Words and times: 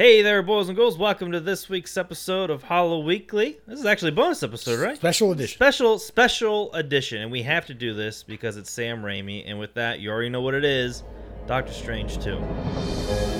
Hey 0.00 0.22
there, 0.22 0.42
boys 0.42 0.68
and 0.68 0.76
girls. 0.78 0.96
Welcome 0.96 1.30
to 1.32 1.40
this 1.40 1.68
week's 1.68 1.98
episode 1.98 2.48
of 2.48 2.62
Hollow 2.62 3.00
Weekly. 3.00 3.60
This 3.66 3.80
is 3.80 3.84
actually 3.84 4.12
a 4.12 4.14
bonus 4.14 4.42
episode, 4.42 4.80
right? 4.80 4.96
Special 4.96 5.30
edition. 5.30 5.54
Special, 5.58 5.98
special 5.98 6.72
edition. 6.72 7.20
And 7.20 7.30
we 7.30 7.42
have 7.42 7.66
to 7.66 7.74
do 7.74 7.92
this 7.92 8.22
because 8.22 8.56
it's 8.56 8.70
Sam 8.70 9.02
Raimi. 9.02 9.44
And 9.46 9.58
with 9.58 9.74
that, 9.74 10.00
you 10.00 10.10
already 10.10 10.30
know 10.30 10.40
what 10.40 10.54
it 10.54 10.64
is 10.64 11.02
Doctor 11.46 11.74
Strange 11.74 12.16
2. 12.24 13.39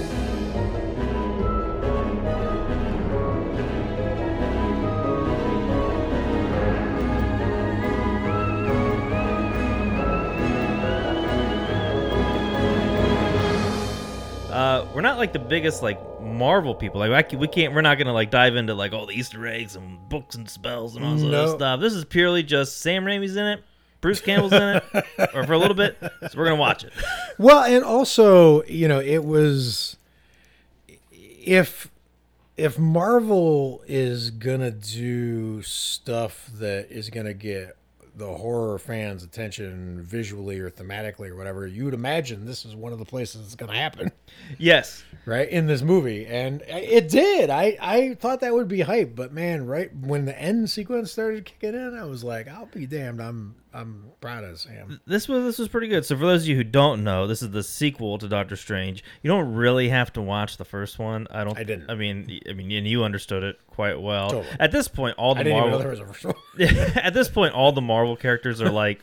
Uh, 14.60 14.86
we're 14.94 15.00
not 15.00 15.16
like 15.16 15.32
the 15.32 15.38
biggest 15.38 15.82
like 15.82 15.98
Marvel 16.20 16.74
people. 16.74 17.00
Like 17.00 17.32
we 17.32 17.48
can't. 17.48 17.72
We're 17.72 17.80
not 17.80 17.96
gonna 17.96 18.12
like 18.12 18.30
dive 18.30 18.56
into 18.56 18.74
like 18.74 18.92
all 18.92 19.06
the 19.06 19.14
Easter 19.14 19.46
eggs 19.46 19.74
and 19.74 20.06
books 20.10 20.34
and 20.34 20.46
spells 20.50 20.96
and 20.96 21.04
all 21.04 21.14
this 21.14 21.24
other 21.24 21.56
stuff. 21.56 21.80
This 21.80 21.94
is 21.94 22.04
purely 22.04 22.42
just 22.42 22.82
Sam 22.82 23.04
Raimi's 23.06 23.36
in 23.36 23.46
it, 23.46 23.64
Bruce 24.02 24.20
Campbell's 24.20 24.52
in 24.52 24.62
it, 24.62 24.84
or 25.34 25.44
for 25.44 25.54
a 25.54 25.58
little 25.58 25.74
bit. 25.74 25.96
So 26.02 26.36
we're 26.36 26.44
gonna 26.44 26.56
watch 26.56 26.84
it. 26.84 26.92
Well, 27.38 27.64
and 27.64 27.82
also, 27.82 28.62
you 28.64 28.86
know, 28.86 29.00
it 29.00 29.24
was 29.24 29.96
if 31.10 31.90
if 32.58 32.78
Marvel 32.78 33.82
is 33.86 34.30
gonna 34.30 34.70
do 34.70 35.62
stuff 35.62 36.50
that 36.58 36.88
is 36.90 37.08
gonna 37.08 37.32
get 37.32 37.78
the 38.16 38.26
horror 38.26 38.78
fans' 38.78 39.22
attention 39.22 40.02
visually 40.02 40.58
or 40.58 40.70
thematically 40.70 41.28
or 41.30 41.36
whatever, 41.36 41.66
you 41.66 41.84
would 41.84 41.94
imagine 41.94 42.44
this 42.44 42.64
is 42.64 42.74
one 42.74 42.92
of 42.92 42.98
the 42.98 43.04
places 43.04 43.46
it's 43.46 43.54
gonna 43.54 43.74
happen, 43.74 44.10
Yes, 44.58 45.02
right? 45.26 45.48
In 45.48 45.66
this 45.66 45.82
movie, 45.82 46.26
and 46.26 46.62
it 46.66 47.08
did. 47.08 47.50
I 47.50 47.76
I 47.80 48.14
thought 48.14 48.40
that 48.40 48.52
would 48.54 48.68
be 48.68 48.80
hype, 48.80 49.14
but 49.14 49.32
man, 49.32 49.66
right 49.66 49.94
when 49.94 50.24
the 50.24 50.38
end 50.40 50.70
sequence 50.70 51.12
started 51.12 51.44
kicking 51.44 51.74
in, 51.74 51.96
I 51.96 52.04
was 52.04 52.24
like, 52.24 52.48
I'll 52.48 52.66
be 52.66 52.86
damned. 52.86 53.20
I'm 53.20 53.54
I'm 53.72 54.04
proud 54.20 54.42
of 54.44 54.58
Sam. 54.58 55.00
this 55.06 55.28
was 55.28 55.44
this 55.44 55.58
was 55.58 55.68
pretty 55.68 55.88
good. 55.88 56.04
So 56.04 56.16
for 56.16 56.26
those 56.26 56.42
of 56.42 56.48
you 56.48 56.56
who 56.56 56.64
don't 56.64 57.04
know, 57.04 57.26
this 57.26 57.42
is 57.42 57.50
the 57.50 57.62
sequel 57.62 58.18
to 58.18 58.28
Doctor 58.28 58.56
Strange. 58.56 59.04
You 59.22 59.28
don't 59.28 59.54
really 59.54 59.88
have 59.88 60.12
to 60.14 60.22
watch 60.22 60.56
the 60.56 60.64
first 60.64 60.98
one. 60.98 61.26
I 61.30 61.44
don't. 61.44 61.56
I 61.56 61.62
didn't. 61.64 61.90
I 61.90 61.94
mean, 61.94 62.40
I 62.48 62.52
mean, 62.52 62.70
and 62.72 62.86
you 62.86 63.04
understood 63.04 63.42
it 63.44 63.60
quite 63.70 64.00
well. 64.00 64.30
Totally. 64.30 64.56
At 64.58 64.72
this 64.72 64.88
point, 64.88 65.16
all 65.18 65.34
the 65.34 65.40
I 65.40 65.44
didn't 65.44 65.58
even 65.58 65.70
know 65.70 65.78
Marvel 65.78 65.96
there 65.96 66.08
was 66.10 66.94
a 66.96 67.04
at 67.06 67.14
this 67.14 67.28
point, 67.28 67.54
all 67.54 67.72
the 67.72 67.80
Marvel 67.80 68.16
characters 68.16 68.60
are 68.60 68.70
like 68.70 69.00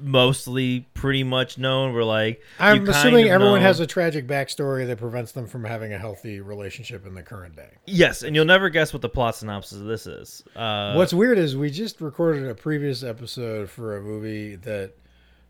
mostly 0.00 0.80
pretty 0.94 1.24
much 1.24 1.58
known. 1.58 1.92
We're 1.94 2.04
like, 2.04 2.42
I'm 2.58 2.88
assuming 2.88 3.28
everyone 3.28 3.60
know- 3.60 3.66
has 3.66 3.80
a 3.80 3.86
tragic 3.86 4.26
backstory 4.26 4.86
that 4.86 4.98
prevents 4.98 5.32
them 5.32 5.46
from 5.46 5.64
having 5.64 5.92
a 5.92 5.98
healthy 5.98 6.40
relationship 6.40 7.06
in 7.06 7.14
the 7.14 7.22
current 7.22 7.56
day. 7.56 7.70
yes, 7.86 8.22
and 8.22 8.34
you'll 8.36 8.44
never 8.44 8.68
guess 8.68 8.92
what 8.92 9.02
the 9.02 9.08
plot 9.08 9.36
synopsis 9.36 9.78
of 9.78 9.84
this 9.84 10.06
is. 10.06 10.42
Uh, 10.54 10.94
What's 10.94 11.14
weird 11.14 11.38
is 11.38 11.56
we 11.56 11.70
just 11.70 12.00
recorded 12.00 12.46
a 12.48 12.54
previous 12.54 13.02
episode 13.02 13.70
for 13.70 13.96
a 13.96 14.02
movie 14.02 14.56
that 14.56 14.94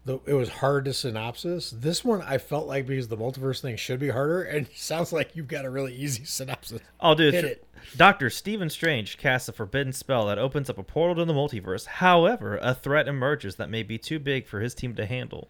the, 0.05 0.19
it 0.27 0.35
was 0.35 0.49
hard 0.49 0.85
to 0.87 0.93
synopsis. 0.93 1.71
This 1.71 2.05
one 2.05 2.23
I 2.23 2.39
felt 2.39 2.67
like 2.67 2.87
because 2.87 3.09
the 3.09 3.17
multiverse 3.17 3.61
thing 3.61 3.77
should 3.77 4.01
be 4.01 4.09
harder, 4.09 4.43
and 4.51 4.67
it 4.67 4.77
sounds 4.77 5.13
like 5.13 5.37
you've 5.37 5.49
got 5.49 5.65
a 5.65 5.71
really 5.71 5.95
easy 5.95 6.25
synopsis. 6.25 6.81
I'll 7.01 7.15
do 7.15 7.31
hit 7.31 7.45
it. 7.45 7.45
it. 7.45 7.67
Doctor 7.97 8.31
Stephen 8.31 8.71
Strange 8.71 9.19
casts 9.19 9.49
a 9.49 9.53
forbidden 9.53 9.93
spell 9.93 10.27
that 10.27 10.39
opens 10.39 10.71
up 10.71 10.79
a 10.79 10.83
portal 10.83 11.17
to 11.17 11.25
the 11.25 11.33
multiverse. 11.33 11.87
However, 11.87 12.59
a 12.63 12.75
threat 12.75 13.09
emerges 13.09 13.57
that 13.57 13.71
may 13.71 13.83
be 13.83 13.99
too 13.99 14.19
big 14.19 14.47
for 14.47 14.61
his 14.61 14.75
team 14.75 14.95
to 14.97 15.07
handle. 15.07 15.49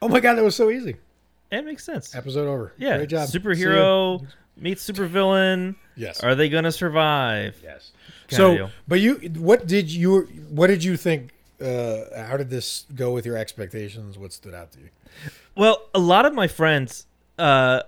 Oh 0.00 0.08
my 0.08 0.20
god, 0.20 0.34
that 0.34 0.44
was 0.44 0.56
so 0.56 0.70
easy. 0.70 0.96
It 1.50 1.64
makes 1.64 1.84
sense. 1.84 2.14
Episode 2.14 2.48
over. 2.48 2.72
Yeah, 2.76 2.96
great 2.96 3.10
job. 3.10 3.28
Superhero 3.28 4.20
you. 4.20 4.26
meets 4.56 4.88
supervillain. 4.88 5.76
Yes. 5.94 6.22
Are 6.22 6.34
they 6.34 6.48
gonna 6.48 6.72
survive? 6.72 7.58
Yes. 7.62 7.92
Kinda 8.28 8.36
So, 8.36 8.70
but 8.88 9.00
you, 9.00 9.14
what 9.38 9.66
did 9.66 9.90
you, 9.90 10.22
what 10.50 10.66
did 10.66 10.82
you 10.82 10.96
think? 10.96 11.32
Uh, 11.60 12.26
how 12.26 12.36
did 12.36 12.50
this 12.50 12.84
go 12.94 13.12
with 13.12 13.24
your 13.24 13.36
expectations? 13.36 14.18
What 14.18 14.32
stood 14.32 14.54
out 14.54 14.72
to 14.72 14.80
you? 14.80 14.88
Well, 15.56 15.88
a 15.94 15.98
lot 15.98 16.26
of 16.26 16.34
my 16.34 16.48
friends 16.48 17.06
uh, 17.38 17.82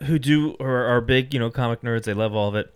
who 0.00 0.18
do 0.18 0.52
or 0.58 0.84
are 0.84 1.00
big, 1.00 1.32
you 1.32 1.40
know, 1.40 1.50
comic 1.50 1.82
nerds, 1.82 2.04
they 2.04 2.14
love 2.14 2.34
all 2.34 2.48
of 2.48 2.54
it. 2.54 2.72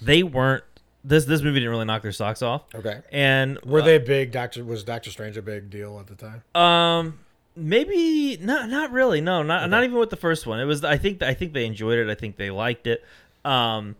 They 0.00 0.22
weren't. 0.22 0.64
This 1.04 1.24
this 1.24 1.42
movie 1.42 1.58
didn't 1.58 1.70
really 1.70 1.84
knock 1.84 2.02
their 2.02 2.12
socks 2.12 2.42
off. 2.42 2.62
Okay. 2.74 3.00
And 3.10 3.58
Were 3.62 3.82
they 3.82 3.98
big? 3.98 4.30
Doctor 4.30 4.64
was 4.64 4.84
Doctor 4.84 5.10
Strange 5.10 5.36
a 5.36 5.42
big 5.42 5.68
deal 5.68 5.98
at 5.98 6.06
the 6.06 6.14
time? 6.14 6.42
Um, 6.54 7.18
maybe 7.56 8.38
not. 8.40 8.68
Not 8.68 8.92
really. 8.92 9.20
No, 9.20 9.42
not 9.42 9.68
not 9.68 9.84
even 9.84 9.98
with 9.98 10.10
the 10.10 10.16
first 10.16 10.46
one. 10.46 10.60
It 10.60 10.64
was. 10.64 10.84
I 10.84 10.98
think. 10.98 11.22
I 11.22 11.34
think 11.34 11.54
they 11.54 11.66
enjoyed 11.66 11.98
it. 11.98 12.08
I 12.08 12.14
think 12.14 12.36
they 12.36 12.50
liked 12.50 12.86
it. 12.86 13.04
Um, 13.44 13.96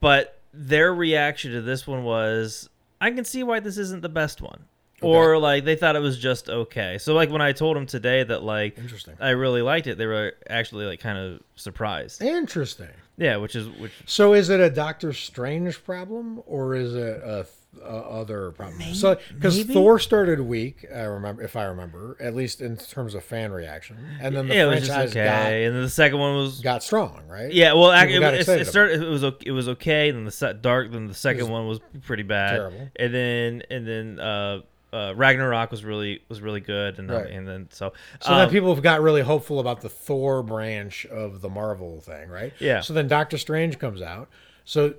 but 0.00 0.38
their 0.52 0.92
reaction 0.94 1.52
to 1.52 1.62
this 1.62 1.86
one 1.86 2.04
was, 2.04 2.68
I 3.00 3.10
can 3.10 3.24
see 3.24 3.42
why 3.42 3.60
this 3.60 3.78
isn't 3.78 4.02
the 4.02 4.08
best 4.08 4.40
one. 4.40 4.64
Or 5.02 5.38
like 5.38 5.64
they 5.64 5.76
thought 5.76 5.94
it 5.96 6.00
was 6.00 6.18
just 6.18 6.48
okay. 6.48 6.98
So 6.98 7.14
like 7.14 7.30
when 7.30 7.42
I 7.42 7.52
told 7.52 7.76
them 7.76 7.86
today 7.86 8.24
that 8.24 8.42
like 8.42 8.78
Interesting. 8.78 9.14
I 9.20 9.30
really 9.30 9.62
liked 9.62 9.86
it, 9.86 9.98
they 9.98 10.06
were 10.06 10.32
actually 10.48 10.86
like 10.86 11.00
kind 11.00 11.18
of 11.18 11.40
surprised. 11.54 12.22
Interesting. 12.22 12.88
Yeah, 13.18 13.36
which 13.36 13.54
is 13.56 13.68
which 13.78 13.92
So 14.06 14.34
is 14.34 14.48
it 14.50 14.60
a 14.60 14.70
Doctor 14.70 15.12
Strange 15.12 15.82
problem 15.84 16.42
or 16.46 16.74
is 16.74 16.94
it 16.94 17.22
a, 17.22 17.46
a 17.82 17.86
other 17.86 18.50
problem? 18.52 18.94
so 18.94 19.18
because? 19.34 19.62
Thor 19.64 19.98
started 19.98 20.40
weak, 20.40 20.84
I 20.94 21.02
remember 21.02 21.42
if 21.42 21.56
I 21.56 21.64
remember, 21.64 22.16
at 22.20 22.34
least 22.34 22.60
in 22.60 22.76
terms 22.76 23.14
of 23.14 23.24
fan 23.24 23.52
reaction, 23.52 23.96
and 24.20 24.34
then 24.36 24.48
the 24.48 24.54
yeah, 24.54 24.64
it 24.64 24.66
was 24.66 24.78
just 24.80 24.92
franchise 24.92 25.10
okay. 25.16 25.64
and 25.64 25.74
then 25.74 25.82
the 25.82 25.88
second 25.90 26.18
one 26.18 26.36
was 26.36 26.60
got 26.60 26.74
got 26.76 26.82
strong, 26.82 27.22
right? 27.28 27.52
Yeah, 27.52 27.72
well, 27.72 27.92
ac- 27.92 28.12
People 28.12 28.28
it, 28.28 28.48
it, 28.48 28.60
it 28.60 28.66
started. 28.66 29.02
It 29.02 29.08
was 29.08 29.22
it 29.44 29.52
was 29.52 29.68
okay. 29.68 30.10
Then 30.10 30.24
the 30.24 30.30
set 30.30 30.60
dark. 30.60 30.92
Then 30.92 31.06
the 31.06 31.14
second 31.14 31.42
was 31.44 31.50
one 31.50 31.66
was 31.68 31.80
pretty 32.02 32.22
bad. 32.22 32.56
terrible. 32.56 32.88
And 32.96 33.14
then 33.14 33.62
and 33.70 33.86
then 33.88 34.20
uh, 34.20 34.60
uh, 34.92 35.12
Ragnarok 35.16 35.70
was 35.70 35.84
really 35.84 36.22
was 36.28 36.40
really 36.40 36.60
good. 36.60 36.98
And 36.98 37.10
Right. 37.10 37.30
and 37.30 37.46
then 37.46 37.68
so 37.70 37.92
So 38.20 38.32
um, 38.32 38.38
then 38.38 38.50
people 38.50 38.74
have 38.74 38.82
got 38.82 39.00
really 39.02 39.22
hopeful 39.22 39.58
about 39.60 39.80
the 39.80 39.88
Thor 39.88 40.42
branch 40.42 41.04
of 41.06 41.40
the 41.40 41.48
Marvel 41.48 42.00
thing, 42.00 42.28
right? 42.28 42.52
Yeah. 42.58 42.80
So 42.80 42.92
then 42.94 43.08
Doctor 43.08 43.36
Strange 43.38 43.78
comes 43.78 44.00
out. 44.02 44.28
So 44.64 44.94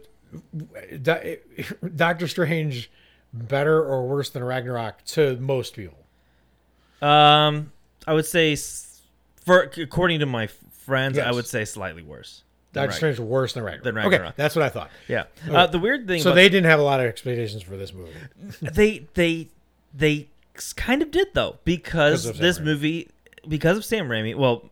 Do- 1.01 1.37
Doctor 1.95 2.27
Strange 2.27 2.91
better 3.33 3.83
or 3.83 4.07
worse 4.07 4.29
than 4.29 4.43
Ragnarok 4.43 5.03
to 5.05 5.37
most 5.37 5.73
people? 5.75 5.97
um, 7.01 7.71
I 8.05 8.13
would 8.13 8.25
say 8.25 8.55
for 9.45 9.71
according 9.77 10.19
to 10.21 10.25
my 10.25 10.47
friends, 10.47 11.17
I 11.19 11.31
would 11.31 11.45
say 11.47 11.65
slightly 11.65 12.01
worse. 12.01 12.43
Doctor 12.73 12.89
Rag- 12.89 12.95
Strange 12.97 13.19
worse 13.19 13.53
than 13.53 13.63
Ragnarok. 13.63 13.83
Than 13.83 13.97
Okay, 13.97 14.07
Ragnarok. 14.09 14.35
that's 14.35 14.55
what 14.55 14.63
I 14.65 14.69
thought. 14.69 14.89
Yeah. 15.07 15.23
Uh, 15.49 15.67
the 15.67 15.79
weird 15.79 16.07
thing. 16.07 16.21
So 16.21 16.29
about- 16.29 16.35
they 16.35 16.49
didn't 16.49 16.69
have 16.69 16.79
a 16.79 16.83
lot 16.83 16.99
of 16.99 17.05
expectations 17.07 17.63
for 17.63 17.77
this 17.77 17.93
movie. 17.93 18.11
they 18.61 19.07
they 19.13 19.47
they 19.97 20.29
kind 20.75 21.01
of 21.01 21.11
did 21.11 21.27
though 21.33 21.57
because 21.65 22.25
of 22.25 22.37
this 22.37 22.59
Raimi. 22.59 22.63
movie 22.65 23.09
because 23.47 23.77
of 23.77 23.83
Sam 23.85 24.07
Raimi. 24.07 24.35
Well, 24.35 24.69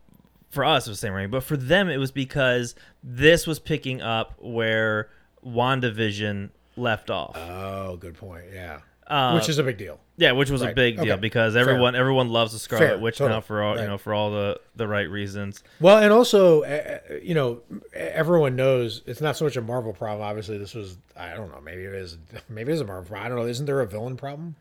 for 0.50 0.64
us 0.64 0.86
it 0.86 0.90
was 0.90 1.00
Sam 1.00 1.12
Raimi, 1.12 1.30
but 1.30 1.42
for 1.44 1.56
them 1.56 1.88
it 1.88 1.96
was 1.98 2.10
because 2.10 2.74
this 3.02 3.46
was 3.46 3.58
picking 3.58 4.00
up 4.00 4.34
where 4.38 5.08
WandaVision 5.44 6.50
left 6.76 7.10
off. 7.10 7.36
Oh, 7.36 7.96
good 7.96 8.14
point. 8.14 8.44
Yeah. 8.52 8.80
Uh, 9.06 9.34
Which 9.34 9.48
is 9.48 9.58
a 9.58 9.62
big 9.62 9.78
deal. 9.78 10.00
yeah, 10.16 10.32
which 10.32 10.50
was 10.50 10.62
a 10.62 10.66
right. 10.66 10.74
big 10.74 10.96
deal 10.96 11.12
Okay. 11.12 11.20
because 11.20 11.52
Fair. 11.54 11.60
everyone 11.62 11.94
everyone 11.94 12.28
loves 12.30 12.52
the 12.52 12.58
Scarlet 12.58 12.86
Fair. 12.88 12.98
Witch 12.98 13.20
now 13.20 13.40
for 13.40 13.62
all 13.62 13.78
you 13.78 13.86
know 13.86 13.98
for 13.98 14.12
all 14.12 14.32
the 14.32 14.58
the 14.74 14.88
right 14.88 15.08
reasons. 15.08 15.62
Well, 15.78 15.98
and 15.98 16.12
also, 16.12 16.62
uh, 16.64 16.98
you 17.22 17.32
know, 17.34 17.60
everyone 17.94 18.56
knows 18.56 19.02
it's 19.06 19.20
not 19.20 19.36
so 19.36 19.44
much 19.44 19.56
a 19.56 19.62
Marvel 19.62 19.92
problem. 19.92 20.26
Obviously, 20.26 20.58
this 20.58 20.74
was, 20.74 20.98
I 21.16 21.34
don't 21.34 21.52
know, 21.52 21.60
maybe 21.60 21.84
it 21.84 21.94
is, 21.94 22.18
maybe 22.48 22.72
it 22.72 22.74
is 22.74 22.80
a 22.80 22.84
Marvel 22.84 23.04
problem. 23.04 23.24
I 23.26 23.28
don't 23.28 23.38
know. 23.38 23.46
Isn't 23.48 23.66
there 23.66 23.80
a 23.80 23.86
villain 23.86 24.16
problem? 24.16 24.56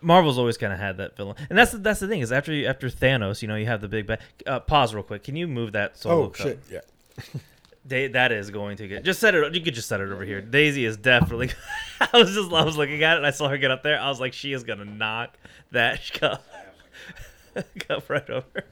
Marvel's 0.00 0.38
always 0.38 0.56
kind 0.56 0.72
of 0.72 0.78
had 0.78 0.96
that 0.98 1.16
villain, 1.16 1.36
and 1.50 1.58
that's 1.58 1.72
the, 1.72 1.78
that's 1.78 2.00
the 2.00 2.08
thing 2.08 2.20
is 2.20 2.32
after 2.32 2.52
you, 2.52 2.66
after 2.66 2.88
Thanos, 2.88 3.42
you 3.42 3.48
know, 3.48 3.56
you 3.56 3.66
have 3.66 3.80
the 3.80 3.88
big. 3.88 4.06
Ba- 4.06 4.18
uh, 4.46 4.60
pause 4.60 4.94
real 4.94 5.02
quick. 5.02 5.24
Can 5.24 5.36
you 5.36 5.46
move 5.48 5.72
that? 5.72 5.96
So 5.98 6.10
Oh, 6.10 6.32
shit. 6.34 6.60
Yeah. 6.70 6.80
Da- 7.88 8.08
that 8.08 8.32
is 8.32 8.50
going 8.50 8.76
to 8.78 8.88
get 8.88 9.04
just 9.04 9.20
set 9.20 9.36
it. 9.36 9.54
You 9.54 9.60
could 9.60 9.74
just 9.74 9.86
set 9.86 10.00
it 10.00 10.10
over 10.10 10.24
here. 10.24 10.40
Daisy 10.40 10.84
is 10.84 10.96
definitely. 10.96 11.50
I 12.00 12.08
was 12.18 12.34
just 12.34 12.52
I 12.52 12.64
was 12.64 12.76
looking 12.76 13.04
at 13.04 13.14
it. 13.14 13.16
and 13.18 13.26
I 13.26 13.30
saw 13.30 13.48
her 13.48 13.58
get 13.58 13.70
up 13.70 13.84
there. 13.84 14.00
I 14.00 14.08
was 14.08 14.18
like, 14.18 14.32
she 14.32 14.52
is 14.52 14.64
gonna 14.64 14.84
knock 14.84 15.38
that 15.70 16.00
cup, 16.14 16.44
cup 17.86 18.10
right 18.10 18.28
over. 18.28 18.64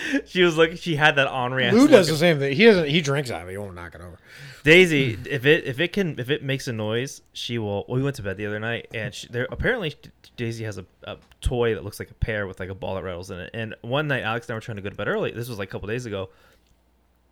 she 0.26 0.42
was 0.42 0.56
like, 0.56 0.76
she 0.78 0.96
had 0.96 1.16
that 1.16 1.26
on 1.26 1.52
Henri. 1.52 1.70
Lou 1.70 1.88
does 1.88 2.08
the 2.08 2.16
same 2.16 2.38
thing. 2.38 2.56
He 2.56 2.64
doesn't, 2.64 2.88
he 2.88 3.00
drinks 3.00 3.30
out 3.30 3.42
of 3.42 3.48
it. 3.48 3.52
He 3.52 3.58
won't 3.58 3.74
knock 3.74 3.94
it 3.94 4.00
over. 4.00 4.18
Daisy, 4.64 5.16
if 5.30 5.46
it 5.46 5.64
if 5.64 5.78
it 5.78 5.92
can 5.92 6.18
if 6.18 6.28
it 6.28 6.42
makes 6.42 6.66
a 6.66 6.72
noise, 6.72 7.22
she 7.32 7.56
will. 7.58 7.84
We 7.88 8.02
went 8.02 8.16
to 8.16 8.22
bed 8.22 8.36
the 8.36 8.46
other 8.46 8.58
night, 8.58 8.88
and 8.92 9.14
she, 9.14 9.28
there 9.28 9.46
apparently 9.52 9.94
Daisy 10.36 10.64
has 10.64 10.76
a, 10.76 10.84
a 11.04 11.18
toy 11.40 11.74
that 11.74 11.84
looks 11.84 12.00
like 12.00 12.10
a 12.10 12.14
pear 12.14 12.48
with 12.48 12.58
like 12.58 12.68
a 12.68 12.74
ball 12.74 12.96
that 12.96 13.04
rattles 13.04 13.30
in 13.30 13.38
it. 13.38 13.50
And 13.54 13.76
one 13.82 14.08
night, 14.08 14.24
Alex 14.24 14.48
and 14.48 14.54
I 14.54 14.56
were 14.56 14.60
trying 14.60 14.76
to 14.76 14.82
go 14.82 14.90
to 14.90 14.96
bed 14.96 15.06
early. 15.06 15.30
This 15.30 15.48
was 15.48 15.58
like 15.60 15.68
a 15.68 15.70
couple 15.72 15.86
days 15.86 16.04
ago. 16.04 16.30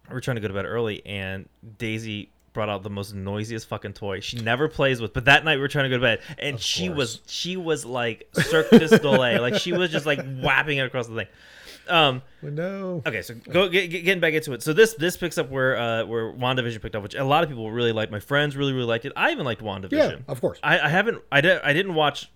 We 0.08 0.14
were 0.14 0.20
trying 0.20 0.36
to 0.36 0.40
go 0.42 0.46
to 0.48 0.54
bed 0.54 0.64
early, 0.64 1.04
and 1.04 1.48
Daisy 1.78 2.30
brought 2.52 2.68
out 2.68 2.84
the 2.84 2.90
most 2.90 3.12
noisiest 3.14 3.66
fucking 3.66 3.94
toy 3.94 4.20
she 4.20 4.38
never 4.38 4.68
plays 4.68 5.00
with. 5.00 5.12
But 5.12 5.24
that 5.24 5.44
night 5.44 5.56
we 5.56 5.60
were 5.62 5.66
trying 5.68 5.86
to 5.86 5.88
go 5.90 5.96
to 5.96 6.02
bed, 6.02 6.20
and 6.38 6.54
Of 6.54 6.62
she 6.62 6.86
course. 6.86 6.96
was 6.96 7.20
she 7.26 7.56
was 7.56 7.84
like 7.84 8.28
Cirque 8.32 8.70
du 8.70 8.86
Soleil, 8.86 9.40
like 9.42 9.56
she 9.56 9.72
was 9.72 9.90
just 9.90 10.06
like 10.06 10.20
whapping 10.40 10.78
it 10.78 10.82
across 10.86 11.08
the 11.08 11.16
thing. 11.16 11.26
Um, 11.88 12.22
Well, 12.42 12.52
no. 12.52 13.02
okay, 13.06 13.22
so 13.22 13.34
go 13.34 13.68
get, 13.68 13.88
get- 13.90 14.04
getting 14.04 14.20
back 14.20 14.34
into 14.34 14.52
it. 14.52 14.62
So 14.62 14.72
this 14.72 14.94
this 14.94 15.16
picks 15.16 15.38
up 15.38 15.50
where 15.50 15.76
uh 15.76 16.04
where 16.06 16.32
WandaVision 16.32 16.80
picked 16.82 16.96
up, 16.96 17.02
which 17.02 17.14
a 17.14 17.24
lot 17.24 17.42
of 17.42 17.48
people 17.50 17.70
really 17.70 17.92
liked. 17.92 18.10
My 18.12 18.20
friends 18.20 18.56
really 18.56 18.72
really 18.72 18.86
liked 18.86 19.04
it. 19.04 19.12
I 19.16 19.30
even 19.32 19.44
liked 19.44 19.62
WandaVision. 19.62 19.92
Yeah, 19.92 20.16
of 20.28 20.40
course. 20.40 20.58
I, 20.62 20.78
I 20.80 20.88
haven't 20.88 21.22
I 21.30 21.40
did 21.40 21.60
I 21.62 21.72
didn't 21.72 21.94
watch 21.94 22.30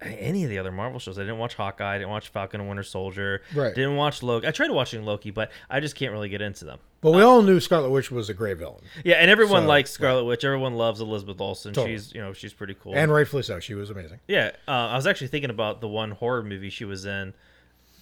any 0.00 0.44
of 0.44 0.50
the 0.50 0.58
other 0.58 0.70
Marvel 0.70 1.00
shows. 1.00 1.18
I 1.18 1.22
didn't 1.22 1.38
watch 1.38 1.54
Hawkeye. 1.54 1.96
I 1.96 1.98
didn't 1.98 2.10
watch 2.10 2.28
Falcon 2.28 2.60
and 2.60 2.68
Winter 2.68 2.84
Soldier. 2.84 3.42
Right. 3.52 3.74
Didn't 3.74 3.96
watch 3.96 4.22
Loki. 4.22 4.46
I 4.46 4.52
tried 4.52 4.70
watching 4.70 5.04
Loki, 5.04 5.32
but 5.32 5.50
I 5.68 5.80
just 5.80 5.96
can't 5.96 6.12
really 6.12 6.28
get 6.28 6.40
into 6.40 6.64
them. 6.64 6.78
But 7.00 7.12
we 7.12 7.22
all 7.22 7.42
knew 7.42 7.58
Scarlet 7.58 7.90
Witch 7.90 8.10
was 8.10 8.28
a 8.28 8.34
great 8.34 8.58
villain, 8.58 8.80
Yeah, 9.04 9.16
and 9.16 9.28
everyone 9.30 9.62
So, 9.62 9.68
likes 9.68 9.90
Scarlet 9.90 10.24
Witch. 10.24 10.44
Everyone 10.44 10.74
loves 10.74 11.00
Elizabeth 11.00 11.40
Olsen. 11.40 11.72
Totally. 11.72 11.94
She's 11.94 12.14
you 12.14 12.20
know 12.20 12.32
she's 12.32 12.52
pretty 12.52 12.74
cool. 12.74 12.94
and 12.94 13.10
rightfully 13.12 13.42
so. 13.42 13.58
She 13.60 13.74
was 13.74 13.90
amazing. 13.90 14.20
yeah, 14.28 14.52
uh, 14.68 14.70
I 14.70 14.94
was 14.96 15.06
actually 15.08 15.28
thinking 15.28 15.50
about 15.50 15.80
the 15.80 15.88
one 15.88 16.12
horror 16.12 16.42
movie 16.44 16.70
she 16.70 16.84
was 16.84 17.04
in 17.04 17.34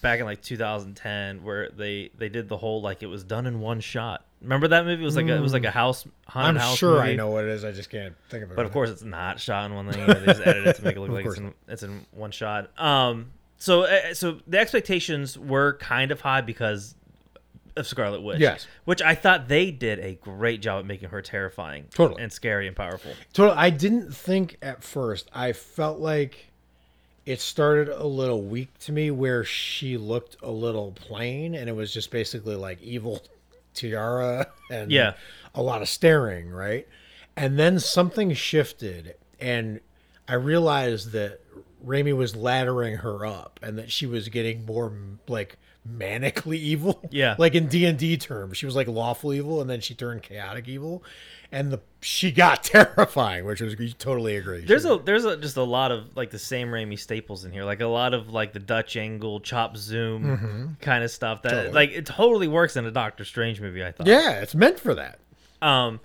back 0.03 0.21
in 0.21 0.27
like 0.27 0.43
2010, 0.43 1.43
where 1.43 1.71
they 1.71 2.11
they 2.17 2.29
did 2.29 2.49
the 2.49 2.57
whole 2.57 2.81
like 2.83 3.03
it 3.03 3.07
was 3.07 3.25
done 3.25 3.47
in 3.47 3.61
one 3.61 3.81
shot. 3.81 4.25
Remember 4.43 4.69
that 4.69 4.85
movie? 4.85 5.03
It 5.03 5.05
was 5.05 5.17
like 5.17 5.27
a, 5.27 5.35
it 5.37 5.41
was 5.41 5.53
like 5.53 5.65
a 5.65 5.71
house 5.71 6.07
haunted 6.27 6.61
I'm 6.63 6.69
house. 6.69 6.79
sure 6.79 6.99
movie. 6.99 7.13
I 7.13 7.17
know 7.17 7.31
what 7.31 7.45
it 7.45 7.51
is. 7.51 7.65
I 7.65 7.73
just 7.73 7.91
can't 7.91 8.15
think 8.29 8.45
of 8.45 8.51
it. 8.51 8.57
But 8.57 8.63
right 8.63 8.67
of 8.67 8.73
course, 8.73 8.91
it's 8.91 9.03
not 9.03 9.41
shot 9.41 9.65
in 9.71 9.75
one 9.75 9.91
thing. 9.91 10.07
They 10.07 10.25
just 10.27 10.41
edited 10.47 10.67
it 10.67 10.77
to 10.77 10.85
make 10.85 10.97
it 10.97 11.01
look 11.01 11.11
like 11.11 11.25
it's 11.27 11.39
in, 11.39 11.55
it's 11.69 11.83
in 11.83 12.07
one 12.13 12.31
shot. 12.31 12.71
Um, 12.79 13.33
so 13.57 13.83
uh, 13.85 14.15
so 14.15 14.39
the 14.47 14.59
expectations 14.59 15.39
were 15.39 15.79
kind 15.79 16.11
of 16.13 16.21
high 16.21 16.43
because 16.43 16.95
of 17.77 17.87
Scarlet 17.87 18.23
Witch. 18.23 18.39
Yes. 18.41 18.67
which 18.85 19.03
I 19.03 19.15
thought 19.15 19.49
they 19.49 19.71
did 19.71 19.99
a 20.01 20.15
great 20.15 20.63
job 20.63 20.81
at 20.81 20.87
making 20.87 21.09
her 21.11 21.23
terrifying, 21.23 21.87
Totally. 21.95 22.23
and 22.23 22.33
scary 22.33 22.67
and 22.67 22.77
powerful. 22.77 23.13
Totally. 23.33 23.57
I 23.59 23.71
didn't 23.71 24.15
think 24.15 24.57
at 24.63 24.83
first. 24.83 25.31
I 25.33 25.53
felt 25.53 25.99
like 25.99 26.51
it 27.27 27.41
started 27.41 27.89
a 27.89 28.07
little 28.07 28.41
weak 28.43 28.79
to 28.81 28.93
me, 28.93 29.11
where 29.11 29.45
she 29.45 29.97
looked 29.99 30.37
a 30.43 30.51
little 30.51 30.93
plain, 30.93 31.55
and 31.55 31.69
it 31.69 31.75
was 31.75 31.93
just 31.93 32.11
basically 32.11 32.55
like 32.57 32.81
evil 32.83 33.21
tiara 33.75 34.47
and 34.71 34.91
Yeah. 34.93 35.15
a 35.55 35.63
lot 35.63 35.83
of 35.83 35.89
staring, 35.89 36.49
right? 36.51 36.87
And 37.37 37.59
then 37.59 37.79
something 37.81 38.33
shifted, 38.33 39.17
and 39.41 39.81
I 40.29 40.35
realized 40.35 41.13
that 41.13 41.41
Raimi 41.85 42.17
was 42.17 42.33
laddering 42.35 43.01
her 43.01 43.27
up, 43.27 43.61
and 43.63 43.77
that 43.79 43.93
she 43.93 44.07
was 44.07 44.29
getting 44.31 44.65
more 44.65 44.93
like 45.29 45.59
manically 45.87 46.57
evil. 46.57 47.01
Yeah. 47.11 47.37
like 47.39 47.55
in 47.55 47.69
D 47.69 47.85
and 47.87 47.99
D 47.99 48.17
terms, 48.17 48.57
she 48.57 48.67
was 48.67 48.75
like 48.77 48.89
lawful 48.89 49.33
evil, 49.33 49.61
and 49.61 49.69
then 49.71 49.81
she 49.81 49.95
turned 49.95 50.23
chaotic 50.23 50.69
evil, 50.69 51.03
and 51.53 51.71
the 51.73 51.81
she 52.01 52.31
got 52.33 52.63
terrifying, 52.65 53.45
which 53.45 53.61
was 53.61 53.79
you 53.79 53.91
totally 53.93 54.37
agree. 54.37 54.65
There's 54.65 54.83
She- 54.83 54.89
a 54.89 54.99
there's 54.99 55.25
a, 55.25 55.37
just 55.37 55.57
a 55.57 55.63
lot 55.63 55.93
of 55.93 56.17
like 56.17 56.31
the 56.31 56.39
same 56.39 56.69
Raimi 56.69 56.99
staples 56.99 57.45
in 57.45 57.53
here, 57.53 57.65
like 57.65 57.81
a 57.81 57.87
lot 57.87 58.15
of 58.15 58.31
like 58.33 58.53
the 58.53 58.59
Dutch 58.61 58.97
angle, 58.97 59.41
chop 59.41 59.77
zoom 59.77 60.77
kind 60.81 61.05
of 61.05 61.11
stuff 61.11 61.43
that 61.43 61.53
Mm-hmm. 61.53 61.57
Totally. 61.59 61.75
like 61.75 61.91
it 61.93 62.07
totally 62.07 62.49
works 62.49 62.77
in 62.77 62.85
a 62.87 62.91
Doctor 62.91 63.25
Strange 63.25 63.61
movie. 63.61 63.85
I 63.85 63.93
thought. 63.93 64.07
yeah, 64.07 64.41
it's 64.41 64.55
meant 64.55 64.79
for 64.81 64.95
that. 64.95 65.19
Um, 65.63 66.01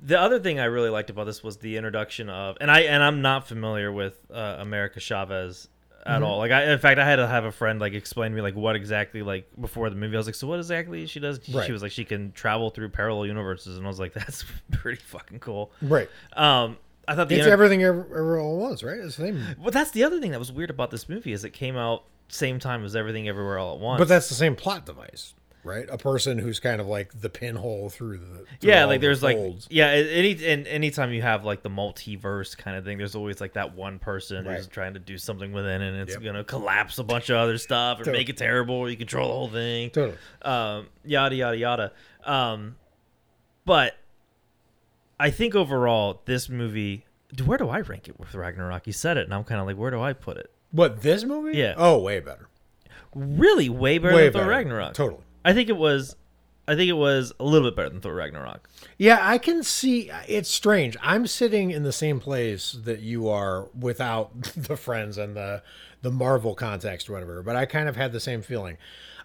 the 0.00 0.20
other 0.20 0.38
thing 0.38 0.60
I 0.60 0.64
really 0.66 0.90
liked 0.90 1.08
about 1.10 1.24
this 1.24 1.42
was 1.42 1.56
the 1.56 1.76
introduction 1.78 2.28
of, 2.28 2.56
and 2.60 2.70
I 2.70 2.80
and 2.80 3.02
I'm 3.02 3.22
not 3.22 3.48
familiar 3.48 3.90
with 3.90 4.14
uh, 4.32 4.56
America 4.58 5.00
Chavez 5.00 5.68
at 6.06 6.22
all. 6.22 6.38
Like, 6.38 6.50
I 6.52 6.72
in 6.72 6.78
fact, 6.78 6.98
I 6.98 7.04
had 7.04 7.16
to 7.16 7.26
have 7.26 7.44
a 7.44 7.52
friend 7.52 7.80
like 7.80 7.92
explain 7.94 8.30
to 8.30 8.36
me 8.36 8.42
like 8.42 8.54
what 8.54 8.76
exactly 8.76 9.22
like 9.22 9.48
before 9.60 9.90
the 9.90 9.96
movie. 9.96 10.16
I 10.16 10.18
was 10.18 10.26
like, 10.26 10.34
so 10.34 10.46
what 10.46 10.58
exactly 10.58 11.06
she 11.06 11.20
does? 11.20 11.40
Right. 11.48 11.66
She 11.66 11.72
was 11.72 11.82
like, 11.82 11.92
she 11.92 12.04
can 12.04 12.32
travel 12.32 12.70
through 12.70 12.90
parallel 12.90 13.26
universes, 13.26 13.76
and 13.76 13.84
I 13.86 13.88
was 13.88 13.98
like, 14.00 14.12
that's 14.14 14.44
pretty 14.70 15.00
fucking 15.02 15.40
cool. 15.40 15.72
Right. 15.82 16.08
Um, 16.34 16.76
I 17.08 17.14
thought 17.14 17.28
the 17.28 17.36
It's 17.36 17.44
inter- 17.44 17.52
everything 17.52 17.82
ever, 17.84 18.00
ever 18.10 18.38
all 18.40 18.58
was 18.58 18.82
right? 18.82 18.98
It's 18.98 19.16
the 19.16 19.24
same. 19.26 19.42
well, 19.60 19.70
that's 19.70 19.92
the 19.92 20.04
other 20.04 20.20
thing 20.20 20.32
that 20.32 20.38
was 20.38 20.50
weird 20.50 20.70
about 20.70 20.90
this 20.90 21.08
movie 21.08 21.32
is 21.32 21.44
it 21.44 21.50
came 21.52 21.76
out 21.76 22.04
same 22.28 22.58
time 22.58 22.84
as 22.84 22.96
everything 22.96 23.28
everywhere 23.28 23.58
all 23.58 23.74
at 23.74 23.80
once. 23.80 23.98
But 24.00 24.08
that's 24.08 24.28
the 24.28 24.34
same 24.34 24.56
plot 24.56 24.86
device, 24.86 25.34
right? 25.66 25.86
A 25.90 25.98
person 25.98 26.38
who's 26.38 26.60
kind 26.60 26.80
of 26.80 26.86
like 26.86 27.20
the 27.20 27.28
pinhole 27.28 27.90
through 27.90 28.18
the 28.18 28.24
through 28.60 28.70
yeah 28.70 28.84
like 28.84 29.00
the 29.00 29.06
there's 29.08 29.22
like 29.22 29.36
folds. 29.36 29.66
yeah 29.70 29.88
any 29.88 30.32
and 30.46 30.66
anytime 30.66 31.12
you 31.12 31.20
have 31.22 31.44
like 31.44 31.62
the 31.62 31.68
multiverse 31.68 32.56
kind 32.56 32.76
of 32.76 32.84
thing 32.84 32.96
there's 32.98 33.14
always 33.14 33.40
like 33.40 33.52
that 33.54 33.74
one 33.74 33.98
person 33.98 34.44
who's 34.46 34.66
trying 34.68 34.94
to 34.94 35.00
do 35.00 35.18
something 35.18 35.52
within 35.52 35.82
and 35.82 35.96
it's 35.98 36.14
Yep. 36.14 36.22
gonna 36.22 36.44
collapse 36.44 36.98
a 36.98 37.04
bunch 37.04 37.28
of 37.28 37.36
other 37.36 37.58
stuff 37.58 37.96
or 38.00 38.04
Totally. 38.04 38.18
make 38.18 38.28
it 38.28 38.36
terrible 38.36 38.76
or 38.76 38.88
you 38.88 38.96
control 38.96 39.28
the 39.28 39.34
whole 39.34 39.48
thing 39.48 39.90
totally. 39.90 40.16
um 40.42 40.86
yada 41.04 41.34
yada 41.36 41.56
yada 41.56 41.92
um 42.24 42.76
but 43.64 43.94
i 45.18 45.30
think 45.30 45.54
overall 45.54 46.22
this 46.24 46.48
movie 46.48 47.04
where 47.44 47.58
do 47.58 47.68
i 47.68 47.80
rank 47.80 48.08
it 48.08 48.18
with 48.18 48.34
ragnarok 48.34 48.86
you 48.86 48.92
said 48.92 49.16
it 49.16 49.24
and 49.24 49.34
i'm 49.34 49.44
kind 49.44 49.60
of 49.60 49.66
like 49.66 49.76
where 49.76 49.90
do 49.90 50.00
i 50.00 50.12
put 50.12 50.36
it 50.36 50.50
What 50.70 51.02
this 51.02 51.24
movie? 51.24 51.56
Yeah. 51.58 51.74
Oh, 51.76 51.98
way 51.98 52.20
better. 52.20 52.48
really 53.14 53.68
way 53.68 53.98
better 53.98 54.14
way 54.14 54.24
than 54.24 54.32
better. 54.42 54.48
ragnarok 54.50 54.94
Totally. 54.94 55.22
I 55.46 55.52
think 55.54 55.68
it 55.70 55.76
was 55.76 56.14
i 56.68 56.74
think 56.76 56.88
it 56.90 56.94
was 57.08 57.32
a 57.40 57.44
little 57.44 57.68
bit 57.70 57.76
better 57.76 57.88
than 57.88 58.00
thor 58.02 58.14
ragnarok 58.14 58.68
Yeah, 58.98 59.18
I 59.20 59.36
can 59.38 59.62
see. 59.62 60.10
It's 60.26 60.48
strange. 60.50 60.96
I'm 61.02 61.26
sitting 61.26 61.70
in 61.70 61.82
the 61.82 61.92
same 61.92 62.18
place 62.20 62.72
that 62.84 63.00
you 63.00 63.28
are 63.28 63.68
without 63.78 64.30
the 64.56 64.76
friends 64.76 65.18
and 65.18 65.36
the 65.36 65.62
the 66.02 66.10
Marvel 66.10 66.54
context 66.54 67.08
or 67.10 67.12
whatever. 67.14 67.42
But 67.42 67.56
I 67.56 67.66
kind 67.66 67.88
of 67.88 67.96
had 67.96 68.12
the 68.12 68.20
same 68.20 68.40
feeling. 68.42 68.76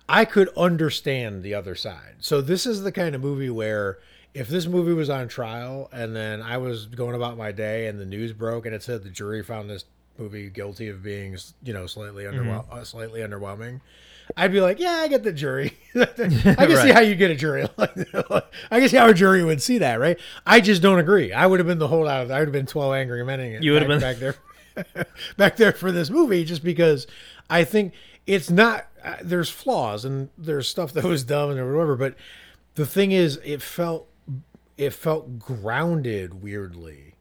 I 0.09 0.25
could 0.25 0.49
understand 0.57 1.41
the 1.43 1.53
other 1.53 1.73
side. 1.75 2.15
So 2.19 2.41
this 2.41 2.65
is 2.65 2.83
the 2.83 2.91
kind 2.91 3.15
of 3.15 3.21
movie 3.21 3.49
where 3.49 3.99
if 4.33 4.47
this 4.49 4.65
movie 4.67 4.93
was 4.93 5.09
on 5.09 5.27
trial 5.29 5.89
and 5.93 6.13
then 6.15 6.41
I 6.41 6.57
was 6.57 6.85
going 6.87 7.15
about 7.15 7.37
my 7.37 7.51
day 7.53 7.87
and 7.87 7.97
the 7.99 8.05
news 8.05 8.33
broke 8.33 8.65
and 8.65 8.75
it 8.75 8.83
said 8.83 9.03
the 9.03 9.09
jury 9.09 9.43
found 9.43 9.69
this 9.69 9.85
movie 10.17 10.49
guilty 10.49 10.89
of 10.89 11.01
being, 11.03 11.37
you 11.63 11.71
know, 11.73 11.85
slightly 11.87 12.25
underwhel- 12.25 12.65
uh, 12.71 12.83
slightly 12.83 13.21
underwhelming. 13.21 13.79
I'd 14.37 14.51
be 14.51 14.61
like, 14.61 14.79
yeah, 14.79 14.91
I 14.93 15.07
get 15.07 15.23
the 15.23 15.31
jury. 15.31 15.77
I 15.95 16.05
can 16.05 16.77
see 16.77 16.91
how 16.91 17.01
you 17.01 17.15
get 17.15 17.31
a 17.31 17.35
jury. 17.35 17.67
I 17.77 18.79
can 18.79 18.89
see 18.89 18.97
how 18.97 19.09
a 19.09 19.13
jury 19.13 19.43
would 19.43 19.61
see 19.61 19.79
that, 19.79 19.99
right? 19.99 20.19
I 20.45 20.61
just 20.61 20.81
don't 20.81 20.99
agree. 20.99 21.33
I 21.33 21.45
would 21.47 21.59
have 21.59 21.67
been 21.67 21.79
the 21.79 21.87
holdout. 21.87 22.31
I 22.31 22.39
would 22.39 22.47
have 22.47 22.53
been 22.53 22.65
twelve 22.65 22.93
angry 22.93 23.23
men. 23.25 23.61
You 23.61 23.73
would 23.73 23.81
have 23.81 23.89
been 23.89 23.99
back 23.99 24.17
there, 24.17 24.35
back 25.37 25.55
there 25.57 25.71
for 25.71 25.91
this 25.91 26.09
movie, 26.09 26.43
just 26.43 26.63
because 26.63 27.07
I 27.49 27.63
think 27.63 27.93
it's 28.25 28.49
not. 28.49 28.87
Uh, 29.03 29.15
there's 29.23 29.49
flaws 29.49 30.05
and 30.05 30.29
there's 30.37 30.67
stuff 30.67 30.93
that 30.93 31.03
was 31.03 31.23
dumb 31.23 31.49
and 31.49 31.73
whatever, 31.73 31.95
but 31.95 32.15
the 32.75 32.85
thing 32.85 33.11
is, 33.11 33.39
it 33.43 33.61
felt 33.61 34.07
it 34.77 34.93
felt 34.93 35.39
grounded 35.39 36.41
weirdly 36.41 37.15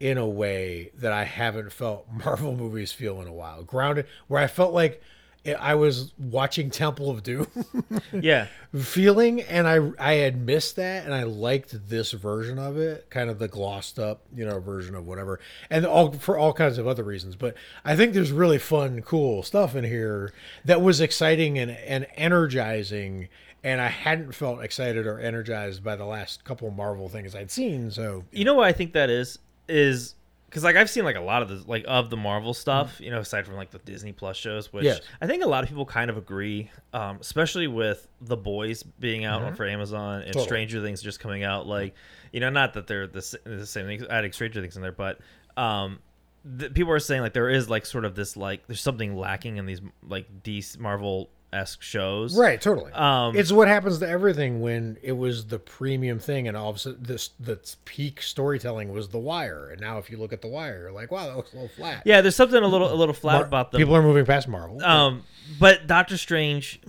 in 0.00 0.18
a 0.18 0.26
way 0.26 0.90
that 0.94 1.12
I 1.12 1.24
haven't 1.24 1.72
felt 1.72 2.06
Marvel 2.12 2.54
movies 2.54 2.92
feel 2.92 3.20
in 3.22 3.28
a 3.28 3.32
while. 3.32 3.62
Grounded, 3.62 4.06
where 4.28 4.42
I 4.42 4.46
felt 4.46 4.74
like 4.74 5.02
I 5.46 5.74
was 5.74 6.12
watching 6.18 6.70
Temple 6.70 7.10
of 7.10 7.22
Doom 7.22 7.46
yeah 8.12 8.46
feeling, 8.74 9.42
and 9.42 9.68
I 9.68 9.90
I 9.98 10.14
had 10.14 10.44
missed 10.44 10.76
that, 10.76 11.04
and 11.04 11.14
I 11.14 11.24
liked 11.24 11.88
this 11.88 12.12
version 12.12 12.58
of 12.58 12.76
it, 12.78 13.08
kind 13.10 13.30
of 13.30 13.38
the 13.38 13.48
glossed 13.48 13.98
up, 13.98 14.22
you 14.34 14.44
know, 14.44 14.58
version 14.60 14.94
of 14.94 15.06
whatever, 15.06 15.40
and 15.70 15.86
all 15.86 16.12
for 16.12 16.38
all 16.38 16.52
kinds 16.52 16.78
of 16.78 16.86
other 16.86 17.04
reasons. 17.04 17.36
But 17.36 17.54
I 17.84 17.94
think 17.96 18.14
there's 18.14 18.32
really 18.32 18.58
fun, 18.58 19.02
cool 19.02 19.42
stuff 19.42 19.74
in 19.74 19.84
here 19.84 20.32
that 20.64 20.80
was 20.80 21.00
exciting 21.00 21.58
and 21.58 21.70
and 21.70 22.06
energizing. 22.16 23.28
And 23.62 23.80
I 23.80 23.88
hadn't 23.88 24.34
felt 24.34 24.62
excited 24.62 25.06
or 25.06 25.18
energized 25.18 25.82
by 25.82 25.96
the 25.96 26.04
last 26.04 26.44
couple 26.44 26.70
Marvel 26.70 27.08
things 27.08 27.34
I'd 27.34 27.50
seen. 27.50 27.90
So 27.90 28.24
You 28.30 28.44
know 28.44 28.52
what 28.54 28.66
I 28.66 28.72
think 28.72 28.92
that 28.92 29.08
is 29.08 29.38
is 29.68 30.14
because 30.54 30.62
like 30.62 30.76
I've 30.76 30.88
seen 30.88 31.02
like 31.02 31.16
a 31.16 31.20
lot 31.20 31.42
of 31.42 31.48
the 31.48 31.68
like 31.68 31.84
of 31.88 32.10
the 32.10 32.16
Marvel 32.16 32.54
stuff, 32.54 33.00
you 33.00 33.10
know, 33.10 33.18
aside 33.18 33.44
from 33.44 33.56
like 33.56 33.72
the 33.72 33.80
Disney 33.80 34.12
Plus 34.12 34.36
shows, 34.36 34.72
which 34.72 34.84
Yes. 34.84 35.00
I 35.20 35.26
think 35.26 35.42
a 35.42 35.48
lot 35.48 35.64
of 35.64 35.68
people 35.68 35.84
kind 35.84 36.08
of 36.08 36.16
agree, 36.16 36.70
um, 36.92 37.18
especially 37.20 37.66
with 37.66 38.06
the 38.20 38.36
boys 38.36 38.84
being 38.84 39.24
out 39.24 39.56
for 39.56 39.66
Amazon 39.66 40.22
and 40.22 40.26
Totally. 40.28 40.44
Stranger 40.44 40.80
Things 40.80 41.02
just 41.02 41.18
coming 41.18 41.42
out. 41.42 41.66
Like, 41.66 41.96
you 42.32 42.38
know, 42.38 42.50
not 42.50 42.74
that 42.74 42.86
they're 42.86 43.08
the, 43.08 43.38
the 43.42 43.66
same 43.66 43.86
thing, 43.86 44.06
adding 44.08 44.30
Stranger 44.30 44.60
Things 44.60 44.76
in 44.76 44.82
there, 44.82 44.92
but 44.92 45.18
um, 45.56 45.98
the, 46.44 46.70
people 46.70 46.92
are 46.92 47.00
saying 47.00 47.22
like 47.22 47.32
there 47.32 47.50
is 47.50 47.68
like 47.68 47.84
sort 47.84 48.04
of 48.04 48.14
this 48.14 48.36
like 48.36 48.64
there's 48.68 48.80
something 48.80 49.16
lacking 49.16 49.56
in 49.56 49.66
these 49.66 49.80
like 50.06 50.44
DC 50.44 50.78
Marvel 50.78 51.30
esque 51.54 51.82
shows, 51.82 52.36
Right, 52.36 52.60
totally. 52.60 52.92
Um, 52.92 53.36
it's 53.36 53.52
what 53.52 53.68
happens 53.68 53.98
to 53.98 54.08
everything 54.08 54.60
when 54.60 54.98
it 55.02 55.12
was 55.12 55.46
the 55.46 55.58
premium 55.58 56.18
thing, 56.18 56.48
and 56.48 56.56
all 56.56 56.70
of 56.70 56.76
a 56.76 56.78
sudden, 56.78 57.02
this 57.02 57.30
the 57.38 57.58
peak 57.84 58.20
storytelling 58.20 58.92
was 58.92 59.08
The 59.08 59.18
Wire, 59.18 59.70
and 59.70 59.80
now 59.80 59.98
if 59.98 60.10
you 60.10 60.16
look 60.16 60.32
at 60.32 60.42
The 60.42 60.48
Wire, 60.48 60.80
you're 60.82 60.92
like, 60.92 61.10
wow, 61.10 61.26
that 61.26 61.36
looks 61.36 61.52
a 61.52 61.56
little 61.56 61.70
flat. 61.70 62.02
Yeah, 62.04 62.20
there's 62.20 62.36
something 62.36 62.62
a 62.62 62.66
little 62.66 62.92
a 62.92 62.96
little 62.96 63.14
flat 63.14 63.34
Mar- 63.34 63.44
about 63.44 63.72
them. 63.72 63.80
people 63.80 63.94
are 63.94 64.02
moving 64.02 64.26
past 64.26 64.48
Marvel. 64.48 64.82
Um, 64.84 65.22
but 65.58 65.86
Doctor 65.86 66.16
Strange 66.16 66.80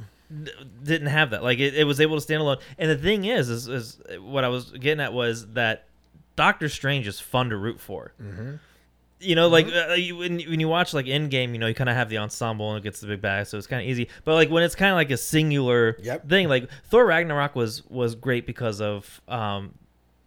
didn't 0.83 1.07
have 1.07 1.31
that. 1.31 1.43
Like 1.43 1.59
it, 1.59 1.75
it 1.75 1.83
was 1.83 2.01
able 2.01 2.15
to 2.15 2.21
stand 2.21 2.41
alone. 2.41 2.57
And 2.77 2.89
the 2.89 2.97
thing 2.97 3.25
is, 3.25 3.49
is, 3.49 3.67
is 3.67 4.01
what 4.19 4.43
I 4.43 4.47
was 4.49 4.71
getting 4.71 4.99
at 4.99 5.13
was 5.13 5.47
that 5.53 5.85
Doctor 6.35 6.69
Strange 6.69 7.07
is 7.07 7.19
fun 7.19 7.49
to 7.49 7.57
root 7.57 7.79
for. 7.79 8.13
Mm-hmm. 8.21 8.55
You 9.25 9.35
know, 9.35 9.47
like 9.47 9.67
uh, 9.67 9.93
you, 9.93 10.17
when, 10.17 10.39
when 10.39 10.59
you 10.59 10.67
watch 10.67 10.93
like 10.93 11.05
Endgame, 11.07 11.51
you 11.53 11.57
know, 11.59 11.67
you 11.67 11.73
kind 11.73 11.89
of 11.89 11.95
have 11.95 12.09
the 12.09 12.17
ensemble 12.19 12.69
and 12.71 12.77
it 12.79 12.83
gets 12.83 12.99
the 13.01 13.07
big 13.07 13.21
bag, 13.21 13.47
so 13.47 13.57
it's 13.57 13.67
kind 13.67 13.81
of 13.81 13.89
easy. 13.89 14.07
But 14.23 14.35
like 14.35 14.49
when 14.49 14.63
it's 14.63 14.75
kind 14.75 14.91
of 14.91 14.95
like 14.95 15.11
a 15.11 15.17
singular 15.17 15.97
Yep. 16.01 16.29
thing, 16.29 16.47
like 16.47 16.69
Thor 16.85 17.05
Ragnarok 17.05 17.55
was 17.55 17.83
was 17.89 18.15
great 18.15 18.45
because 18.45 18.81
of 18.81 19.21
um, 19.27 19.73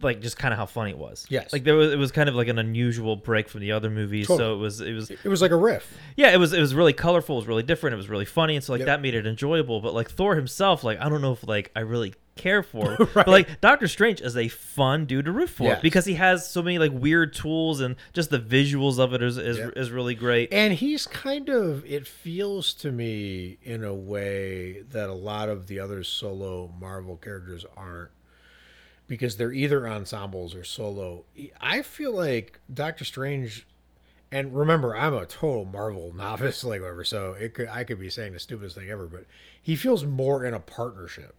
like 0.01 0.21
just 0.21 0.37
kind 0.37 0.53
of 0.53 0.57
how 0.57 0.65
funny 0.65 0.91
it 0.91 0.97
was. 0.97 1.25
Yes. 1.29 1.51
like 1.51 1.63
there 1.65 1.75
was 1.75 1.91
it 1.91 1.97
was 1.97 2.11
kind 2.11 2.29
of 2.29 2.35
like 2.35 2.47
an 2.47 2.57
unusual 2.59 3.15
break 3.15 3.49
from 3.49 3.61
the 3.61 3.71
other 3.73 3.89
movies. 3.89 4.27
So 4.27 4.37
Totally. 4.37 4.53
it 4.59 4.61
was 4.61 4.81
it 4.81 4.93
was 4.93 5.11
It 5.11 5.27
was 5.27 5.41
like 5.41 5.51
a 5.51 5.57
riff. 5.57 5.91
yeah, 6.15 6.31
it 6.31 6.37
was 6.37 6.53
it 6.53 6.61
was 6.61 6.73
really 6.75 6.93
colorful, 6.93 7.35
it 7.35 7.39
was 7.39 7.47
really 7.47 7.63
different, 7.63 7.93
it 7.95 7.97
was 7.97 8.09
really 8.09 8.25
funny, 8.25 8.55
and 8.55 8.63
so 8.63 8.71
like 8.73 8.79
Yep. 8.79 8.85
that 8.87 9.01
made 9.01 9.13
it 9.15 9.25
enjoyable. 9.27 9.81
But 9.81 9.93
like 9.93 10.09
Thor 10.09 10.35
himself, 10.35 10.83
like 10.83 10.99
I 11.01 11.09
don't 11.09 11.21
know 11.21 11.33
if 11.33 11.45
like 11.47 11.71
I 11.75 11.81
really 11.81 12.13
care 12.39 12.63
for, 12.63 12.95
Right. 12.99 13.13
but 13.13 13.27
like 13.27 13.61
Doctor 13.61 13.87
Strange 13.87 14.21
is 14.21 14.35
a 14.35 14.47
fun 14.47 15.05
dude 15.05 15.25
to 15.25 15.31
root 15.31 15.49
for 15.49 15.63
Yes. 15.65 15.81
because 15.81 16.05
he 16.05 16.15
has 16.15 16.49
so 16.49 16.61
many 16.63 16.79
like 16.79 16.91
weird 16.93 17.33
tools 17.33 17.79
and 17.79 17.95
just 18.13 18.29
the 18.31 18.39
visuals 18.39 18.97
of 18.97 19.13
it 19.13 19.21
is 19.21 19.37
is, 19.37 19.57
Yep. 19.57 19.73
is 19.75 19.91
really 19.91 20.15
great. 20.15 20.51
And 20.51 20.73
he's 20.73 21.05
kind 21.05 21.49
of, 21.49 21.85
it 21.85 22.07
feels 22.07 22.73
to 22.75 22.91
me 22.91 23.57
in 23.63 23.83
a 23.83 23.93
way 23.93 24.81
that 24.81 25.09
a 25.09 25.13
lot 25.13 25.49
of 25.49 25.67
the 25.67 25.79
other 25.79 26.03
solo 26.03 26.73
Marvel 26.79 27.17
characters 27.17 27.65
aren't 27.77 28.09
because 29.07 29.37
they're 29.37 29.51
either 29.53 29.87
ensembles 29.87 30.53
or 30.55 30.63
solo. 30.63 31.25
I 31.59 31.81
feel 31.81 32.15
like 32.15 32.59
Doctor 32.71 33.03
Strange, 33.05 33.65
and 34.31 34.55
remember, 34.55 34.95
I'm 34.95 35.15
a 35.15 35.25
total 35.25 35.65
Marvel 35.65 36.13
novice, 36.15 36.63
like 36.63 36.81
whatever, 36.81 37.03
so 37.03 37.33
it 37.33 37.53
could, 37.55 37.67
I 37.69 37.83
could 37.83 37.99
be 37.99 38.09
saying 38.11 38.33
the 38.33 38.39
stupidest 38.39 38.75
thing 38.75 38.89
ever, 38.89 39.07
but 39.07 39.25
he 39.61 39.75
feels 39.75 40.05
more 40.05 40.45
in 40.45 40.53
a 40.53 40.59
partnership 40.59 41.33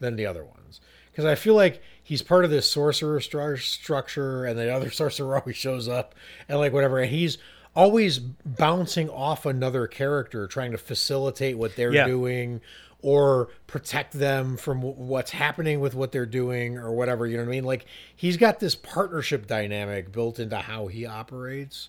than 0.00 0.16
the 0.16 0.26
other 0.26 0.44
ones. 0.44 0.80
Because 1.12 1.24
I 1.24 1.34
feel 1.34 1.54
like 1.54 1.82
he's 2.02 2.22
part 2.22 2.44
of 2.44 2.50
this 2.50 2.70
sorcerer 2.70 3.20
stru- 3.20 3.58
structure, 3.60 4.44
and 4.44 4.58
the 4.58 4.72
other 4.74 4.90
sorcerer 4.90 5.36
always 5.38 5.56
shows 5.56 5.88
up, 5.88 6.14
and 6.48 6.58
like 6.58 6.72
whatever, 6.72 6.98
and 6.98 7.10
he's 7.10 7.38
always 7.76 8.18
bouncing 8.18 9.08
off 9.08 9.46
another 9.46 9.86
character, 9.86 10.46
trying 10.46 10.72
to 10.72 10.78
facilitate 10.78 11.56
what 11.56 11.76
they're 11.76 11.92
Yeah. 11.94 12.06
doing 12.06 12.60
or 13.02 13.48
protect 13.66 14.12
them 14.12 14.56
from 14.58 14.78
w- 14.80 14.94
what's 14.96 15.30
happening 15.30 15.80
with 15.80 15.94
what 15.94 16.12
they're 16.12 16.26
doing 16.26 16.76
or 16.76 16.92
whatever. 16.92 17.26
You 17.26 17.36
know 17.38 17.44
what 17.44 17.48
I 17.48 17.52
mean? 17.52 17.64
Like 17.64 17.86
he's 18.14 18.36
got 18.36 18.60
this 18.60 18.74
partnership 18.74 19.46
dynamic 19.46 20.12
built 20.12 20.38
into 20.38 20.56
how 20.58 20.88
he 20.88 21.06
operates 21.06 21.88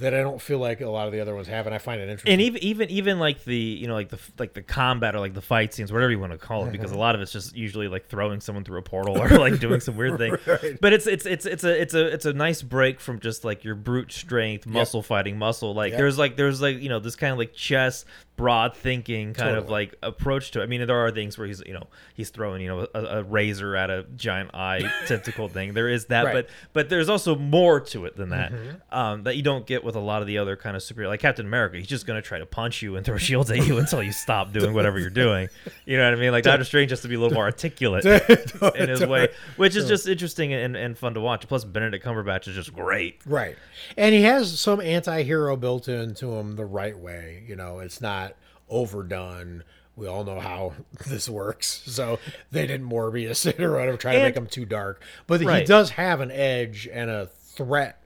that 0.00 0.12
I 0.14 0.20
don't 0.20 0.40
feel 0.42 0.58
like 0.58 0.80
a 0.80 0.88
lot 0.88 1.06
of 1.06 1.12
the 1.12 1.20
other 1.20 1.34
ones 1.34 1.46
have, 1.48 1.66
and 1.66 1.74
I 1.74 1.78
find 1.78 2.00
it 2.00 2.04
interesting. 2.08 2.32
and 2.32 2.40
even 2.42 2.62
even 2.62 2.90
even 2.90 3.18
like 3.18 3.44
the 3.44 3.56
you 3.56 3.86
know 3.86 3.94
like 3.94 4.08
the 4.08 4.18
like 4.38 4.52
the 4.54 4.62
combat 4.62 5.14
or 5.14 5.20
like 5.20 5.34
the 5.34 5.40
fight 5.40 5.72
scenes 5.72 5.92
whatever 5.92 6.10
you 6.10 6.18
want 6.18 6.32
to 6.32 6.38
call 6.38 6.66
it 6.66 6.72
because 6.72 6.90
a 6.92 6.98
lot 6.98 7.14
of 7.14 7.20
it's 7.20 7.32
just 7.32 7.54
usually 7.56 7.88
like 7.88 8.06
throwing 8.08 8.40
someone 8.40 8.64
through 8.64 8.78
a 8.78 8.82
portal 8.82 9.18
or 9.18 9.28
like 9.28 9.60
doing 9.60 9.80
some 9.80 9.96
weird 9.96 10.18
thing 10.18 10.36
Right. 10.46 10.78
but 10.80 10.92
it's 10.92 11.06
it's 11.06 11.26
it's 11.26 11.46
it's 11.46 11.64
a 11.64 11.80
it's 11.80 11.94
a 11.94 12.06
it's 12.12 12.24
a 12.26 12.32
nice 12.32 12.62
break 12.62 13.00
from 13.00 13.20
just 13.20 13.44
like 13.44 13.62
your 13.64 13.74
brute 13.76 14.10
strength 14.12 14.66
muscle 14.66 15.02
fighting 15.02 15.38
muscle 15.38 15.74
like 15.74 15.90
Yep. 15.90 15.98
there's 15.98 16.18
like 16.18 16.36
there's 16.36 16.60
like 16.60 16.80
you 16.80 16.88
know 16.88 16.98
this 16.98 17.16
kind 17.16 17.32
of 17.32 17.38
like 17.38 17.52
chess 17.54 18.04
broad 18.36 18.74
thinking 18.74 19.34
kind 19.34 19.54
of 19.54 19.68
like 19.68 19.94
approach 20.02 20.50
to 20.52 20.60
it. 20.60 20.62
I 20.62 20.66
mean 20.66 20.86
there 20.86 20.96
are 21.04 21.10
things 21.10 21.36
where 21.36 21.46
he's 21.46 21.62
you 21.66 21.74
know 21.74 21.88
he's 22.14 22.30
throwing 22.30 22.62
you 22.62 22.68
know 22.68 22.86
a, 22.94 23.18
a 23.18 23.22
razor 23.22 23.76
at 23.76 23.90
a 23.90 24.04
giant 24.16 24.54
eye 24.54 24.90
tentacle 25.06 25.48
thing 25.48 25.74
there 25.74 25.88
is 25.90 26.06
that 26.06 26.24
Right. 26.24 26.32
but 26.32 26.48
but 26.72 26.88
there's 26.88 27.10
also 27.10 27.36
more 27.36 27.80
to 27.80 28.06
it 28.06 28.16
than 28.16 28.30
that 28.30 28.50
Mm-hmm. 28.52 28.98
um, 28.98 29.22
that 29.24 29.36
you 29.36 29.42
don't 29.42 29.66
get 29.66 29.84
with 29.84 29.89
a 29.96 30.00
lot 30.00 30.20
of 30.22 30.26
the 30.28 30.38
other 30.38 30.56
kind 30.56 30.76
of 30.76 30.82
superhero 30.82 31.08
like 31.08 31.20
Captain 31.20 31.46
America. 31.46 31.76
He's 31.76 31.86
just 31.86 32.06
gonna 32.06 32.22
try 32.22 32.38
to 32.38 32.46
punch 32.46 32.82
you 32.82 32.96
and 32.96 33.04
throw 33.04 33.16
shields 33.18 33.50
at 33.50 33.66
you 33.66 33.78
until 33.78 34.02
you 34.02 34.12
stop 34.12 34.52
doing 34.52 34.74
whatever 34.74 34.98
you're 34.98 35.10
doing. 35.10 35.48
You 35.86 35.96
know 35.96 36.04
what 36.04 36.12
I 36.18 36.20
mean? 36.20 36.32
Like 36.32 36.44
Doctor 36.44 36.64
Strange 36.64 36.90
has 36.90 37.00
to 37.02 37.08
be 37.08 37.14
a 37.14 37.20
little 37.20 37.34
more 37.34 37.44
articulate 37.44 38.04
in 38.76 38.88
his 38.88 39.04
way, 39.04 39.28
which 39.56 39.76
is 39.76 39.86
just 39.88 40.06
interesting 40.08 40.52
and, 40.52 40.76
and 40.76 40.96
fun 40.98 41.14
to 41.14 41.20
watch. 41.20 41.46
Plus 41.48 41.64
Benedict 41.64 42.04
Cumberbatch 42.04 42.48
is 42.48 42.54
just 42.54 42.74
great. 42.74 43.20
Right. 43.26 43.56
And 43.96 44.14
he 44.14 44.22
has 44.22 44.58
some 44.58 44.80
anti 44.80 45.22
hero 45.22 45.56
built 45.56 45.88
into 45.88 46.32
him 46.34 46.56
the 46.56 46.64
right 46.66 46.98
way. 46.98 47.44
You 47.46 47.56
know, 47.56 47.78
it's 47.80 48.00
not 48.00 48.34
overdone. 48.68 49.64
We 49.96 50.06
all 50.06 50.24
know 50.24 50.40
how 50.40 50.72
this 51.06 51.28
works. 51.28 51.82
So 51.86 52.18
they 52.50 52.66
didn't 52.66 52.88
Morbius 52.88 53.46
it 53.46 53.60
or 53.60 53.72
whatever, 53.72 53.96
try 53.96 54.12
to 54.12 54.18
And- 54.18 54.26
make 54.28 54.36
him 54.36 54.46
too 54.46 54.64
dark. 54.64 55.02
But 55.26 55.40
he 55.40 55.64
does 55.64 55.90
have 55.90 56.20
an 56.20 56.30
edge 56.30 56.88
and 56.90 57.10
a 57.10 57.26
threat 57.26 57.99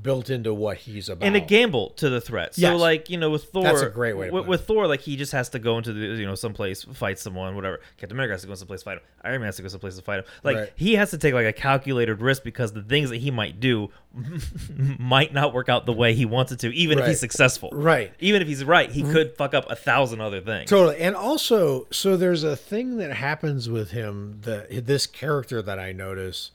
built 0.00 0.30
into 0.30 0.54
what 0.54 0.78
he's 0.78 1.08
about. 1.08 1.26
and 1.26 1.34
a 1.34 1.40
gamble 1.40 1.90
to 1.90 2.08
the 2.08 2.20
threat. 2.20 2.54
So 2.54 2.60
Yes. 2.62 2.80
like 2.80 3.10
you 3.10 3.18
know 3.18 3.30
with 3.30 3.44
Thor, 3.44 3.64
That's 3.64 3.82
a 3.82 3.88
great 3.88 4.16
way 4.16 4.28
to 4.28 4.32
with, 4.32 4.46
with 4.46 4.66
Thor, 4.66 4.86
like 4.86 5.00
he 5.00 5.16
just 5.16 5.32
has 5.32 5.48
to 5.50 5.58
go 5.58 5.76
into 5.76 5.92
the 5.92 6.00
you 6.00 6.26
know 6.26 6.36
someplace 6.36 6.84
fight 6.84 7.18
someone, 7.18 7.56
whatever. 7.56 7.80
Captain 7.96 8.16
America 8.16 8.34
has 8.34 8.42
to 8.42 8.46
go 8.46 8.54
someplace 8.54 8.82
fight 8.82 8.98
him. 8.98 9.04
Iron 9.24 9.40
Man 9.40 9.46
has 9.46 9.56
to 9.56 9.62
go 9.62 9.68
someplace 9.68 9.96
to 9.96 10.02
fight 10.02 10.20
him. 10.20 10.24
Like 10.44 10.56
Right. 10.56 10.72
he 10.76 10.94
has 10.94 11.10
to 11.10 11.18
take 11.18 11.34
like 11.34 11.46
a 11.46 11.52
calculated 11.52 12.20
risk 12.20 12.44
because 12.44 12.72
the 12.72 12.82
things 12.82 13.10
that 13.10 13.16
he 13.16 13.30
might 13.30 13.58
do 13.58 13.90
might 14.98 15.32
not 15.32 15.52
work 15.52 15.68
out 15.68 15.84
the 15.86 15.92
way 15.92 16.14
he 16.14 16.24
wants 16.24 16.52
it 16.52 16.60
to, 16.60 16.74
even 16.74 16.98
if 16.98 17.06
he's 17.06 17.20
successful. 17.20 17.70
Right. 17.72 18.12
Even 18.20 18.40
if 18.40 18.48
he's 18.48 18.64
right, 18.64 18.90
he 18.90 19.02
mm-hmm. 19.02 19.12
could 19.12 19.36
fuck 19.36 19.54
up 19.54 19.70
a 19.70 19.76
thousand 19.76 20.20
other 20.20 20.40
things. 20.40 20.70
Totally. 20.70 20.98
And 20.98 21.16
also, 21.16 21.86
so 21.90 22.16
there's 22.16 22.44
a 22.44 22.56
thing 22.56 22.98
that 22.98 23.12
happens 23.12 23.68
with 23.68 23.90
him 23.90 24.40
that 24.42 24.86
this 24.86 25.06
character 25.06 25.60
that 25.62 25.78
I 25.78 25.92
notice 25.92 26.52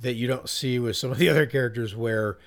that 0.00 0.14
you 0.14 0.26
don't 0.26 0.48
see 0.48 0.78
with 0.78 0.96
some 0.96 1.10
of 1.10 1.18
the 1.18 1.28
other 1.28 1.46
characters 1.46 1.94
where 1.96 2.38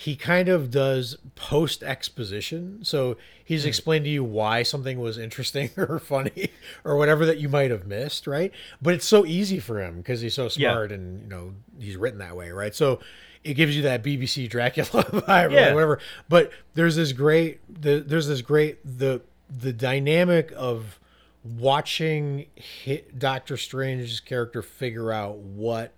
he 0.00 0.14
kind 0.14 0.48
of 0.48 0.70
does 0.70 1.16
post 1.34 1.82
exposition. 1.82 2.84
So 2.84 3.16
he's 3.44 3.64
hmm. 3.64 3.68
explained 3.68 4.04
to 4.04 4.10
you 4.12 4.22
why 4.22 4.62
something 4.62 5.00
was 5.00 5.18
interesting 5.18 5.70
or 5.76 5.98
funny 5.98 6.50
or 6.84 6.96
whatever 6.96 7.26
that 7.26 7.38
you 7.38 7.48
might 7.48 7.72
have 7.72 7.84
missed, 7.84 8.28
right? 8.28 8.52
But 8.80 8.94
it's 8.94 9.04
so 9.04 9.26
easy 9.26 9.58
for 9.58 9.82
him 9.82 9.96
because 9.96 10.20
he's 10.20 10.34
so 10.34 10.44
Yeah. 10.54 10.70
smart 10.70 10.92
and 10.92 11.22
you 11.22 11.28
know 11.28 11.54
he's 11.80 11.96
written 11.96 12.20
that 12.20 12.36
way, 12.36 12.52
right? 12.52 12.72
So 12.76 13.00
it 13.42 13.54
gives 13.54 13.74
you 13.74 13.82
that 13.82 14.04
BBC 14.04 14.48
Dracula 14.48 14.86
vibe 15.04 15.50
Yeah. 15.50 15.70
or 15.70 15.74
whatever. 15.74 15.98
But 16.28 16.52
there's 16.74 16.94
this 16.94 17.10
great 17.10 17.58
the, 17.82 17.98
there's 17.98 18.28
this 18.28 18.40
great 18.40 18.78
the 18.84 19.22
the 19.50 19.72
dynamic 19.72 20.52
of 20.54 21.00
watching 21.42 22.46
hit 22.54 23.18
Doctor 23.18 23.56
Strange's 23.56 24.20
character 24.20 24.62
figure 24.62 25.10
out 25.10 25.38
what 25.38 25.92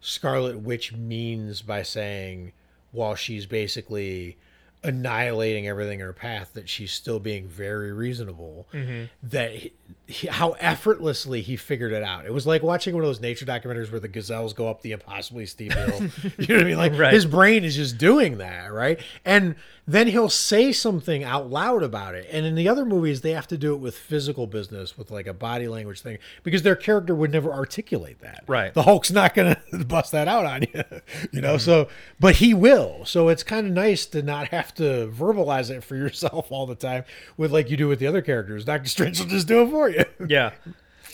Scarlet 0.00 0.60
Witch 0.60 0.94
means 0.94 1.60
by 1.60 1.82
saying 1.82 2.52
while 2.92 3.14
she's 3.14 3.46
basically 3.46 4.36
annihilating 4.82 5.66
everything 5.68 6.00
in 6.00 6.06
her 6.06 6.12
path 6.12 6.54
that 6.54 6.68
she's 6.68 6.90
still 6.92 7.20
being 7.20 7.46
very 7.46 7.92
reasonable 7.92 8.66
mm-hmm. 8.72 9.04
that 9.22 9.52
he, 9.52 9.72
he- 10.06 10.26
how 10.28 10.52
effortlessly 10.52 11.42
he 11.42 11.54
figured 11.56 11.92
it 11.92 12.02
out. 12.02 12.24
It 12.24 12.32
was 12.32 12.46
like 12.46 12.62
watching 12.62 12.94
one 12.94 13.02
of 13.04 13.08
those 13.08 13.20
nature 13.20 13.44
documentaries 13.44 13.90
where 13.90 14.00
the 14.00 14.08
gazelles 14.08 14.54
go 14.54 14.68
up 14.68 14.80
the 14.80 14.92
impossibly 14.92 15.44
steep 15.46 15.72
hill. 15.72 16.08
You 16.38 16.46
know 16.48 16.54
what 16.54 16.62
i 16.62 16.64
mean? 16.64 16.76
Like 16.78 16.98
Right. 16.98 17.12
his 17.12 17.26
brain 17.26 17.64
is 17.64 17.76
just 17.76 17.98
doing 17.98 18.38
that 18.38 18.72
right? 18.72 18.98
And 19.24 19.54
then 19.86 20.06
he'll 20.06 20.28
say 20.30 20.72
something 20.72 21.24
out 21.24 21.50
loud 21.50 21.82
about 21.82 22.14
it. 22.14 22.28
And 22.30 22.46
in 22.46 22.54
the 22.54 22.68
other 22.68 22.84
movies 22.86 23.20
they 23.20 23.32
have 23.32 23.48
to 23.48 23.58
do 23.58 23.74
it 23.74 23.78
with 23.78 23.96
physical 23.96 24.46
business 24.46 24.96
with 24.96 25.10
like 25.10 25.26
a 25.26 25.34
body 25.34 25.68
language 25.68 26.00
thing 26.00 26.18
because 26.42 26.62
their 26.62 26.76
character 26.76 27.14
would 27.14 27.30
never 27.32 27.52
articulate 27.52 28.20
that. 28.20 28.44
Right. 28.46 28.72
the 28.72 28.82
hulk's 28.84 29.10
not 29.10 29.34
gonna 29.34 29.60
bust 29.86 30.12
that 30.12 30.26
out 30.26 30.46
on 30.46 30.62
you 30.62 30.82
you 31.32 31.40
know? 31.42 31.56
Mm-hmm. 31.56 31.58
So 31.58 31.88
but 32.18 32.36
he 32.36 32.54
will. 32.54 33.04
So 33.04 33.28
it's 33.28 33.42
kind 33.42 33.66
of 33.66 33.72
nice 33.74 34.06
to 34.06 34.22
not 34.22 34.48
have 34.48 34.69
to 34.76 35.12
verbalize 35.16 35.70
it 35.70 35.82
for 35.84 35.96
yourself 35.96 36.50
all 36.50 36.66
the 36.66 36.74
time 36.74 37.04
with 37.36 37.50
like 37.52 37.70
you 37.70 37.76
do 37.76 37.88
with 37.88 37.98
the 37.98 38.06
other 38.06 38.22
characters 38.22 38.64
dr 38.64 38.88
strange 38.88 39.18
will 39.18 39.26
just 39.26 39.46
do 39.48 39.62
it 39.62 39.70
for 39.70 39.88
you 39.88 40.04
yeah. 40.28 40.52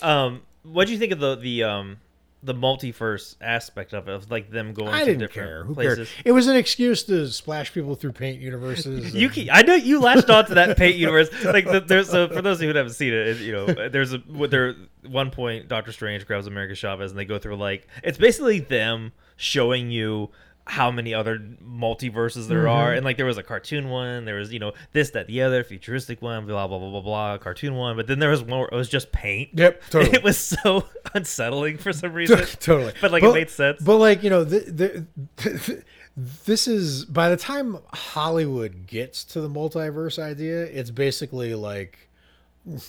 Um, 0.03 0.43
what 0.63 0.87
do 0.87 0.93
you 0.93 0.99
think 0.99 1.13
of 1.13 1.21
the 1.21 1.37
the 1.37 1.63
um 1.65 1.97
the 2.43 2.55
multiverse 2.55 3.35
aspect 3.41 3.93
of 3.93 4.07
it, 4.09 4.15
of 4.15 4.31
like 4.31 4.51
them 4.51 4.73
going 4.73 4.89
i 4.91 5.01
to 5.01 5.05
didn't 5.07 5.21
different 5.21 5.49
care 5.49 5.65
who 5.65 5.75
places? 5.75 6.09
cared 6.11 6.27
it 6.27 6.33
was 6.33 6.47
an 6.47 6.55
excuse 6.57 7.03
to 7.05 7.27
splash 7.29 7.73
people 7.73 7.95
through 7.97 8.13
paint 8.13 8.41
universes 8.41 9.15
You, 9.15 9.29
ke- 9.31 9.49
I 9.51 9.63
know 9.63 9.75
you 9.75 10.01
latched 10.01 10.29
on 10.31 10.45
to 10.47 10.55
that 10.55 10.77
paint 10.77 10.97
universe. 10.97 11.29
Like 11.45 11.65
the, 11.65 11.81
there's 11.81 12.13
a, 12.13 12.29
for 12.29 12.43
those 12.43 12.59
of 12.59 12.63
you 12.63 12.69
who 12.69 12.77
haven't 12.77 12.93
seen 12.93 13.13
it, 13.15 13.39
you 13.39 13.53
know, 13.53 13.89
there's 13.89 14.13
a 14.13 14.23
with 14.29 14.51
there 14.51 14.75
one 15.09 15.31
point 15.31 15.67
Doctor 15.67 15.91
Strange 15.93 16.27
grabs 16.27 16.47
America 16.47 16.75
Chavez 16.75 17.11
and 17.11 17.19
they 17.19 17.25
go 17.25 17.39
through 17.39 17.57
like 17.57 17.89
it's 18.05 18.19
basically 18.19 18.61
them 18.61 19.13
showing 19.37 19.91
you 19.91 20.31
how 20.66 20.90
many 20.90 21.14
other 21.14 21.38
multiverses 21.64 22.49
there 22.49 22.68
are. 22.68 22.88
Mm-hmm. 22.88 22.96
and 22.96 23.04
like 23.04 23.16
there 23.16 23.26
was 23.26 23.38
a 23.38 23.42
cartoon 23.42 23.88
one 23.88 24.25
there 24.25 24.35
was 24.35 24.52
you 24.52 24.58
know 24.58 24.73
this 24.92 25.11
that 25.11 25.28
the 25.28 25.42
other 25.42 25.62
futuristic 25.62 26.20
one 26.20 26.44
blah 26.44 26.66
blah 26.66 26.78
blah 26.78 26.90
blah 26.90 27.00
blah 27.00 27.38
cartoon 27.38 27.75
one. 27.75 27.96
But 27.96 28.08
then 28.08 28.18
there 28.18 28.30
was 28.30 28.42
one 28.42 28.61
where 28.61 28.68
it 28.68 28.75
was 28.75 28.88
just 28.88 29.12
paint. 29.12 29.50
Yep, 29.54 29.82
totally. 29.90 30.16
it 30.16 30.25
was 30.25 30.37
so 30.38 30.87
unsettling 31.14 31.78
for 31.78 31.92
some 31.92 32.12
reason. 32.12 32.38
Totally. 32.61 32.92
But 33.00 33.12
like 33.12 33.23
it 33.23 33.32
made 33.32 33.50
sense. 33.50 33.80
but 33.80 33.96
like 33.99 34.23
you 34.23 34.30
know 34.30 34.42
the, 34.44 35.06
the, 35.37 35.85
this 36.16 36.66
is 36.66 37.04
by 37.04 37.28
the 37.28 37.37
time 37.37 37.78
hollywood 37.92 38.87
gets 38.87 39.23
to 39.23 39.40
the 39.40 39.49
multiverse 39.49 40.18
idea 40.18 40.62
it's 40.64 40.90
basically 40.90 41.54
like 41.54 42.06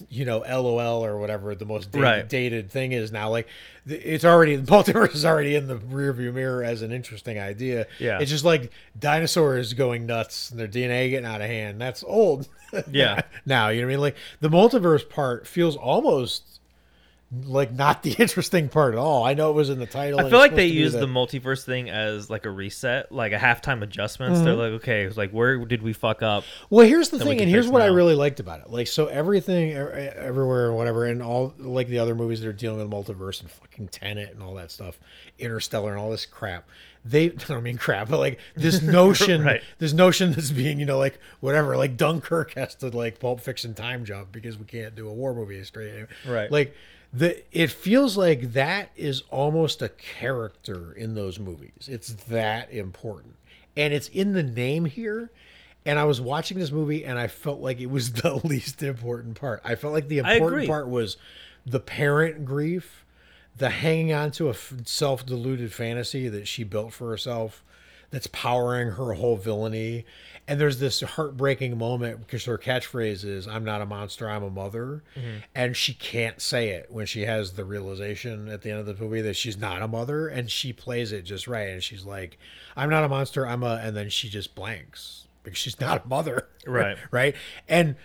you 0.10 0.26
know 0.26 0.40
lol 0.40 1.06
or 1.06 1.18
whatever 1.20 1.54
the 1.54 1.66
most 1.66 1.92
dated, 1.92 2.04
Right. 2.04 2.28
dated 2.30 2.72
thing 2.72 2.94
is 2.94 3.12
now 3.12 3.30
like 3.30 3.48
it's 3.86 4.26
already 4.26 4.56
the 4.58 4.72
multiverse 4.72 5.14
is 5.14 5.24
already 5.24 5.54
in 5.56 5.68
the 5.68 5.76
rearview 5.76 6.34
mirror 6.34 6.64
as 6.64 6.82
an 6.82 6.92
interesting 6.92 7.40
idea 7.40 7.86
Yeah. 8.00 8.20
it's 8.20 8.32
just 8.32 8.44
like 8.46 8.72
dinosaurs 8.98 9.74
going 9.74 10.06
nuts 10.08 10.50
and 10.50 10.60
their 10.60 10.68
dna 10.68 11.10
getting 11.12 11.26
out 11.26 11.42
of 11.42 11.48
hand 11.48 11.80
that's 11.80 12.04
old 12.04 12.48
Yeah. 12.92 13.22
now 13.46 13.70
you 13.70 13.82
know 13.82 13.88
what 13.88 13.92
i 13.92 13.96
mean 13.96 14.02
like 14.02 14.16
the 14.40 14.50
multiverse 14.50 15.08
part 15.08 15.46
feels 15.48 15.76
almost 15.76 16.57
like 17.46 17.74
not 17.74 18.04
the 18.04 18.12
interesting 18.20 18.70
part 18.70 18.94
at 18.94 18.98
all. 18.98 19.26
I 19.26 19.34
know 19.34 19.50
it 19.50 19.54
was 19.54 19.70
in 19.70 19.80
the 19.80 19.86
title. 19.86 20.20
I 20.20 20.30
feel 20.30 20.40
like 20.40 20.56
they 20.56 20.68
used 20.68 20.98
the- 20.98 21.08
multiverse 21.08 21.64
thing 21.66 21.90
as 21.90 22.30
like 22.30 22.46
a 22.46 22.50
reset, 22.50 23.12
like 23.12 23.34
a 23.34 23.38
halftime 23.38 23.82
adjustments. 23.82 24.40
They're 24.40 24.54
Mm-hmm. 24.54 24.62
like, 24.62 24.72
okay, 24.84 25.10
like 25.10 25.32
where 25.32 25.58
did 25.66 25.82
we 25.84 25.92
fuck 25.92 26.22
up? 26.24 26.46
Well, 26.70 26.88
here's 26.88 27.10
the 27.10 27.20
thing, 27.20 27.42
and 27.42 27.50
here's 27.50 27.68
what 27.68 27.82
I 27.82 27.88
really 27.88 28.16
liked 28.16 28.40
about 28.40 28.62
it. 28.62 28.70
Like, 28.70 28.88
so 28.88 29.08
everything, 29.08 29.74
everywhere, 29.74 30.68
and 30.68 30.78
whatever, 30.78 31.06
and 31.06 31.22
all 31.22 31.54
like 31.58 31.88
the 31.90 32.00
other 32.00 32.16
movies 32.16 32.40
that 32.42 32.48
are 32.48 32.54
dealing 32.54 32.80
with 32.80 32.90
multiverse 32.90 33.42
and 33.42 33.52
fucking 33.52 33.90
Tenet 33.90 34.32
and 34.34 34.42
all 34.42 34.56
that 34.56 34.72
stuff, 34.72 34.98
Interstellar 35.38 35.92
and 35.92 36.00
all 36.00 36.10
this 36.12 36.26
crap. 36.26 36.70
They, 37.04 37.26
I 37.26 37.30
don't 37.48 37.64
mean 37.64 37.78
crap, 37.78 38.08
but 38.10 38.20
like 38.20 38.40
this 38.56 38.82
notion, 38.82 39.44
Right. 39.44 39.62
this 39.80 39.92
notion 39.92 40.32
that's 40.32 40.52
being, 40.52 40.80
you 40.80 40.86
know, 40.86 40.98
like 40.98 41.20
whatever, 41.42 41.76
like 41.76 41.98
Dunkirk 41.98 42.54
has 42.54 42.74
to 42.76 42.88
like 42.88 43.20
Pulp 43.20 43.42
Fiction 43.42 43.74
time 43.74 44.06
jump 44.06 44.32
because 44.32 44.58
we 44.58 44.66
can't 44.66 44.96
do 44.96 45.10
a 45.10 45.14
war 45.14 45.34
movie 45.34 45.62
straight. 45.66 46.06
Right. 46.26 46.50
Like 46.52 46.74
the, 47.14 47.44
it 47.52 47.72
feels 47.72 48.18
like 48.18 48.54
that 48.54 48.90
is 48.96 49.24
almost 49.30 49.82
a 49.82 49.90
character 49.90 50.94
in 50.94 51.16
those 51.16 51.40
movies. 51.40 51.88
It's 51.90 52.14
that 52.26 52.72
important, 52.72 53.36
and 53.76 53.94
it's 53.94 54.10
in 54.10 54.34
the 54.34 54.44
name 54.44 54.86
here. 54.86 55.32
And 55.86 55.98
I 55.98 56.04
was 56.04 56.20
watching 56.20 56.60
this 56.60 56.70
movie 56.70 57.06
and 57.06 57.18
I 57.18 57.28
felt 57.28 57.62
like 57.62 57.80
it 57.80 57.90
was 57.90 58.12
the 58.24 58.36
least 58.46 58.84
important 58.84 59.40
part. 59.40 59.62
I 59.64 59.76
felt 59.76 59.94
like 59.94 60.10
the 60.10 60.18
important 60.18 60.68
part 60.68 60.90
was 60.90 61.16
the 61.66 61.80
parent 61.80 62.44
grief, 62.44 63.06
the 63.56 63.70
hanging 63.70 64.12
on 64.12 64.32
to 64.32 64.48
a 64.48 64.52
f- 64.52 64.74
self-deluded 64.84 65.72
fantasy 65.72 66.28
that 66.28 66.46
she 66.46 66.66
built 66.66 66.92
for 66.92 67.10
herself 67.10 67.64
that's 68.10 68.28
powering 68.28 68.92
her 68.92 69.14
whole 69.14 69.38
villainy. 69.38 70.06
And 70.48 70.62
there's 70.62 70.80
this 70.80 71.02
heartbreaking 71.02 71.78
moment 71.78 72.22
because 72.22 72.46
her 72.46 72.58
catchphrase 72.58 73.26
is 73.26 73.48
"I'm 73.48 73.66
not 73.66 73.82
a 73.82 73.86
monster, 73.86 74.30
I'm 74.30 74.44
a 74.44 74.50
mother," 74.50 75.04
mm-hmm. 75.16 75.40
and 75.54 75.76
she 75.76 75.94
can't 75.94 76.42
say 76.42 76.70
it 76.70 76.88
when 76.90 77.06
she 77.06 77.26
has 77.26 77.52
the 77.52 77.66
realization 77.66 78.48
at 78.48 78.62
the 78.62 78.72
end 78.72 78.80
of 78.80 78.86
the 78.86 78.96
movie 78.96 79.22
that 79.22 79.36
she's 79.36 79.58
not 79.58 79.82
a 79.82 79.88
mother, 79.88 80.28
and 80.28 80.50
she 80.50 80.72
plays 80.72 81.12
it 81.12 81.24
just 81.24 81.48
right. 81.48 81.70
And 81.70 81.84
she's 81.84 82.06
like, 82.06 82.38
"I'm 82.78 82.90
not 82.90 83.04
a 83.04 83.10
monster, 83.10 83.46
I'm 83.46 83.62
a," 83.64 83.82
and 83.84 83.96
then 83.96 84.10
she 84.10 84.30
just 84.30 84.56
blanks 84.56 85.28
because 85.44 85.58
she's 85.58 85.80
not 85.80 86.06
a 86.06 86.08
mother, 86.08 86.48
Right. 86.66 86.98
right? 87.12 87.36
And 87.68 87.96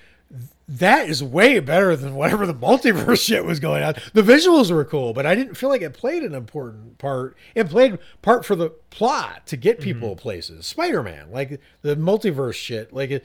that 0.68 1.08
is 1.08 1.22
way 1.22 1.60
better 1.60 1.94
than 1.96 2.14
whatever 2.14 2.46
the 2.46 2.54
multiverse 2.54 3.20
shit 3.26 3.44
was 3.44 3.60
going 3.60 3.82
on. 3.82 3.94
The 4.14 4.22
visuals 4.22 4.70
were 4.70 4.84
cool, 4.84 5.12
but 5.12 5.26
I 5.26 5.34
didn't 5.34 5.54
feel 5.54 5.68
like 5.68 5.82
it 5.82 5.92
played 5.92 6.22
an 6.22 6.34
important 6.34 6.98
part. 6.98 7.36
It 7.54 7.68
played 7.68 7.98
part 8.22 8.44
for 8.44 8.56
the 8.56 8.70
plot 8.90 9.46
to 9.48 9.56
get 9.56 9.76
mm-hmm. 9.76 9.84
people 9.84 10.16
places. 10.16 10.66
Spider-Man, 10.66 11.30
like 11.30 11.60
the 11.82 11.96
multiverse 11.96 12.54
shit, 12.54 12.92
like 12.92 13.10
it, 13.10 13.24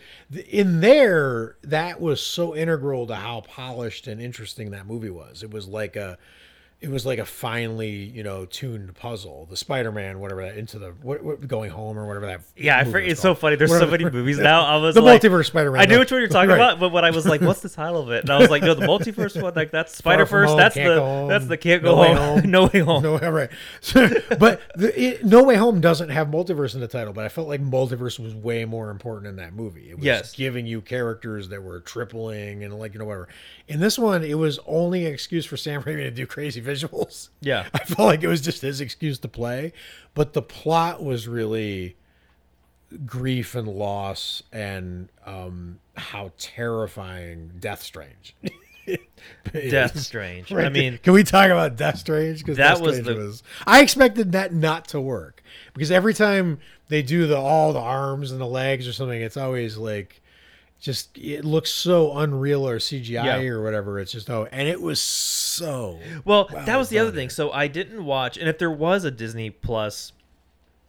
in 0.49 0.81
there, 0.81 1.55
that 1.63 2.01
was 2.01 2.19
so 2.21 2.55
integral 2.55 3.07
to 3.07 3.15
how 3.15 3.41
polished 3.41 4.07
and 4.07 4.21
interesting 4.21 4.71
that 4.71 4.87
movie 4.87 5.09
was. 5.09 5.43
It 5.43 5.51
was 5.51 5.67
like 5.67 5.95
a 5.95 6.17
it 6.79 6.89
was 6.91 7.07
like 7.07 7.17
a 7.17 7.25
finely, 7.25 7.89
you 7.89 8.21
know, 8.21 8.45
tuned 8.45 8.93
puzzle. 8.93 9.47
The 9.49 9.57
Spider-Man, 9.57 10.19
whatever 10.19 10.43
that 10.43 10.57
into 10.57 10.77
the 10.77 10.91
what, 11.01 11.23
what 11.23 11.47
going 11.47 11.71
home 11.71 11.97
or 11.97 12.05
whatever 12.05 12.27
that. 12.27 12.41
Yeah, 12.55 12.77
I 12.77 12.81
movie 12.83 12.91
forget. 12.91 13.05
was 13.05 13.11
It's 13.13 13.21
so 13.21 13.33
funny. 13.33 13.55
There's 13.55 13.71
so 13.71 13.77
Whatever- 13.77 13.91
many 13.93 14.09
movies 14.11 14.37
now. 14.37 14.61
I 14.61 14.75
was 14.81 14.93
the 14.93 15.01
like, 15.01 15.21
multiverse 15.21 15.47
Spider-Man. 15.47 15.81
I 15.81 15.85
knew 15.85 15.97
which 15.97 16.11
one 16.11 16.21
you 16.21 16.27
were 16.27 16.31
talking 16.31 16.49
Right. 16.51 16.55
about, 16.57 16.79
but 16.79 16.91
when 16.91 17.03
I 17.03 17.09
was 17.09 17.25
like, 17.25 17.41
"What's 17.41 17.61
the 17.61 17.69
title 17.69 17.99
of 18.01 18.11
it?" 18.11 18.21
and 18.25 18.29
I 18.29 18.37
was 18.37 18.51
like, 18.51 18.61
"No, 18.61 18.75
the 18.75 18.85
multiverse 18.87 19.41
one. 19.41 19.53
Like 19.55 19.71
that's 19.71 19.95
Spider 19.97 20.27
Far 20.27 20.29
From 20.29 20.39
Verse. 20.41 20.49
Home, 20.49 20.57
That's 20.59 20.75
Can't 20.75 20.87
the 20.89 20.95
Go 20.95 21.03
Home, 21.05 21.29
that's 21.29 21.47
the 21.47 21.57
can't 21.57 21.83
No 21.83 21.95
go 21.95 22.01
Way 22.01 22.13
home. 22.13 22.39
Home. 22.41 22.51
no 22.51 22.65
way 22.67 22.79
home. 22.79 23.03
No, 23.03 23.17
right. 23.31 23.49
but 24.39 24.61
the, 24.75 24.93
it, 25.01 25.25
No 25.25 25.43
Way 25.43 25.55
Home 25.55 25.81
doesn't 25.81 26.09
have 26.09 26.27
multiverse 26.27 26.75
in 26.75 26.81
the 26.81 26.87
title, 26.87 27.13
but 27.13 27.25
I 27.25 27.29
felt 27.29 27.47
like 27.47 27.61
multiverse 27.61 28.19
was 28.19 28.35
way 28.35 28.65
more 28.65 28.89
important 28.91 29.27
in 29.27 29.37
that 29.37 29.53
movie. 29.53 29.89
It 29.89 29.95
was 29.97 30.05
Yes. 30.05 30.33
giving 30.35 30.65
you 30.67 30.81
characters 30.81 31.49
that 31.49 31.63
were 31.63 31.79
tripling 31.79 32.63
and 32.63 32.77
like 32.77 32.93
you 32.93 32.99
know 32.99 33.05
whatever. 33.05 33.27
In 33.67 33.79
this 33.79 33.97
one, 33.99 34.23
it 34.23 34.35
was 34.37 34.59
only 34.65 35.05
an 35.05 35.13
excuse 35.13 35.45
for 35.45 35.57
Sam 35.57 35.81
Raimi 35.81 35.97
to 36.03 36.11
do 36.11 36.25
crazy 36.27 36.61
visuals. 36.67 37.29
Yeah. 37.41 37.67
I 37.73 37.79
felt 37.79 38.07
like 38.07 38.23
it 38.23 38.27
was 38.27 38.41
just 38.41 38.61
his 38.61 38.81
excuse 38.81 39.17
to 39.19 39.27
play, 39.27 39.73
but 40.13 40.33
the 40.33 40.41
plot 40.41 41.03
was 41.03 41.27
really 41.27 41.95
grief 43.05 43.55
and 43.55 43.67
loss 43.67 44.43
and 44.51 45.09
um, 45.25 45.79
how 45.95 46.31
terrifying 46.37 47.51
Death 47.59 47.81
Strange. 47.81 48.35
Death. 49.53 49.99
Strange. 49.99 50.51
Right. 50.51 50.65
I 50.65 50.69
mean, 50.69 50.97
can 51.03 51.11
we 51.13 51.23
talk 51.23 51.47
about 51.47 51.75
Death 51.75 51.97
Strange? 51.99 52.39
Because 52.39 52.57
That 52.57 52.75
Death 52.75 52.81
was 52.81 52.95
Strange 52.97 53.07
the- 53.17 53.25
was. 53.25 53.43
I 53.65 53.81
expected 53.81 54.31
that 54.33 54.53
not 54.53 54.87
to 54.89 55.01
work 55.01 55.43
because 55.73 55.91
every 55.91 56.13
time 56.13 56.59
they 56.87 57.01
do 57.01 57.27
the 57.27 57.37
all 57.37 57.73
the 57.73 57.79
arms 57.79 58.31
and 58.31 58.39
the 58.39 58.45
legs 58.47 58.87
or 58.87 58.93
something, 58.93 59.21
it's 59.21 59.35
always 59.37 59.75
like 59.77 60.21
just 60.79 61.17
it 61.17 61.43
looks 61.43 61.71
so 61.71 62.17
unreal 62.17 62.67
or 62.67 62.77
CGI 62.77 63.09
Yeah. 63.25 63.39
or 63.41 63.63
whatever. 63.63 63.99
It's 63.99 64.11
just 64.11 64.29
oh, 64.29 64.47
and 64.51 64.67
it 64.67 64.81
was 64.81 64.99
so 64.99 65.99
Well, 66.25 66.49
Wow, 66.53 66.65
that 66.65 66.77
was 66.77 66.89
the 66.89 66.99
other 66.99 67.11
thing. 67.11 67.29
So 67.29 67.51
I 67.51 67.67
didn't 67.67 68.03
watch, 68.05 68.37
and 68.37 68.47
if 68.47 68.57
there 68.57 68.71
was 68.71 69.03
a 69.03 69.11
Disney 69.11 69.49
Plus 69.49 70.11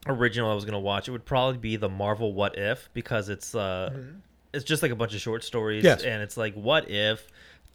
original 0.07 0.51
I 0.51 0.55
was 0.55 0.65
gonna 0.65 0.79
watch, 0.81 1.09
it 1.09 1.13
would 1.13 1.25
probably 1.25 1.59
be 1.59 1.77
the 1.77 1.89
Marvel 1.89 2.33
What 2.33 2.57
If 2.59 2.89
because 2.95 3.29
it's 3.29 3.55
uh, 3.55 3.93
it's 4.53 4.65
just 4.65 4.83
like 4.83 4.91
a 4.93 4.97
bunch 4.97 5.15
of 5.15 5.21
short 5.21 5.45
stories, 5.45 5.85
Mm-hmm. 5.85 5.87
Yes. 6.01 6.03
and 6.05 6.23
it's 6.23 6.37
like 6.37 6.55
what 6.55 6.91
if 6.91 7.27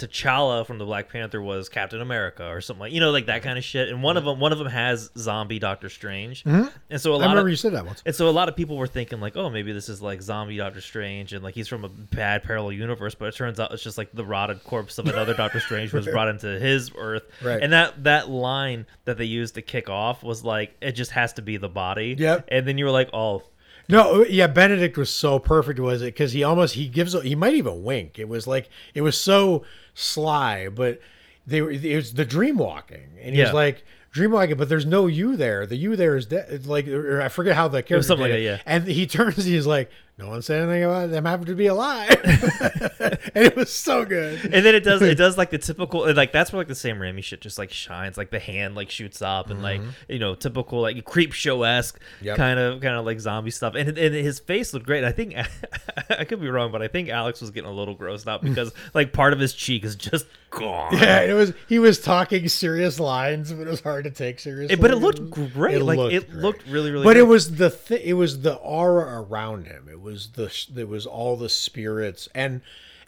T'Challa 0.07 0.65
from 0.65 0.77
the 0.77 0.85
Black 0.85 1.09
Panther 1.09 1.41
was 1.41 1.69
Captain 1.69 2.01
America 2.01 2.47
or 2.47 2.61
something 2.61 2.81
like 2.81 2.93
you 2.93 2.99
know 2.99 3.11
like 3.11 3.25
that 3.27 3.43
kind 3.43 3.57
of 3.57 3.63
shit. 3.63 3.89
And 3.89 4.03
one 4.03 4.17
of 4.17 4.25
them, 4.25 4.39
one 4.39 4.51
of 4.51 4.57
them 4.57 4.67
has 4.67 5.09
zombie 5.17 5.59
Doctor 5.59 5.89
Strange, 5.89 6.43
and 6.45 6.69
so 7.01 7.13
a 7.13 7.17
Mm-hmm. 7.17 7.23
I 7.23 7.25
lot 7.27 7.29
remember 7.31 7.41
of 7.47 7.49
you 7.51 7.55
said 7.55 7.73
that 7.73 7.85
once. 7.85 8.01
and 8.05 8.13
so 8.15 8.27
a 8.27 8.31
lot 8.31 8.49
of 8.49 8.55
people 8.55 8.77
were 8.77 8.87
thinking 8.87 9.19
like, 9.19 9.35
oh, 9.37 9.49
maybe 9.49 9.71
this 9.73 9.89
is 9.89 10.01
like 10.01 10.21
zombie 10.21 10.57
Doctor 10.57 10.81
Strange, 10.81 11.33
and 11.33 11.43
like 11.43 11.55
he's 11.55 11.67
from 11.67 11.85
a 11.85 11.89
bad 11.89 12.43
parallel 12.43 12.71
universe. 12.73 13.15
But 13.15 13.29
it 13.29 13.35
turns 13.35 13.59
out 13.59 13.71
it's 13.73 13.83
just 13.83 13.97
like 13.97 14.11
the 14.13 14.25
rotted 14.25 14.63
corpse 14.63 14.97
of 14.97 15.07
another 15.07 15.33
Doctor 15.33 15.59
Strange 15.59 15.93
was 15.93 16.05
brought 16.05 16.27
into 16.27 16.47
his 16.59 16.91
Earth. 16.97 17.23
Right. 17.43 17.61
And 17.61 17.71
that 17.73 18.03
that 18.03 18.29
line 18.29 18.85
that 19.05 19.17
they 19.17 19.25
used 19.25 19.55
to 19.55 19.61
kick 19.61 19.89
off 19.89 20.23
was 20.23 20.43
like, 20.43 20.75
it 20.81 20.93
just 20.93 21.11
has 21.11 21.33
to 21.33 21.41
be 21.41 21.57
the 21.57 21.69
body. 21.69 22.15
Yep. 22.17 22.45
And 22.49 22.67
then 22.67 22.77
you 22.77 22.85
were 22.85 22.91
like, 22.91 23.09
oh, 23.13 23.43
No, 23.89 24.21
uh, 24.21 24.25
yeah, 24.29 24.47
Benedict 24.47 24.97
was 24.97 25.09
so 25.09 25.39
perfect, 25.39 25.79
was 25.79 26.01
it? 26.01 26.05
Because 26.07 26.31
he 26.31 26.43
almost 26.43 26.75
he 26.75 26.87
gives 26.87 27.13
a, 27.13 27.21
he 27.21 27.35
might 27.35 27.53
even 27.53 27.83
wink. 27.83 28.17
It 28.17 28.29
was 28.29 28.47
like 28.47 28.69
it 28.93 29.01
was 29.01 29.17
so 29.19 29.63
sly, 29.93 30.69
but 30.69 30.99
they 31.45 31.61
were 31.61 31.71
it 31.71 31.95
was 31.95 32.13
the 32.13 32.25
dream 32.25 32.57
walking, 32.57 33.09
and 33.21 33.35
he's 33.35 33.47
Yeah. 33.47 33.51
like 33.51 33.83
dream 34.11 34.31
walking, 34.31 34.55
but 34.57 34.69
there's 34.69 34.85
no 34.85 35.07
you 35.07 35.35
there. 35.35 35.65
The 35.65 35.75
you 35.75 35.95
there 35.95 36.15
is 36.15 36.25
dead. 36.27 36.65
Like 36.65 36.87
or 36.87 37.21
I 37.21 37.27
forget 37.27 37.55
how 37.55 37.67
the 37.67 37.83
character 37.83 38.07
something 38.07 38.27
did 38.27 38.31
like 38.33 38.39
it. 38.39 38.43
that, 38.43 38.71
yeah. 38.71 38.73
And 38.77 38.87
he 38.87 39.05
turns, 39.17 39.37
and 39.39 39.47
he's 39.47 39.67
like, 39.67 39.89
no 40.17 40.27
one 40.29 40.41
said 40.43 40.61
anything 40.61 40.83
about 40.83 41.09
them 41.09 41.25
having 41.25 41.47
to 41.47 41.55
be 41.55 41.65
alive, 41.65 42.09
and 42.23 43.19
it 43.45 43.55
was 43.55 43.71
so 43.73 44.05
good. 44.05 44.43
and 44.43 44.63
then 44.65 44.75
it 44.75 44.83
does 44.83 45.01
it 45.01 45.15
does 45.15 45.37
like 45.37 45.49
the 45.49 45.57
typical 45.57 46.13
like 46.13 46.31
that's 46.31 46.51
where 46.53 46.59
like 46.59 46.67
the 46.67 46.75
Sam 46.75 46.99
Raimi 46.99 47.23
shit 47.23 47.41
just 47.41 47.57
like 47.57 47.71
shines 47.71 48.17
like 48.17 48.29
the 48.29 48.39
hand 48.39 48.75
like 48.75 48.89
shoots 48.91 49.21
up 49.21 49.49
and 49.49 49.61
like 49.63 49.81
you 50.07 50.19
know 50.19 50.35
typical 50.35 50.81
like 50.81 51.03
creep 51.05 51.33
show 51.33 51.63
esque 51.63 51.99
Mm-hmm. 51.99 52.25
Yep. 52.25 52.37
kind 52.37 52.59
of 52.59 52.81
kind 52.81 52.95
of 52.95 53.05
like 53.05 53.19
zombie 53.19 53.51
stuff 53.51 53.75
and 53.75 53.97
and 53.97 54.13
his 54.15 54.39
face 54.39 54.73
looked 54.73 54.85
great. 54.85 55.03
I 55.03 55.11
think 55.11 55.35
I 56.09 56.25
could 56.25 56.39
be 56.41 56.49
wrong, 56.49 56.71
but 56.71 56.81
I 56.81 56.87
think 56.87 57.09
Alex 57.09 57.41
was 57.41 57.49
getting 57.51 57.69
a 57.69 57.73
little 57.73 57.95
grossed 57.95 58.27
out 58.27 58.41
because 58.41 58.71
like 58.93 59.13
part 59.13 59.33
of 59.33 59.39
his 59.39 59.53
cheek 59.53 59.83
is 59.83 59.95
just 59.95 60.25
gone. 60.51 60.93
Yeah, 60.97 61.21
it 61.21 61.33
was. 61.33 61.53
He 61.67 61.79
was 61.79 61.99
talking 61.99 62.47
serious 62.49 62.99
lines, 62.99 63.51
but 63.51 63.67
it 63.67 63.69
was 63.69 63.81
hard 63.81 64.03
to 64.03 64.11
take 64.11 64.39
seriously. 64.39 64.73
It- 64.75 64.81
but 64.81 64.91
it 64.91 64.97
looked 64.97 65.29
great. 65.29 65.81
like 65.81 65.97
it 66.11 66.29
great. 66.29 66.41
looked 66.41 66.67
really 66.67 66.91
really. 66.91 67.03
but 67.03 67.13
good. 67.13 67.21
it 67.21 67.27
was 67.27 67.55
the 67.55 67.69
th- 67.71 68.01
it 68.03 68.13
was 68.13 68.41
the 68.41 68.55
aura 68.55 69.21
around 69.23 69.65
him 69.65 69.87
it 69.89 69.99
was 70.03 70.31
the 70.33 70.53
it 70.75 70.87
was 70.87 71.05
all 71.05 71.35
the 71.37 71.49
spirits 71.49 72.27
and 72.35 72.61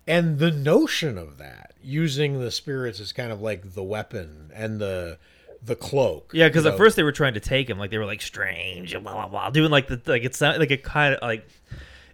and 0.07 0.39
the 0.39 0.51
notion 0.51 1.17
of 1.17 1.37
that 1.37 1.73
using 1.83 2.39
the 2.39 2.51
spirits 2.51 2.99
as 2.99 3.11
kind 3.11 3.31
of 3.31 3.41
like 3.41 3.73
the 3.73 3.83
weapon 3.83 4.51
and 4.55 4.79
the 4.79 5.17
the 5.63 5.75
cloak 5.75 6.29
Yeah, 6.33 6.47
because 6.47 6.65
at 6.65 6.73
know. 6.73 6.77
first 6.77 6.95
they 6.95 7.03
were 7.03 7.11
trying 7.11 7.33
to 7.33 7.39
take 7.39 7.69
him, 7.69 7.79
like 7.79 7.89
they 7.89 7.97
were 7.97 8.05
like 8.05 8.21
strange 8.21 8.93
and 8.93 9.03
blah 9.03 9.13
blah 9.13 9.27
blah, 9.27 9.49
doing 9.49 9.71
like 9.71 9.87
the 9.87 9.99
like 10.05 10.23
it 10.23 10.35
sounded 10.35 10.59
like 10.59 10.71
it 10.71 10.83
kind 10.83 11.15
of 11.15 11.21
like 11.23 11.47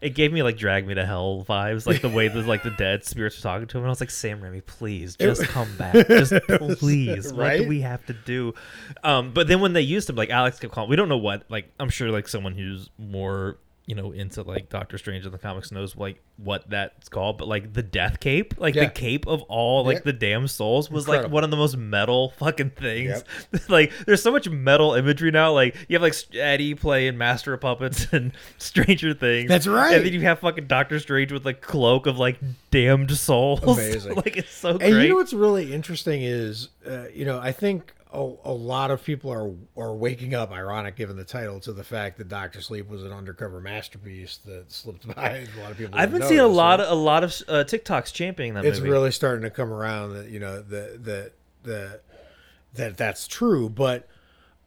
it 0.02 0.16
gave 0.16 0.32
me 0.34 0.42
like 0.42 0.58
drag 0.58 0.88
me 0.88 0.94
to 0.96 1.06
hell 1.06 1.46
vibes, 1.48 1.86
like 1.86 2.02
the 2.02 2.10
way 2.10 2.28
the 2.30 2.42
like 2.44 2.64
the 2.64 2.72
dead 2.78 3.04
spirits 3.04 3.38
were 3.38 3.44
talking 3.44 3.68
to 3.68 3.78
him. 3.78 3.84
And 3.84 3.90
I 3.90 3.92
was 3.92 4.00
like, 4.00 4.10
Sam 4.10 4.42
Raimi, 4.42 4.66
please 4.66 5.16
just 5.18 5.44
come 5.44 5.68
back, 5.78 5.94
just 6.08 6.34
please. 6.80 7.32
What 7.34 7.58
do 7.58 7.68
we 7.68 7.82
have 7.82 8.06
to 8.06 8.14
do? 8.14 8.54
Um, 9.04 9.32
but 9.34 9.48
then 9.48 9.60
when 9.60 9.74
they 9.74 9.82
used 9.82 10.10
him, 10.10 10.16
like 10.16 10.30
Alex 10.30 10.60
kept 10.60 10.74
calling, 10.74 10.90
we 10.90 10.96
don't 10.96 11.10
know 11.10 11.18
what. 11.18 11.44
Like 11.50 11.72
I'm 11.80 11.90
sure 11.90 12.10
like 12.10 12.28
someone 12.30 12.54
who's 12.54 12.90
more 12.98 13.58
you 13.92 13.98
know 13.98 14.14
into 14.14 14.42
like 14.42 14.70
Doctor 14.70 14.98
Strange 14.98 15.26
in 15.26 15.34
the 15.34 15.38
comics 15.38 15.70
knows 15.70 15.98
like 15.98 16.22
what 16.38 16.64
that's 16.70 17.10
called, 17.10 17.38
but 17.38 17.50
like 17.50 17.74
the 17.74 17.84
death 17.84 18.22
cape, 18.22 18.54
like 18.58 18.74
Yeah. 18.74 18.86
the 18.86 18.90
cape 18.92 19.28
of 19.28 19.42
all 19.44 19.84
like 19.84 19.98
Yeah. 19.98 20.02
the 20.06 20.14
damn 20.14 20.48
souls 20.48 20.90
was 20.90 21.10
like 21.10 21.30
one 21.30 21.44
of 21.44 21.52
the 21.52 21.58
most 21.58 21.76
metal 21.76 22.30
fucking 22.38 22.70
things. 22.70 23.22
like 23.68 23.92
there's 24.06 24.22
so 24.24 24.32
much 24.32 24.48
metal 24.50 24.94
imagery 24.94 25.30
now. 25.30 25.52
Like 25.52 25.76
you 25.90 25.96
have 25.96 26.02
like 26.02 26.16
Eddie 26.34 26.74
playing 26.74 27.18
Master 27.18 27.54
of 27.54 27.60
Puppets 27.60 28.08
and 28.14 28.32
Stranger 28.58 29.14
Things. 29.14 29.50
That's 29.50 29.68
right. 29.68 29.96
And 29.96 30.06
then 30.06 30.14
you 30.14 30.22
have 30.22 30.40
fucking 30.40 30.68
Doctor 30.68 30.98
Strange 31.00 31.34
with 31.34 31.44
like 31.46 31.60
cloak 31.60 32.08
of 32.08 32.18
like 32.18 32.40
damned 32.72 33.12
souls. 33.18 33.62
Amazing. 33.64 34.16
like 34.16 34.38
it's 34.38 34.56
so 34.56 34.70
and 34.70 34.80
great. 34.80 35.04
you 35.04 35.10
know 35.10 35.16
what's 35.16 35.34
really 35.34 35.74
interesting 35.74 36.22
is 36.24 36.70
uh, 36.90 37.08
you 37.14 37.26
know 37.26 37.40
i 37.40 37.52
think 37.52 37.94
a, 38.14 38.20
a 38.46 38.52
lot 38.52 38.92
of 38.92 39.04
people 39.04 39.32
are 39.32 39.54
are 39.78 39.94
waking 39.94 40.34
up 40.34 40.52
ironic 40.52 40.96
given 40.96 41.16
the 41.16 41.24
title 41.24 41.60
to 41.62 41.72
the 41.72 41.84
fact 41.84 42.18
that 42.18 42.28
dr 42.28 42.60
sleep 42.62 42.90
was 42.90 43.04
an 43.04 43.12
undercover 43.12 43.62
masterpiece 43.62 44.38
that 44.46 44.72
slipped 44.72 45.08
by 45.16 45.48
a 45.58 45.62
lot 45.62 45.72
of 45.72 45.78
people 45.78 45.98
I've 45.98 46.12
been 46.12 46.24
seeing 46.24 46.40
a 46.40 46.48
lot 46.48 46.80
of 46.80 46.92
a 46.92 46.96
lot 46.96 47.24
of 47.24 47.32
uh, 47.48 47.64
TikToks 47.64 48.14
championing 48.14 48.56
that 48.56 48.66
it's 48.66 48.80
movie. 48.80 48.92
really 48.92 49.12
starting 49.12 49.44
to 49.44 49.50
come 49.50 49.72
around 49.72 50.14
that 50.16 50.30
you 50.30 50.40
know 50.40 50.62
that 50.62 51.04
that 51.06 51.32
that 51.64 52.02
that 52.74 52.98
that's 52.98 53.28
true, 53.28 53.70
but 53.70 54.08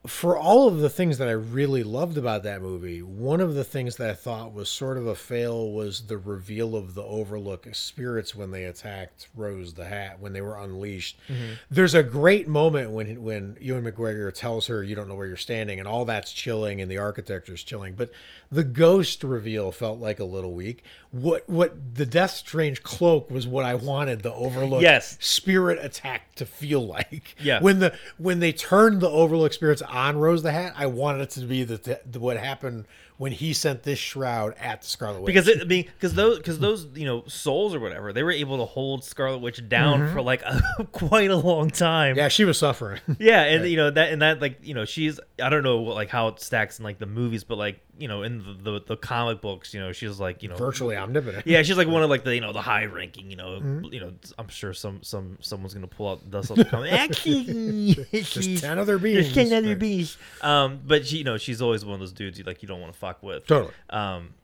for 0.07 0.37
all 0.37 0.69
of 0.69 0.79
the 0.81 0.91
things 0.91 1.17
that 1.17 1.29
I 1.29 1.33
really 1.33 1.83
loved 1.83 2.19
about 2.19 2.43
that 2.43 2.61
movie, 2.61 3.01
one 3.01 3.41
of 3.41 3.55
the 3.55 3.65
things 3.65 3.97
that 3.97 4.11
I 4.11 4.15
thought 4.15 4.53
was 4.53 4.69
sort 4.69 4.99
of 4.99 5.07
a 5.07 5.15
fail 5.15 5.71
was 5.73 6.03
the 6.09 6.19
reveal 6.19 6.77
of 6.77 6.95
the 6.95 7.03
Overlook 7.03 7.67
spirits 7.73 8.35
when 8.35 8.51
they 8.51 8.65
attacked 8.65 9.29
Rose 9.35 9.73
the 9.73 9.87
Hat 9.87 10.21
when 10.21 10.35
they 10.35 10.43
were 10.43 10.59
unleashed. 10.59 11.19
Mm-hmm. 11.29 11.55
There's 11.71 11.95
a 11.95 12.03
great 12.03 12.49
moment 12.49 12.91
when 12.91 13.23
when 13.23 13.57
Ewan 13.63 13.85
McGregor 13.85 14.33
tells 14.35 14.67
her 14.67 14.83
you 14.83 14.95
don't 14.95 15.09
know 15.09 15.15
where 15.15 15.27
you're 15.27 15.37
standing, 15.39 15.79
and 15.79 15.89
all 15.89 16.05
that's 16.05 16.33
chilling 16.33 16.83
and 16.83 16.91
the 16.91 16.99
architecture's 16.99 17.63
chilling, 17.63 17.95
but 17.95 18.11
the 18.53 18.65
ghost 18.65 19.25
reveal 19.25 19.73
felt 19.73 20.01
like 20.01 20.21
a 20.21 20.25
little 20.25 20.53
weak. 20.53 20.85
What 21.13 21.49
what 21.49 21.95
the 21.95 22.05
Death 22.05 22.33
Strange 22.33 22.83
cloak 22.83 23.31
was 23.31 23.47
what 23.47 23.65
I 23.65 23.75
wanted 23.75 24.23
the 24.23 24.35
Overlook 24.35 24.83
Yes. 24.83 25.17
spirit 25.21 25.79
attack 25.83 26.35
to 26.35 26.45
feel 26.45 26.85
like. 26.87 27.37
Yeah. 27.41 27.61
When 27.63 27.79
the 27.79 27.95
when 28.19 28.41
they 28.41 28.53
turned 28.53 29.01
the 29.01 29.09
Overlook 29.09 29.53
spirits 29.55 29.83
on 29.95 30.19
Rose 30.19 30.43
the 30.43 30.51
Hat, 30.51 30.75
I 30.77 30.87
wanted 30.87 31.23
it 31.23 31.31
to 31.31 31.41
be 31.43 31.63
the, 31.63 32.01
the 32.11 32.19
what 32.19 32.37
happened 32.37 32.87
when 33.17 33.31
he 33.31 33.53
sent 33.53 33.85
this 33.85 33.99
shroud 33.99 34.55
at 34.59 34.83
the 34.83 34.89
Scarlet 34.89 35.21
Witch. 35.21 35.27
because 35.27 35.47
it, 35.47 35.61
I 35.61 35.65
mean, 35.65 35.85
because 35.85 36.15
those, 36.15 36.39
because 36.39 36.59
those, 36.59 36.89
you 36.95 37.07
know, 37.07 37.23
souls 37.29 37.73
or 37.73 37.79
whatever, 37.79 38.13
they 38.13 38.25
were 38.25 38.33
able 38.33 38.59
to 38.59 38.65
hold 38.65 39.05
Scarlet 39.05 39.39
Witch 39.39 39.67
down 39.69 40.01
mm-hmm. 40.01 40.13
for 40.13 40.21
like 40.21 40.43
a, 40.43 40.61
quite 40.93 41.31
a 41.31 41.37
long 41.37 41.71
time. 41.71 42.17
yeah, 42.17 42.27
she 42.27 42.45
was 42.45 42.59
suffering. 42.59 43.01
Yeah, 43.21 43.43
and 43.45 43.69
you 43.69 43.77
know 43.77 43.91
that, 43.91 44.13
and 44.13 44.21
that, 44.21 44.41
like, 44.41 44.59
you 44.63 44.75
know, 44.75 44.85
she's, 44.85 45.21
I 45.41 45.49
don't 45.49 45.63
know, 45.63 45.79
like 45.79 46.09
how 46.09 46.27
it 46.29 46.41
stacks 46.41 46.81
in 46.81 46.85
like 46.85 46.99
the 46.99 47.07
movies, 47.07 47.45
but 47.45 47.57
like, 47.57 47.81
you 47.99 48.09
know, 48.09 48.23
in 48.23 48.39
the 48.39 48.71
the, 48.73 48.81
the 48.89 48.97
comic 48.97 49.41
books, 49.41 49.73
you 49.75 49.81
know, 49.81 49.93
she's 49.93 50.19
like, 50.19 50.43
you 50.43 50.49
know, 50.49 50.57
Virtually 50.57 50.97
omnipotent. 50.97 51.47
yeah, 51.47 51.63
she's 51.63 51.77
like 51.77 51.89
one 51.89 52.03
of 52.03 52.11
like 52.11 52.25
the 52.25 52.35
you 52.35 52.41
know 52.41 52.53
the 52.53 52.61
high 52.61 52.85
ranking, 52.87 53.31
you 53.31 53.37
know, 53.37 53.61
Mm-hmm. 53.61 53.85
you 53.93 54.01
know. 54.01 54.13
I'm 54.39 54.49
sure 54.49 54.73
some 54.75 55.03
some 55.03 55.39
someone's 55.41 55.75
gonna 55.75 55.87
pull 55.87 56.09
out 56.11 56.31
dust 56.31 56.51
off 56.51 56.57
the. 56.59 56.89
Actually, 56.91 57.95
There's 58.13 58.27
she's- 58.29 58.61
ten 58.61 58.79
other 58.79 58.99
there's 58.99 59.33
beings. 59.33 59.51
ten 59.51 59.53
other 59.65 59.77
bees. 59.77 60.17
Um, 60.43 60.81
but 60.87 61.07
she, 61.07 61.19
you 61.19 61.25
know, 61.25 61.37
she's 61.39 61.63
always 61.63 61.85
one 61.85 61.95
of 61.95 62.01
those 62.01 62.13
dudes 62.13 62.39
you 62.39 62.45
like 62.45 62.63
you 62.63 62.69
don't 62.69 62.81
want 62.81 62.93
to 62.93 62.99
fuck 62.99 63.23
with. 63.23 63.47
Totally. 63.47 63.73
Um, 63.91 64.35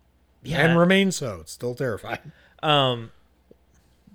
yeah. 0.42 0.64
And 0.64 0.78
remain 0.78 1.10
so. 1.12 1.38
It's 1.40 1.52
still 1.52 1.74
terrifying. 1.74 2.32
um, 2.62 3.10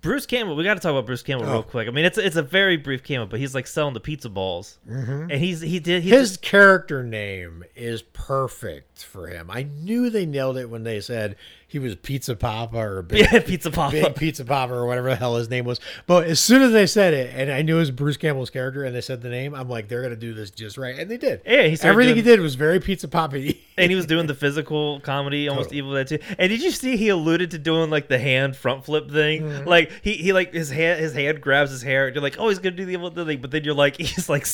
Bruce 0.06 0.26
Campbell. 0.26 0.56
We 0.56 0.64
got 0.64 0.76
to 0.76 0.80
talk 0.80 0.92
about 0.92 1.06
Bruce 1.06 1.24
Campbell 1.24 1.48
Oh. 1.48 1.52
real 1.52 1.64
quick. 1.64 1.88
I 1.88 1.92
mean, 1.92 2.06
it's 2.06 2.18
it's 2.18 2.36
a 2.36 2.44
very 2.44 2.78
brief 2.78 3.04
cameo, 3.04 3.26
but 3.26 3.40
he's 3.40 3.54
like 3.54 3.68
selling 3.68 3.94
the 3.94 4.00
pizza 4.00 4.30
balls, 4.30 4.78
mm-hmm. 4.90 5.32
and 5.32 5.34
he's 5.34 5.62
he 5.62 5.80
did 5.80 6.04
he 6.04 6.10
His 6.10 6.38
character 6.38 7.04
name 7.04 7.64
is 7.76 8.02
perfect 8.02 9.04
for 9.04 9.28
him. 9.28 9.50
I 9.52 9.64
knew 9.64 10.10
they 10.10 10.26
nailed 10.26 10.58
it 10.58 10.70
when 10.70 10.84
they 10.84 11.02
said 11.02 11.36
he 11.68 11.80
was 11.80 11.96
Pizza 11.96 12.36
Papa 12.36 12.78
or 12.78 13.02
Big, 13.04 13.20
yeah, 13.32 13.40
pizza 13.40 13.72
pop. 13.72 13.92
Big 13.92 14.16
Pizza 14.16 14.46
Papa 14.46 14.74
or 14.74 14.86
whatever 14.86 15.10
the 15.10 15.16
hell 15.16 15.36
his 15.36 15.50
name 15.50 15.66
was. 15.66 15.80
But 16.08 16.28
as 16.28 16.40
soon 16.40 16.62
as 16.62 16.72
they 16.72 16.88
said 16.88 17.14
it, 17.14 17.34
and 17.36 17.52
I 17.52 17.62
knew 17.62 17.78
it 17.78 17.80
was 17.80 17.92
Bruce 17.92 18.18
Campbell's 18.18 18.50
character, 18.50 18.84
and 18.84 18.96
they 18.96 19.02
said 19.02 19.22
the 19.22 19.30
name, 19.30 19.54
I'm 19.54 19.70
like, 19.70 19.88
they're 19.88 20.02
gonna 20.02 20.16
do 20.16 20.34
this 20.34 20.52
just 20.52 20.78
right, 20.78 20.98
and 20.98 21.10
they 21.10 21.18
did. 21.18 21.42
Yeah, 21.46 21.64
he 21.64 21.78
everything 21.82 22.16
doing- 22.16 22.26
he 22.26 22.32
did 22.32 22.40
was 22.40 22.56
very 22.56 22.80
Pizza 22.80 23.08
Papa. 23.08 23.36
and 23.78 23.90
he 23.90 23.96
was 23.96 24.06
doing 24.06 24.28
the 24.28 24.34
physical 24.34 25.00
comedy, 25.02 25.48
almost 25.48 25.70
Totally. 25.70 25.78
evil 25.80 25.92
that 25.92 26.08
too. 26.08 26.20
And 26.38 26.50
did 26.50 26.62
you 26.62 26.72
see 26.72 26.98
he 26.98 27.10
alluded 27.10 27.52
to 27.52 27.58
doing 27.60 27.90
like 27.90 28.08
the 28.08 28.20
hand 28.20 28.56
front 28.56 28.86
flip 28.86 29.12
thing? 29.12 29.44
Mm-hmm. 29.44 29.68
Like 29.68 29.92
he, 30.02 30.14
he 30.14 30.34
like 30.34 30.54
his 30.54 30.70
hand 30.70 31.00
his 31.00 31.14
hand 31.14 31.42
grabs 31.42 31.72
his 31.72 31.82
hair. 31.82 32.08
And 32.08 32.16
you're 32.16 32.22
like, 32.24 32.38
oh, 32.40 32.50
he's 32.50 32.60
gonna 32.60 32.76
do 32.76 32.86
the 32.86 32.94
evil 32.94 33.10
thing, 33.10 33.42
but 33.42 33.52
then 33.52 33.64
you're 33.64 33.74
like, 33.74 33.98
he's 34.00 34.30
like 34.30 34.46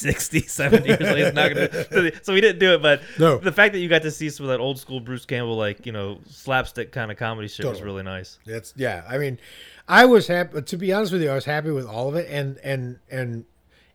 60, 0.00 0.40
70 0.42 0.86
years. 0.88 0.98
He's 1.00 1.32
not 1.34 1.54
gonna. 1.54 2.12
So 2.24 2.32
we 2.32 2.40
didn't 2.40 2.58
do 2.58 2.74
it. 2.74 2.82
But 2.82 3.02
No. 3.18 3.38
the 3.38 3.52
fact 3.52 3.72
that 3.74 3.80
you 3.80 3.88
got 3.88 4.02
to 4.02 4.10
see 4.10 4.30
some 4.30 4.46
of 4.46 4.50
that 4.50 4.60
old 4.60 4.78
school 4.78 5.00
Bruce 5.00 5.24
Campbell 5.26 5.56
like 5.56 5.86
you 5.86 5.92
know 5.92 6.18
slapstick 6.28 6.92
kind 6.92 7.10
of 7.10 7.16
comedy 7.16 7.48
shit 7.48 7.66
was 7.66 7.82
really 7.82 8.02
nice. 8.02 8.38
It's 8.46 8.72
yeah. 8.76 9.04
I 9.08 9.18
mean, 9.18 9.38
I 9.88 10.04
was 10.06 10.26
happy. 10.26 10.62
To 10.62 10.76
be 10.76 10.92
honest 10.92 11.12
with 11.12 11.22
you, 11.22 11.30
I 11.30 11.34
was 11.34 11.44
happy 11.44 11.70
with 11.70 11.86
all 11.86 12.08
of 12.08 12.14
it, 12.16 12.28
and 12.30 12.58
and 12.64 12.98
and 13.10 13.44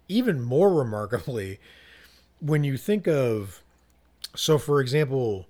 even 0.07 0.41
more 0.41 0.73
remarkably, 0.73 1.59
when 2.39 2.63
you 2.63 2.77
think 2.77 3.07
of, 3.07 3.63
so 4.35 4.57
for 4.57 4.79
example, 4.81 5.47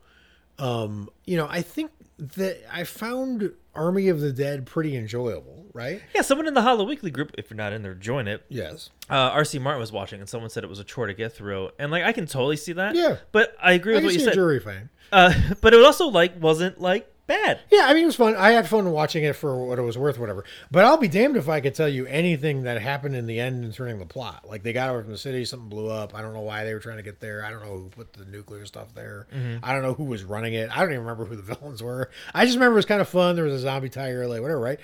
um, 0.60 1.10
you 1.26 1.36
know, 1.36 1.48
I 1.50 1.62
think 1.62 1.92
that 2.18 2.60
I 2.72 2.86
found 2.86 3.52
Army 3.76 4.08
of 4.10 4.20
the 4.22 4.32
Dead 4.32 4.66
pretty 4.66 4.96
enjoyable, 4.96 5.66
right? 5.74 6.02
Yeah, 6.14 6.22
someone 6.22 6.48
in 6.48 6.54
the 6.54 6.62
Hollow 6.62 6.84
Weekly 6.86 7.12
group, 7.12 7.32
if 7.38 7.50
you're 7.50 7.58
not 7.58 7.74
in 7.74 7.82
there, 7.84 7.94
join 7.94 8.28
it. 8.28 8.44
Yes. 8.50 8.90
Uh, 9.10 9.32
RC 9.32 9.62
Martin 9.62 9.80
was 9.80 9.92
watching, 9.92 10.20
and 10.20 10.30
someone 10.30 10.50
said 10.50 10.64
it 10.64 10.70
was 10.70 10.80
a 10.80 10.84
chore 10.84 11.08
to 11.08 11.14
get 11.14 11.34
through, 11.34 11.70
and 11.80 11.92
like 11.92 12.04
I 12.04 12.12
can 12.12 12.26
totally 12.26 12.58
see 12.58 12.74
that. 12.74 12.96
Yeah. 12.96 13.18
but 13.32 13.56
I 13.62 13.74
agree 13.74 13.94
I 13.94 13.98
with 13.98 14.06
what 14.06 14.14
you 14.14 14.20
said. 14.22 14.34
jury 14.34 14.60
fan. 14.60 14.90
Uh, 15.12 15.34
but 15.62 15.74
it 15.74 15.84
also 15.84 16.08
like 16.08 16.42
wasn't 16.42 16.80
like 16.82 17.08
bad. 17.28 17.60
Yeah, 17.72 17.88
I 17.88 17.94
mean 17.94 18.04
it 18.04 18.08
was 18.08 18.16
fun. 18.16 18.36
I 18.36 18.52
had 18.52 18.68
fun 18.68 18.92
watching 18.92 19.24
it 19.24 19.36
for 19.36 19.66
what 19.66 19.80
it 19.80 19.82
was 19.82 19.98
worth, 19.98 20.20
whatever. 20.20 20.44
But 20.72 20.86
I'll 20.86 20.98
be 20.98 21.08
damned 21.08 21.38
if 21.38 21.50
I 21.50 21.62
could 21.62 21.76
tell 21.76 21.90
you 21.90 22.06
anything 22.06 22.64
that 22.64 22.82
happened 22.82 23.16
in 23.16 23.26
the 23.26 23.40
end 23.40 23.64
concerning 23.64 24.00
the 24.00 24.06
plot. 24.06 24.46
Like 24.48 24.64
they 24.64 24.74
got 24.74 24.90
away 24.90 25.02
from 25.02 25.12
the 25.12 25.18
city, 25.18 25.46
something 25.46 25.70
blew 25.70 25.90
up. 25.90 26.16
I 26.16 26.22
don't 26.22 26.34
know 26.34 26.42
why 26.42 26.64
they 26.64 26.74
were 26.74 26.80
trying 26.80 26.98
to 26.98 27.04
get 27.04 27.20
there. 27.20 27.44
I 27.44 27.50
don't 27.50 27.64
know 27.64 27.78
who 27.78 27.90
put 27.90 28.14
the 28.14 28.26
nuclear 28.26 28.66
stuff 28.66 28.94
there. 28.94 29.28
Mm-hmm. 29.34 29.64
I 29.64 29.74
don't 29.74 29.82
know 29.82 29.94
who 29.94 30.06
was 30.06 30.24
running 30.24 30.54
it. 30.54 30.70
I 30.70 30.80
don't 30.82 30.92
even 30.92 31.02
remember 31.02 31.26
who 31.26 31.36
the 31.36 31.42
villains 31.56 31.82
were. 31.82 32.10
I 32.34 32.46
just 32.46 32.58
remember 32.58 32.74
it 32.74 32.78
was 32.78 32.86
kind 32.86 33.02
of 33.02 33.10
fun. 33.10 33.36
There 33.36 33.46
was 33.46 33.54
a 33.54 33.60
zombie 33.60 33.90
tiger, 33.90 34.28
like 34.28 34.42
whatever, 34.42 34.60
right? 34.60 34.80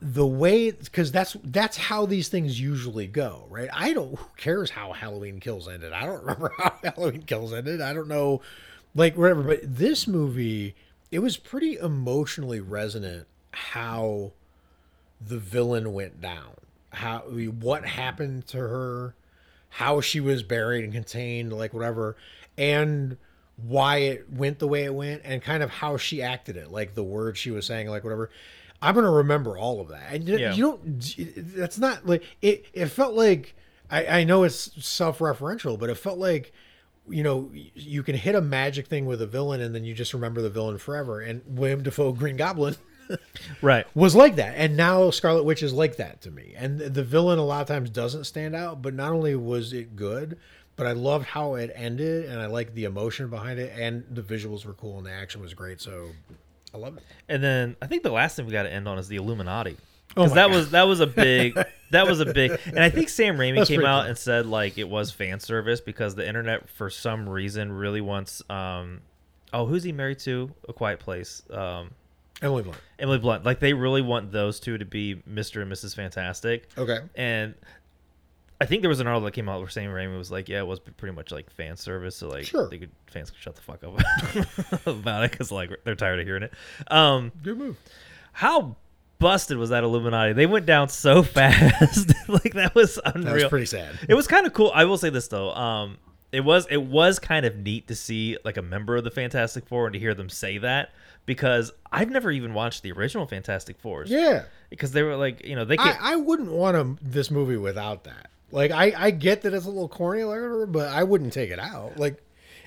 The 0.00 0.26
way 0.26 0.70
because 0.70 1.10
that's 1.10 1.36
that's 1.42 1.76
how 1.76 2.06
these 2.06 2.28
things 2.28 2.60
usually 2.60 3.08
go 3.08 3.46
right 3.50 3.68
i 3.72 3.92
don't 3.92 4.16
who 4.16 4.26
cares 4.36 4.70
how 4.70 4.92
halloween 4.92 5.40
kills 5.40 5.68
ended 5.68 5.92
i 5.92 6.06
don't 6.06 6.20
remember 6.24 6.52
how 6.56 6.72
halloween 6.84 7.22
kills 7.22 7.52
ended 7.52 7.80
i 7.80 7.92
don't 7.92 8.06
know 8.06 8.40
like 8.94 9.16
whatever 9.16 9.42
but 9.42 9.60
this 9.62 10.06
movie 10.06 10.74
it 11.10 11.18
was 11.20 11.36
pretty 11.36 11.76
emotionally 11.76 12.60
resonant 12.60 13.26
how 13.52 14.32
the 15.24 15.38
villain 15.38 15.92
went 15.92 16.20
down. 16.20 16.54
How 16.90 17.20
what 17.20 17.84
happened 17.86 18.46
to 18.48 18.58
her 18.58 19.14
how 19.76 20.00
she 20.00 20.20
was 20.20 20.42
buried 20.42 20.84
and 20.84 20.92
contained 20.92 21.52
like 21.52 21.72
whatever 21.72 22.16
and 22.58 23.16
why 23.56 23.96
it 23.98 24.30
went 24.32 24.58
the 24.58 24.66
way 24.68 24.84
it 24.84 24.94
went 24.94 25.22
and 25.24 25.40
kind 25.42 25.62
of 25.62 25.70
how 25.70 25.96
she 25.96 26.20
acted 26.22 26.56
it 26.56 26.70
like 26.70 26.94
the 26.94 27.02
words 27.04 27.38
she 27.38 27.50
was 27.50 27.66
saying 27.66 27.88
like 27.88 28.04
whatever. 28.04 28.30
I'm 28.80 28.94
gonna 28.94 29.10
remember 29.10 29.56
all 29.56 29.80
of 29.80 29.88
that. 29.88 30.12
And 30.12 30.26
you- 30.28 30.38
Yeah. 30.38 30.54
you 30.54 30.62
don't 30.62 31.54
that's 31.56 31.78
not 31.78 32.06
like 32.06 32.24
it 32.42 32.64
it 32.72 32.86
felt 32.86 33.14
like 33.14 33.54
i 33.90 34.06
i 34.20 34.24
know 34.24 34.42
it's 34.44 34.70
self-referential 34.84 35.78
but 35.78 35.88
it 35.90 35.96
felt 35.96 36.18
like 36.18 36.52
you 37.08 37.22
know 37.22 37.50
you 37.52 38.02
can 38.02 38.14
hit 38.14 38.34
a 38.34 38.40
magic 38.40 38.86
thing 38.86 39.06
with 39.06 39.20
a 39.22 39.26
villain 39.26 39.60
and 39.60 39.74
then 39.74 39.84
you 39.84 39.92
just 39.94 40.14
remember 40.14 40.40
the 40.42 40.50
villain 40.50 40.78
forever. 40.78 41.20
And 41.20 41.42
william 41.46 41.82
dafoe 41.82 42.12
green 42.12 42.36
goblin 42.36 42.76
Right. 43.62 43.86
was 43.94 44.14
like 44.14 44.36
that. 44.36 44.54
And 44.56 44.76
now 44.76 45.10
scarlet 45.10 45.42
witch 45.44 45.62
is 45.62 45.72
like 45.72 45.96
that 45.96 46.20
to 46.22 46.30
me. 46.30 46.54
And 46.56 46.78
the 46.80 47.02
villain 47.04 47.38
a 47.38 47.44
lot 47.44 47.60
of 47.60 47.66
times 47.68 47.90
doesn't 47.90 48.24
stand 48.24 48.54
out 48.54 48.80
but 48.82 48.94
not 48.94 49.12
only 49.12 49.34
was 49.34 49.72
it 49.72 49.96
good 49.96 50.38
but 50.76 50.86
i 50.86 50.92
loved 50.92 51.26
how 51.26 51.54
it 51.54 51.70
ended 51.74 52.24
and 52.30 52.40
i 52.40 52.46
liked 52.46 52.74
the 52.74 52.84
emotion 52.84 53.28
behind 53.28 53.58
it 53.58 53.72
and 53.78 54.04
the 54.10 54.22
visuals 54.22 54.64
were 54.64 54.72
cool 54.72 54.96
and 54.98 55.06
the 55.06 55.10
action 55.12 55.40
was 55.40 55.52
great. 55.54 55.80
So 55.80 56.08
i 56.72 56.78
love 56.78 56.96
it. 56.96 57.02
And 57.28 57.42
then 57.42 57.76
I 57.82 57.86
think 57.86 58.02
the 58.04 58.10
last 58.12 58.36
thing 58.36 58.46
we 58.46 58.52
got 58.52 58.62
to 58.62 58.72
end 58.72 58.88
on 58.88 58.98
is 58.98 59.08
the 59.08 59.16
Illuminati. 59.16 59.76
Oh 60.16 60.22
Because 60.24 60.30
my 60.30 60.34
that 60.36 60.48
God. 60.48 60.56
was 60.56 60.70
that 60.70 60.82
was 60.88 61.00
a 61.00 61.06
big 61.06 61.54
that 61.90 62.06
was 62.06 62.20
a 62.20 62.26
big 62.26 62.58
and 62.66 62.80
I 62.80 62.90
think 62.90 63.08
Sam 63.08 63.36
Raimi 63.36 63.56
That's 63.58 63.68
came 63.68 63.84
out 63.84 64.02
cool. 64.02 64.08
and 64.10 64.18
said 64.18 64.46
like 64.46 64.78
it 64.78 64.88
was 64.88 65.10
fan 65.10 65.40
service 65.40 65.80
because 65.80 66.14
the 66.14 66.26
internet 66.26 66.68
for 66.68 66.90
some 66.90 67.28
reason 67.28 67.72
really 67.72 68.00
wants 68.00 68.42
um 68.50 69.00
oh 69.52 69.66
who's 69.66 69.82
he 69.84 69.92
married 69.92 70.18
to 70.20 70.50
A 70.68 70.72
Quiet 70.72 71.00
Place 71.00 71.42
um 71.50 71.90
emily 72.42 72.62
blunt 72.62 72.78
Emily 72.98 73.18
Blunt 73.18 73.44
like 73.44 73.60
they 73.60 73.72
really 73.72 74.02
want 74.02 74.32
those 74.32 74.58
two 74.60 74.76
to 74.78 74.84
be 74.84 75.22
Mr. 75.30 75.62
and 75.62 75.70
Mrs. 75.72 75.94
Fantastic 75.94 76.68
okay 76.76 76.98
and 77.14 77.54
I 78.60 78.64
think 78.64 78.82
there 78.82 78.88
was 78.88 79.00
an 79.00 79.08
article 79.08 79.24
that 79.24 79.32
came 79.32 79.48
out 79.48 79.58
where 79.58 79.68
Sam 79.68 79.90
Raimi 79.90 80.16
was 80.16 80.30
like, 80.30 80.48
yeah, 80.48 80.58
it 80.60 80.66
was 80.68 80.78
pretty 80.78 81.12
much 81.16 81.32
like 81.32 81.50
fan 81.50 81.76
service, 81.76 82.14
so 82.14 82.28
like 82.28 82.44
Sure. 82.44 82.70
they 82.70 82.78
could 82.78 82.92
fans 83.08 83.28
could 83.28 83.40
shut 83.40 83.56
the 83.56 83.60
fuck 83.60 83.82
up 83.82 84.86
about 84.86 85.24
it 85.24 85.32
because 85.32 85.50
like 85.50 85.70
they're 85.82 85.96
tired 85.96 86.20
of 86.20 86.26
hearing 86.26 86.44
it. 86.44 86.52
Um, 86.88 87.32
good 87.42 87.58
move 87.58 87.76
how 88.30 88.76
busted 89.22 89.56
was 89.56 89.70
that 89.70 89.84
Illuminati? 89.84 90.34
They 90.34 90.46
went 90.46 90.66
down 90.66 90.88
so 90.90 91.22
fast, 91.22 92.12
like 92.28 92.52
that 92.54 92.74
was 92.74 92.98
unreal. 93.04 93.24
that 93.24 93.34
was 93.34 93.44
pretty 93.44 93.66
sad 93.66 93.98
It 94.08 94.14
was 94.14 94.26
kind 94.26 94.46
of 94.46 94.52
cool. 94.52 94.70
I 94.74 94.84
will 94.84 94.98
say 94.98 95.08
this 95.08 95.28
though. 95.28 95.52
Um, 95.54 95.96
it 96.32 96.40
was 96.40 96.66
it 96.70 96.82
was 96.82 97.18
kind 97.18 97.46
of 97.46 97.56
neat 97.56 97.88
to 97.88 97.94
see 97.94 98.36
like 98.44 98.56
a 98.56 98.62
member 98.62 98.96
of 98.96 99.04
the 99.04 99.10
Fantastic 99.10 99.66
Four 99.66 99.86
and 99.86 99.92
to 99.94 99.98
hear 99.98 100.14
them 100.14 100.28
say 100.28 100.58
that 100.58 100.90
because 101.24 101.70
I've 101.90 102.10
never 102.10 102.30
even 102.30 102.52
watched 102.52 102.82
the 102.82 102.92
original 102.92 103.26
Fantastic 103.26 103.78
Fours. 103.78 104.10
yeah 104.10 104.44
because 104.70 104.92
they 104.92 105.02
were 105.02 105.16
like 105.16 105.44
you 105.44 105.54
know 105.54 105.64
they 105.64 105.76
could. 105.76 105.96
I, 106.00 106.12
I 106.12 106.16
wouldn't 106.16 106.50
want 106.50 106.76
a, 106.76 106.96
this 107.02 107.30
movie 107.30 107.56
without 107.56 108.04
that. 108.04 108.28
Like 108.50 108.70
I, 108.70 108.92
I 108.96 109.10
get 109.10 109.42
that 109.42 109.54
it's 109.54 109.66
a 109.66 109.70
little 109.70 109.88
corny, 109.88 110.22
or 110.22 110.28
whatever, 110.28 110.66
but 110.66 110.88
I 110.88 111.04
wouldn't 111.04 111.32
take 111.32 111.50
it 111.50 111.58
out. 111.58 111.98
Like 111.98 112.22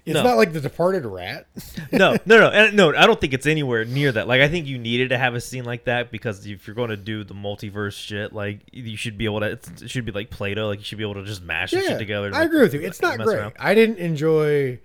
it's 0.06 0.14
No. 0.14 0.24
not 0.24 0.38
like 0.38 0.54
the 0.54 0.62
Departed 0.62 1.06
rat. 1.06 1.48
no, 1.92 2.12
no, 2.26 2.40
no, 2.40 2.50
and 2.50 2.76
no. 2.76 2.96
I 2.96 3.08
don't 3.08 3.20
think 3.20 3.34
it's 3.34 3.48
anywhere 3.48 3.86
near 3.86 4.12
that. 4.12 4.28
Like, 4.28 4.42
I 4.42 4.48
think 4.48 4.68
you 4.68 4.78
needed 4.78 5.10
to 5.10 5.18
have 5.18 5.34
a 5.36 5.42
scene 5.42 5.66
like 5.66 5.86
that 5.86 6.12
because 6.12 6.46
if 6.46 6.68
you're 6.68 6.76
going 6.76 6.90
to 6.92 6.98
do 6.98 7.24
the 7.24 7.34
multiverse 7.34 7.94
shit, 7.94 8.32
like 8.34 8.60
you 8.72 8.98
should 8.98 9.18
be 9.18 9.26
able 9.26 9.40
to. 9.40 9.48
It's, 9.48 9.82
it 9.82 9.90
should 9.90 10.06
be 10.06 10.12
like 10.12 10.30
Play-Doh. 10.30 10.68
Like 10.68 10.80
you 10.80 10.86
should 10.86 10.98
be 10.98 11.04
able 11.04 11.16
to 11.16 11.24
just 11.26 11.42
mash 11.42 11.72
the 11.72 11.82
shit 11.82 11.98
together. 12.00 12.28
I 12.34 12.40
like, 12.40 12.48
agree 12.48 12.62
with 12.62 12.74
you. 12.74 12.82
It's 12.82 13.02
not 13.02 13.18
great. 13.20 13.38
around. 13.40 13.54
I 13.60 13.74
didn't 13.74 13.98
enjoy 13.98 14.80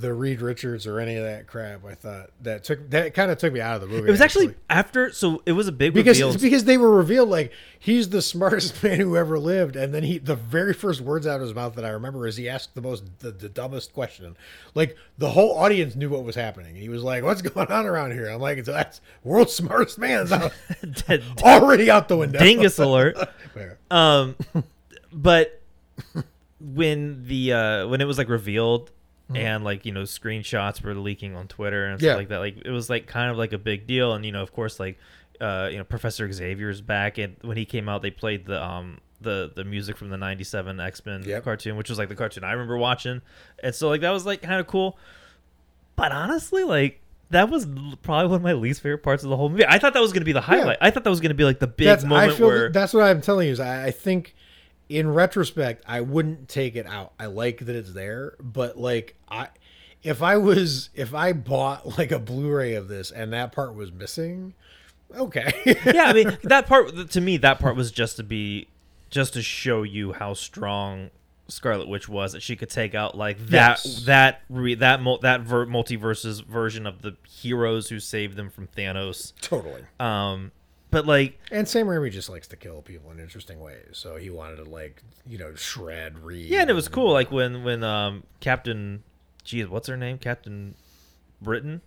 the 0.00 0.12
Reed 0.12 0.42
Richards 0.42 0.86
or 0.86 1.00
any 1.00 1.16
of 1.16 1.24
that 1.24 1.46
crap. 1.46 1.84
I 1.84 1.94
thought 1.94 2.30
that 2.42 2.64
took 2.64 2.90
that 2.90 3.14
kind 3.14 3.30
of 3.30 3.38
took 3.38 3.52
me 3.52 3.60
out 3.60 3.76
of 3.76 3.80
the 3.80 3.86
movie. 3.86 4.08
It 4.08 4.10
was 4.10 4.20
actually 4.20 4.54
after, 4.68 5.10
so 5.10 5.42
it 5.46 5.52
was 5.52 5.68
a 5.68 5.72
big 5.72 5.94
because 5.94 6.20
reveal. 6.20 6.38
because 6.38 6.64
they 6.64 6.76
were 6.76 6.94
revealed 6.94 7.30
like 7.30 7.50
he's 7.78 8.10
the 8.10 8.20
smartest 8.20 8.82
man 8.82 9.00
who 9.00 9.16
ever 9.16 9.38
lived, 9.38 9.74
and 9.74 9.94
then 9.94 10.02
he 10.02 10.18
the 10.18 10.36
very 10.36 10.74
first 10.74 11.00
words 11.00 11.26
out 11.26 11.36
of 11.36 11.42
his 11.42 11.54
mouth 11.54 11.74
that 11.76 11.84
I 11.84 11.88
remember 11.88 12.26
is 12.26 12.36
he 12.36 12.46
asked 12.46 12.74
the 12.74 12.82
most 12.82 13.04
the, 13.20 13.30
the 13.30 13.48
dumbest 13.48 13.94
question. 13.94 14.36
Like 14.74 14.96
the 15.16 15.30
whole 15.30 15.56
audience 15.56 15.96
knew 15.96 16.10
what 16.10 16.24
was 16.24 16.36
happening. 16.36 16.76
He 16.76 16.90
was 16.90 17.02
like, 17.02 17.24
"What's 17.24 17.40
going 17.40 17.68
on 17.68 17.86
around 17.86 18.12
here?" 18.12 18.28
I'm 18.28 18.40
like, 18.40 18.64
"That's 18.64 19.00
world's 19.24 19.54
smartest 19.54 19.98
man 19.98 20.30
out, 20.32 20.52
already 21.42 21.90
out 21.90 22.08
the 22.08 22.18
window." 22.18 22.38
Dingus 22.38 22.78
alert. 22.78 23.16
Um, 23.90 24.36
but 25.10 25.62
when 26.60 27.24
the 27.26 27.52
uh 27.52 27.86
when 27.88 28.00
it 28.00 28.06
was 28.06 28.18
like 28.18 28.28
revealed 28.28 28.90
and 29.34 29.64
like 29.64 29.84
you 29.84 29.92
know 29.92 30.02
screenshots 30.02 30.82
were 30.82 30.94
leaking 30.94 31.34
on 31.34 31.48
Twitter 31.48 31.86
and 31.86 31.98
stuff 31.98 32.06
Yeah. 32.06 32.14
like 32.16 32.28
that, 32.28 32.38
like 32.38 32.58
it 32.64 32.70
was 32.70 32.88
like 32.88 33.06
kind 33.06 33.30
of 33.30 33.36
like 33.36 33.52
a 33.52 33.58
big 33.58 33.86
deal. 33.86 34.12
And 34.14 34.24
you 34.24 34.32
know, 34.32 34.42
of 34.42 34.52
course, 34.52 34.78
like 34.78 34.98
uh 35.40 35.68
you 35.70 35.78
know 35.78 35.84
Professor 35.84 36.30
Xavier's 36.32 36.80
back, 36.80 37.18
and 37.18 37.36
when 37.42 37.56
he 37.56 37.64
came 37.64 37.88
out, 37.88 38.02
they 38.02 38.10
played 38.10 38.46
the 38.46 38.62
um 38.62 38.98
the 39.20 39.50
the 39.54 39.64
music 39.64 39.96
from 39.96 40.10
the 40.10 40.16
'97 40.16 40.78
X 40.78 41.04
Men 41.04 41.22
Yep. 41.24 41.44
cartoon, 41.44 41.76
which 41.76 41.88
was 41.88 41.98
like 41.98 42.08
the 42.08 42.14
cartoon 42.14 42.44
I 42.44 42.52
remember 42.52 42.76
watching, 42.76 43.20
and 43.62 43.74
so 43.74 43.88
like 43.88 44.02
that 44.02 44.10
was 44.10 44.24
like 44.26 44.42
kind 44.42 44.60
of 44.60 44.66
cool. 44.66 44.98
But 45.96 46.12
honestly, 46.12 46.64
like. 46.64 47.00
That 47.30 47.50
was 47.50 47.66
probably 48.02 48.28
one 48.28 48.36
of 48.36 48.42
my 48.42 48.52
least 48.52 48.82
favorite 48.82 49.02
parts 49.02 49.24
of 49.24 49.30
the 49.30 49.36
whole 49.36 49.48
movie. 49.48 49.66
I 49.66 49.80
thought 49.80 49.94
that 49.94 50.00
was 50.00 50.12
going 50.12 50.20
to 50.20 50.24
be 50.26 50.30
the 50.30 50.40
highlight. 50.40 50.78
I 50.80 50.92
thought 50.92 51.02
that 51.02 51.10
was 51.10 51.18
going 51.18 51.30
to 51.30 51.34
be 51.34 51.42
like 51.42 51.58
the 51.58 51.66
big 51.66 51.86
that's 51.88 52.04
moment 52.04 52.30
I 52.30 52.36
feel 52.36 52.46
where 52.46 52.70
that's 52.70 52.94
what 52.94 53.02
I'm 53.02 53.20
telling 53.20 53.48
you 53.48 53.52
is 53.52 53.58
I, 53.58 53.86
I 53.86 53.90
think 53.90 54.36
in 54.88 55.12
retrospect 55.12 55.82
I 55.86 56.00
wouldn't 56.00 56.48
take 56.48 56.76
it 56.76 56.86
out. 56.86 57.12
I 57.18 57.26
like 57.26 57.58
that 57.66 57.74
it's 57.76 57.92
there, 57.92 58.34
but 58.40 58.78
like 58.78 59.16
I 59.28 59.48
if 60.02 60.22
I 60.22 60.36
was 60.36 60.90
if 60.94 61.14
I 61.14 61.32
bought 61.32 61.98
like 61.98 62.12
a 62.12 62.18
Blu-ray 62.18 62.74
of 62.74 62.88
this 62.88 63.10
and 63.10 63.32
that 63.32 63.52
part 63.52 63.74
was 63.74 63.90
missing, 63.92 64.54
okay. 65.16 65.52
yeah, 65.86 66.04
I 66.04 66.12
mean 66.12 66.38
that 66.44 66.66
part 66.66 67.10
to 67.10 67.20
me 67.20 67.36
that 67.38 67.58
part 67.58 67.76
was 67.76 67.90
just 67.90 68.16
to 68.16 68.22
be 68.22 68.68
just 69.10 69.34
to 69.34 69.42
show 69.42 69.82
you 69.82 70.12
how 70.12 70.34
strong 70.34 71.10
Scarlet 71.48 71.86
Witch 71.88 72.08
was 72.08 72.32
that 72.32 72.42
she 72.42 72.56
could 72.56 72.70
take 72.70 72.92
out 72.94 73.16
like 73.16 73.38
that 73.46 73.80
Yes. 73.84 74.04
that 74.06 74.42
re, 74.48 74.74
that 74.74 75.00
mul- 75.00 75.18
that 75.18 75.42
ver- 75.42 75.66
multiverses 75.66 76.44
version 76.44 76.86
of 76.88 77.02
the 77.02 77.16
heroes 77.28 77.88
who 77.88 78.00
saved 78.00 78.36
them 78.36 78.50
from 78.50 78.66
Thanos. 78.66 79.32
totally. 79.40 79.82
Um, 80.00 80.50
but 80.96 81.06
like 81.06 81.38
And 81.50 81.68
Sam 81.68 81.86
Raimi 81.88 82.10
just 82.10 82.30
likes 82.30 82.48
to 82.48 82.56
kill 82.56 82.80
people 82.80 83.10
in 83.10 83.20
interesting 83.20 83.60
ways, 83.60 83.90
so 83.92 84.16
he 84.16 84.30
wanted 84.30 84.56
to 84.56 84.64
like 84.64 85.02
you 85.26 85.36
know 85.36 85.54
shred 85.54 86.18
Reed. 86.20 86.46
yeah, 86.46 86.62
and 86.62 86.70
it 86.70 86.74
was 86.74 86.88
cool. 86.88 87.12
Like 87.12 87.30
when 87.30 87.64
when 87.64 87.84
um 87.84 88.22
Captain, 88.40 89.02
geez, 89.44 89.68
what's 89.68 89.88
her 89.88 89.96
name? 89.96 90.16
Captain 90.18 90.74
Britain. 91.42 91.82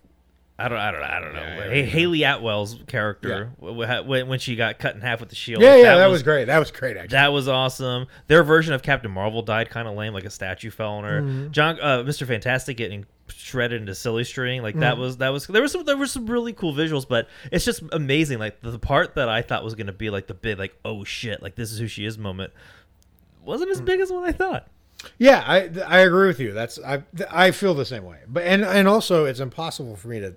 I 0.60 0.68
don't, 0.68 0.76
I 0.76 0.90
don't, 0.90 1.02
I 1.02 1.20
don't 1.20 1.32
know. 1.32 1.40
Yeah, 1.40 1.64
I 1.64 1.68
Hey, 1.70 1.82
know. 1.84 1.88
Hayley 1.88 2.22
Atwell's 2.22 2.76
character 2.86 3.46
wh- 3.58 4.06
when 4.06 4.28
when 4.28 4.38
she 4.38 4.56
got 4.56 4.78
cut 4.78 4.94
in 4.94 5.00
half 5.00 5.18
with 5.20 5.30
the 5.30 5.34
shield. 5.34 5.62
Yeah, 5.62 5.70
like, 5.70 5.82
yeah, 5.82 5.96
that, 5.96 6.06
was, 6.08 6.22
great. 6.22 6.44
That 6.44 6.58
was 6.58 6.70
great. 6.70 6.98
Actually, 6.98 7.16
That 7.16 7.32
was 7.32 7.48
awesome. 7.48 8.06
Their 8.26 8.42
version 8.44 8.74
of 8.74 8.82
Captain 8.82 9.10
Marvel 9.10 9.40
died 9.40 9.70
kind 9.70 9.88
of 9.88 9.94
lame, 9.96 10.12
like 10.12 10.24
a 10.26 10.30
statue 10.30 10.70
fell 10.70 10.92
on 10.92 11.04
her. 11.04 11.22
Mm-hmm. 11.22 11.50
John, 11.52 11.78
uh, 11.80 12.02
Mr. 12.02 12.26
Fantastic 12.26 12.76
getting 12.76 13.06
shredded 13.30 13.80
into 13.80 13.94
silly 13.94 14.24
string, 14.24 14.62
like 14.62 14.76
that 14.80 14.98
was 14.98 15.16
that 15.18 15.28
was 15.30 15.46
there 15.46 15.62
was 15.62 15.72
some 15.72 15.84
there 15.84 15.96
were 15.96 16.06
some 16.06 16.26
really 16.26 16.52
cool 16.52 16.74
visuals, 16.74 17.06
but 17.08 17.28
it's 17.50 17.64
just 17.64 17.82
amazing. 17.92 18.38
Like 18.38 18.60
the, 18.60 18.70
the 18.72 18.78
part 18.78 19.14
that 19.14 19.28
I 19.28 19.42
thought 19.42 19.64
was 19.64 19.74
gonna 19.74 19.92
be 19.92 20.10
like 20.10 20.26
the 20.26 20.34
big 20.34 20.58
like 20.58 20.74
oh 20.84 21.04
shit 21.04 21.42
like 21.42 21.54
this 21.54 21.72
is 21.72 21.78
who 21.78 21.86
she 21.86 22.04
is 22.04 22.18
moment 22.18 22.52
wasn't 23.42 23.70
Mm. 23.70 23.74
as 23.74 23.80
big 23.80 24.00
as 24.00 24.10
what 24.12 24.28
I 24.28 24.32
thought. 24.32 24.68
Yeah, 25.18 25.42
I 25.46 25.70
I 25.86 25.98
agree 26.00 26.26
with 26.28 26.40
you. 26.40 26.52
That's 26.52 26.78
I 26.78 27.02
I 27.30 27.52
feel 27.52 27.72
the 27.74 27.84
same 27.86 28.04
way. 28.04 28.18
But 28.28 28.42
and 28.44 28.62
and 28.64 28.86
also 28.86 29.24
it's 29.24 29.40
impossible 29.40 29.96
for 29.96 30.08
me 30.08 30.20
to 30.20 30.36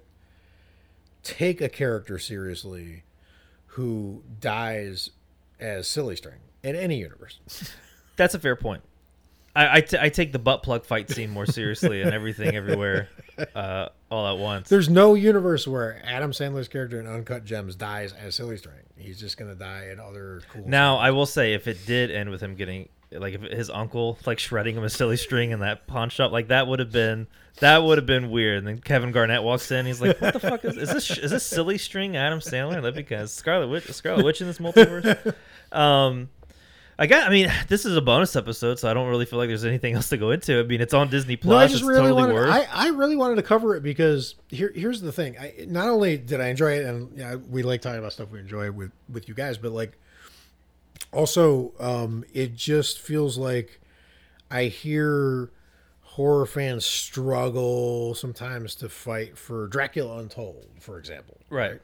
take 1.24 1.62
a 1.62 1.70
character 1.70 2.18
seriously 2.20 3.04
who 3.68 4.24
dies 4.40 5.10
as 5.60 5.88
silly 5.88 6.16
string 6.16 6.40
in 6.64 6.76
any 6.76 6.98
universe. 7.00 7.40
That's 8.16 8.36
a 8.36 8.40
fair 8.40 8.56
point. 8.56 8.84
I 9.56 9.78
I, 9.78 9.82
t- 9.82 9.98
I 10.00 10.10
take 10.10 10.32
the 10.32 10.40
butt 10.40 10.64
plug 10.64 10.86
fight 10.86 11.10
scene 11.10 11.30
more 11.30 11.46
seriously 11.46 12.02
and 12.02 12.14
everything 12.14 12.56
everywhere, 12.56 13.10
uh, 13.56 13.90
all 14.10 14.28
at 14.28 14.40
once. 14.40 14.70
There's 14.70 14.90
no 14.90 15.14
universe 15.14 15.68
where 15.68 16.02
Adam 16.06 16.32
Sandler's 16.32 16.68
character 16.68 17.00
in 17.00 17.08
Uncut 17.08 17.46
Gems 17.46 17.76
dies 17.76 18.14
as 18.14 18.36
silly 18.36 18.58
string. 18.58 18.80
He's 18.98 19.20
just 19.20 19.38
gonna 19.38 19.56
die 19.56 19.90
in 19.92 20.00
other 20.00 20.42
cool. 20.52 20.68
Now, 20.68 20.98
I 20.98 21.12
will 21.12 21.26
say, 21.26 21.54
if 21.54 21.68
it 21.68 21.86
did 21.86 22.12
end 22.12 22.30
with 22.30 22.42
him 22.42 22.56
getting 22.56 22.90
like 23.12 23.36
if 23.36 23.42
his 23.42 23.70
uncle 23.70 24.18
like 24.26 24.40
shredding 24.40 24.76
him 24.76 24.84
a 24.84 24.90
silly 24.90 25.18
string 25.18 25.52
in 25.52 25.60
that 25.60 25.88
pawn 25.88 26.10
shop, 26.10 26.32
like 26.32 26.48
that 26.48 26.68
would 26.68 26.80
have 26.80 26.92
been 26.92 27.28
that 27.60 27.84
would 27.84 27.98
have 27.98 28.08
been 28.08 28.32
weird. 28.32 28.60
And 28.60 28.68
then 28.68 28.80
Kevin 28.80 29.12
Garnett 29.12 29.44
walks 29.44 29.70
in, 29.72 29.86
he's 29.86 30.02
like, 30.02 30.20
"What 30.20 30.34
the 30.34 30.40
fuck 30.40 30.66
is, 30.66 30.78
is 30.78 30.92
this? 30.92 31.18
Is 31.18 31.32
this 31.32 31.46
silly 31.46 31.78
string 31.78 32.16
Adam 32.18 32.40
Sandler? 32.40 32.82
That 32.82 32.96
because 32.96 33.32
Scarlet 33.32 33.68
Witch, 33.68 33.86
Scarlet 33.92 34.26
Witch 34.26 34.42
in 34.42 34.48
this 34.48 34.58
multiverse." 34.58 35.36
Um, 35.74 36.30
I 36.98 37.08
got. 37.08 37.28
I 37.28 37.30
mean, 37.32 37.52
this 37.68 37.86
is 37.86 37.96
a 37.96 38.02
bonus 38.02 38.36
episode, 38.36 38.80
so 38.80 38.90
I 38.90 38.94
don't 38.94 39.08
really 39.10 39.26
feel 39.26 39.40
like 39.40 39.50
there's 39.50 39.66
anything 39.66 39.94
else 39.96 40.10
to 40.10 40.18
go 40.18 40.32
into. 40.32 40.60
I 40.60 40.64
mean, 40.64 40.82
it's 40.82 40.94
on 40.94 41.10
Disney 41.10 41.36
Plus. 41.36 41.52
No, 41.52 41.58
I 41.58 41.68
just 41.68 41.78
it's 41.78 41.84
really 41.84 42.02
totally 42.10 42.22
wanted. 42.22 42.34
worth. 42.36 42.50
I, 42.50 42.68
I 42.72 42.88
really 42.90 43.16
wanted 43.16 43.36
to 43.36 43.44
cover 43.44 43.76
it 43.76 43.84
because 43.84 44.36
here 44.50 44.72
here's 44.74 45.02
the 45.02 45.12
thing. 45.12 45.38
I 45.38 45.54
not 45.68 45.88
only 45.88 46.18
did 46.18 46.42
I 46.42 46.48
enjoy 46.48 46.74
it, 46.80 46.86
and 46.86 47.18
yeah, 47.18 47.36
we 47.36 47.64
like 47.64 47.82
talking 47.82 48.00
about 48.00 48.14
stuff 48.14 48.30
we 48.32 48.40
enjoy 48.40 48.72
with 48.72 48.92
with 49.10 49.28
you 49.28 49.34
guys, 49.34 49.58
but 49.58 49.72
like 49.72 49.98
also 51.12 51.74
um, 51.80 52.24
it 52.34 52.56
just 52.56 53.00
feels 53.00 53.38
like 53.38 53.80
I 54.52 54.66
hear 54.66 55.52
horror 56.02 56.46
fans 56.46 56.86
struggle 56.86 58.14
sometimes 58.14 58.76
to 58.76 58.88
fight 58.90 59.36
for 59.38 59.68
Dracula 59.68 60.20
Untold, 60.20 60.68
for 60.80 61.00
example. 61.00 61.38
right. 61.50 61.82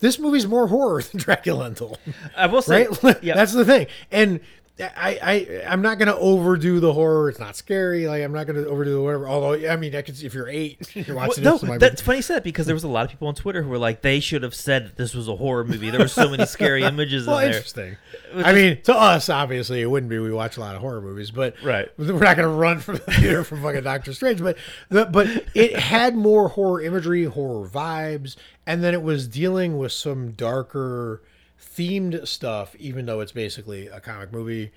This 0.00 0.18
movie's 0.18 0.46
more 0.46 0.66
horror 0.68 1.02
than 1.02 1.20
Dracula 1.20 1.66
Untold 1.66 1.98
I 2.36 2.46
will 2.46 2.62
say. 2.62 2.86
right? 3.02 3.18
Yeah. 3.22 3.34
that's 3.34 3.52
the 3.52 3.64
thing. 3.64 3.86
And 4.12 4.40
I, 4.80 5.18
I, 5.20 5.62
I'm 5.66 5.82
not 5.82 5.98
gonna 5.98 6.14
overdo 6.16 6.78
the 6.78 6.92
horror. 6.92 7.28
It's 7.28 7.38
not 7.40 7.56
scary. 7.56 8.06
Like 8.06 8.22
I'm 8.22 8.32
not 8.32 8.46
gonna 8.46 8.60
overdo 8.64 8.92
the 8.94 9.00
whatever. 9.02 9.28
Although 9.28 9.68
I 9.68 9.76
mean, 9.76 9.94
I 9.96 10.02
could 10.02 10.22
if 10.22 10.34
you're 10.34 10.48
eight, 10.48 10.78
you're 10.94 11.16
Well, 11.16 11.26
watching 11.28 11.42
no, 11.44 11.58
this. 11.58 11.68
it 11.68 11.80
that's 11.80 12.00
funny 12.02 12.18
you 12.18 12.22
said 12.22 12.42
because 12.44 12.66
there 12.66 12.74
was 12.76 12.84
a 12.84 12.88
lot 12.88 13.04
of 13.04 13.10
people 13.10 13.26
on 13.28 13.34
Twitter 13.34 13.62
who 13.62 13.70
were 13.70 13.78
like, 13.78 14.02
they 14.02 14.20
should 14.20 14.42
have 14.44 14.54
said 14.54 14.86
that 14.86 14.96
this 14.96 15.14
was 15.14 15.26
a 15.26 15.34
horror 15.36 15.64
movie. 15.64 15.90
There 15.90 15.98
were 16.00 16.06
so 16.08 16.30
many 16.30 16.46
scary 16.46 16.82
images 16.84 17.26
well, 17.26 17.38
in 17.38 17.46
there. 17.46 17.56
interesting. 17.56 17.96
I 18.36 18.52
mean, 18.52 18.80
to 18.82 18.94
us, 18.94 19.28
obviously, 19.28 19.80
it 19.82 19.86
wouldn't 19.86 20.10
be. 20.10 20.18
We 20.18 20.32
watch 20.32 20.56
a 20.56 20.60
lot 20.60 20.74
of 20.76 20.80
horror 20.80 21.00
movies, 21.00 21.30
but 21.32 21.54
Right. 21.62 21.88
we're 21.98 22.18
not 22.18 22.36
gonna 22.36 22.48
run 22.48 22.78
from 22.78 22.96
the 22.96 23.12
theater 23.12 23.42
from 23.44 23.62
fucking 23.62 23.82
Doctor 23.82 24.12
Strange. 24.12 24.40
But 24.40 24.56
the, 24.90 25.06
but 25.06 25.26
it 25.54 25.76
had 25.76 26.14
more 26.14 26.48
horror 26.50 26.80
imagery, 26.82 27.24
horror 27.24 27.68
vibes, 27.68 28.36
and 28.66 28.84
then 28.84 28.94
it 28.94 29.02
was 29.02 29.26
dealing 29.26 29.76
with 29.78 29.90
some 29.92 30.32
darker 30.32 31.22
themed 31.60 32.26
stuff, 32.26 32.74
even 32.76 33.06
though 33.06 33.20
it's 33.20 33.32
basically 33.32 33.86
a 33.88 34.00
comic 34.00 34.32
movie 34.32 34.72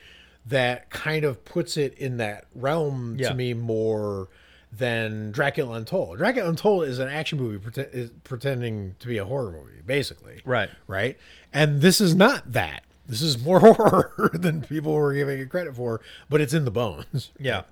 that 0.45 0.89
kind 0.89 1.23
of 1.23 1.43
puts 1.45 1.77
it 1.77 1.93
in 1.97 2.17
that 2.17 2.45
realm 2.55 3.15
Yeah. 3.19 3.29
to 3.29 3.35
me 3.35 3.53
more 3.53 4.27
than 4.73 5.31
Dracula 5.31 5.75
Untold. 5.77 6.17
Dracula 6.17 6.49
Untold 6.49 6.85
is 6.85 6.97
an 6.99 7.09
action 7.09 7.37
movie 7.37 7.59
pretending 8.23 8.95
to 8.99 9.07
be 9.07 9.17
a 9.17 9.25
horror 9.25 9.51
movie, 9.51 9.81
basically. 9.85 10.41
Right. 10.45 10.69
Right. 10.87 11.17
And 11.53 11.81
this 11.81 11.99
is 12.01 12.15
not 12.15 12.53
that. 12.53 12.83
This 13.07 13.21
is 13.21 13.43
more 13.43 13.59
horror 13.59 14.31
than 14.33 14.61
people 14.61 14.93
were 14.93 15.13
giving 15.13 15.39
it 15.39 15.49
credit 15.49 15.75
for, 15.75 16.01
but 16.29 16.39
it's 16.41 16.53
in 16.53 16.65
the 16.65 16.71
bones. 16.71 17.31
Yeah. 17.39 17.63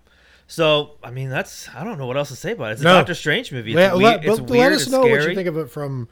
So 0.47 0.97
I 1.03 1.11
mean, 1.11 1.29
that's 1.29 1.69
I 1.73 1.83
don't 1.83 1.97
know 1.97 2.07
what 2.07 2.17
else 2.17 2.29
to 2.29 2.35
say 2.35 2.51
about 2.51 2.69
it. 2.69 2.73
It's 2.73 2.81
a 2.81 2.85
No. 2.85 2.93
Doctor 2.95 3.13
Strange 3.15 3.51
movie. 3.51 3.71
It's, 3.71 3.75
Let, 3.77 3.95
we- 3.95 4.03
let- 4.03 4.25
it's 4.25 4.39
but 4.39 4.49
weird. 4.49 4.71
let 4.71 4.81
us 4.81 4.89
know 4.89 5.01
scary. 5.03 5.19
what 5.19 5.29
you 5.29 5.35
think 5.35 5.47
of 5.47 5.57
it 5.57 5.69
from 5.71 6.09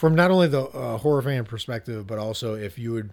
from 0.00 0.14
not 0.14 0.30
only 0.30 0.48
the 0.48 0.62
uh, 0.62 0.96
horror 0.96 1.20
fan 1.20 1.44
perspective, 1.44 2.06
but 2.06 2.18
also 2.18 2.54
if 2.54 2.78
you 2.78 2.92
would. 2.94 3.12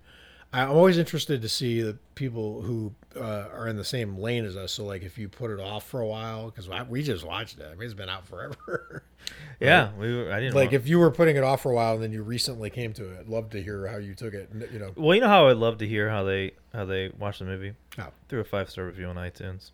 I'm 0.53 0.71
always 0.71 0.97
interested 0.97 1.41
to 1.41 1.49
see 1.49 1.81
the 1.81 1.97
people 2.15 2.61
who 2.61 2.93
uh, 3.17 3.47
are 3.53 3.67
in 3.67 3.75
the 3.75 3.83
same 3.83 4.17
lane 4.17 4.45
as 4.45 4.55
us. 4.55 4.71
So, 4.71 4.85
like, 4.85 5.03
if 5.03 5.17
you 5.17 5.27
put 5.27 5.51
it 5.51 5.59
off 5.59 5.85
for 5.85 5.99
a 5.99 6.07
while, 6.07 6.49
because 6.49 6.69
we 6.87 7.03
just 7.03 7.25
watched 7.25 7.59
it. 7.59 7.65
I 7.69 7.71
mean, 7.75 7.83
it's 7.83 7.93
been 7.93 8.09
out 8.09 8.25
forever. 8.25 9.03
Yeah, 9.59 9.89
we 9.99 10.15
were, 10.15 10.31
I 10.31 10.39
didn't 10.39 10.55
like, 10.55 10.71
if 10.71 10.87
you 10.87 10.99
were 10.99 11.11
putting 11.11 11.35
it 11.35 11.43
off 11.43 11.63
for 11.63 11.71
a 11.71 11.75
while 11.75 11.95
and 11.95 12.03
then 12.03 12.13
you 12.13 12.23
recently 12.23 12.69
came 12.69 12.93
to 12.93 13.11
it, 13.11 13.17
I'd 13.19 13.27
love 13.27 13.49
to 13.49 13.61
hear 13.61 13.85
how 13.87 13.97
you 13.97 14.13
took 14.15 14.33
it. 14.33 14.49
You 14.71 14.79
know, 14.79 14.91
well, 14.95 15.15
you 15.15 15.19
know 15.19 15.27
how 15.27 15.49
I'd 15.49 15.57
love 15.57 15.79
to 15.79 15.87
hear 15.87 16.09
how 16.09 16.23
they 16.23 16.53
how 16.73 16.85
they 16.85 17.09
watch 17.19 17.39
the 17.39 17.45
movie. 17.45 17.73
Oh. 17.99 18.07
Through 18.29 18.39
a 18.41 18.43
five 18.45 18.69
star 18.69 18.85
review 18.85 19.07
on 19.07 19.15
iTunes. 19.17 19.71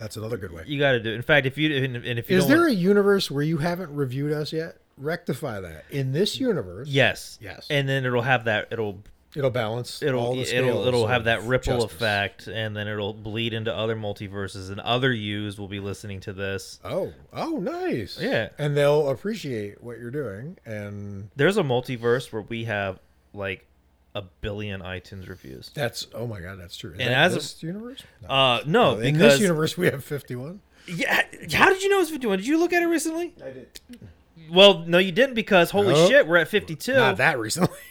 that's 0.00 0.16
another 0.16 0.36
good 0.38 0.50
way. 0.50 0.64
You 0.66 0.80
got 0.80 0.92
to 0.92 1.00
do. 1.00 1.12
it. 1.12 1.14
In 1.14 1.22
fact, 1.22 1.46
if 1.46 1.56
you 1.56 1.72
and 1.84 1.96
if 2.18 2.28
you 2.28 2.38
Is 2.38 2.48
there 2.48 2.58
want- 2.58 2.70
a 2.70 2.74
universe 2.74 3.30
where 3.30 3.44
you 3.44 3.58
haven't 3.58 3.94
reviewed 3.94 4.32
us 4.32 4.52
yet? 4.52 4.78
Rectify 4.98 5.60
that. 5.60 5.84
In 5.90 6.12
this 6.12 6.38
universe, 6.40 6.88
yes, 6.88 7.38
Yes. 7.40 7.66
and 7.70 7.88
then 7.88 8.04
it'll 8.04 8.22
have 8.22 8.44
that 8.44 8.68
it'll 8.70 8.98
it'll 9.36 9.50
balance. 9.50 10.02
it'll 10.02 10.20
all 10.20 10.34
the 10.34 10.42
it'll 10.56 10.86
it'll 10.86 11.06
have 11.06 11.24
that 11.24 11.42
ripple 11.44 11.74
justice. 11.80 11.92
effect, 11.92 12.46
and 12.48 12.76
then 12.76 12.88
it'll 12.88 13.12
bleed 13.14 13.52
into 13.52 13.74
other 13.74 13.94
multiverses, 13.96 14.70
and 14.70 14.80
other 14.80 15.12
yous 15.12 15.58
will 15.58 15.68
be 15.68 15.80
listening 15.80 16.20
to 16.20 16.32
this. 16.32 16.80
Oh, 16.84 17.12
oh, 17.32 17.58
nice. 17.58 18.18
Yeah. 18.20 18.48
and 18.58 18.76
they'll 18.76 19.08
appreciate 19.10 19.82
what 19.82 19.98
you're 19.98 20.10
doing. 20.10 20.56
And 20.66 21.30
There's 21.36 21.56
a 21.58 21.62
multiverse 21.62 22.32
where 22.32 22.42
we 22.42 22.64
have 22.64 22.98
like 23.34 23.64
a 24.14 24.22
billion 24.40 24.80
iTunes 24.80 25.28
reviews. 25.28 25.70
that's 25.74 26.06
oh 26.14 26.26
my 26.26 26.40
god, 26.40 26.58
that's 26.58 26.76
true. 26.76 26.92
Is 26.92 26.98
And 27.00 27.10
that 27.10 27.18
as 27.26 27.32
a- 27.32 27.36
this 27.36 27.62
universe? 27.62 28.02
No. 28.22 28.28
Uh, 28.28 28.60
no, 28.66 28.94
No, 28.94 29.00
in 29.00 29.14
because 29.14 29.34
this 29.34 29.40
universe 29.42 29.76
we 29.76 29.86
have 29.86 30.02
51. 30.02 30.60
Yeah. 30.88 31.22
How 31.52 31.68
did 31.68 31.82
you 31.82 31.90
know 31.90 31.96
it 31.98 32.00
was 32.00 32.10
51? 32.10 32.38
Did 32.38 32.46
you 32.46 32.58
look 32.58 32.72
at 32.72 32.82
it 32.82 32.86
recently? 32.86 33.34
I 33.44 33.50
did. 33.50 33.68
Well, 34.50 34.84
no, 34.86 34.98
you 34.98 35.12
didn't 35.12 35.34
because 35.34 35.70
holy 35.70 35.94
Nope. 35.94 36.10
shit, 36.10 36.26
we're 36.26 36.36
at 36.36 36.48
52. 36.48 36.94
Not 36.94 37.16
that 37.18 37.38
recently. 37.38 37.76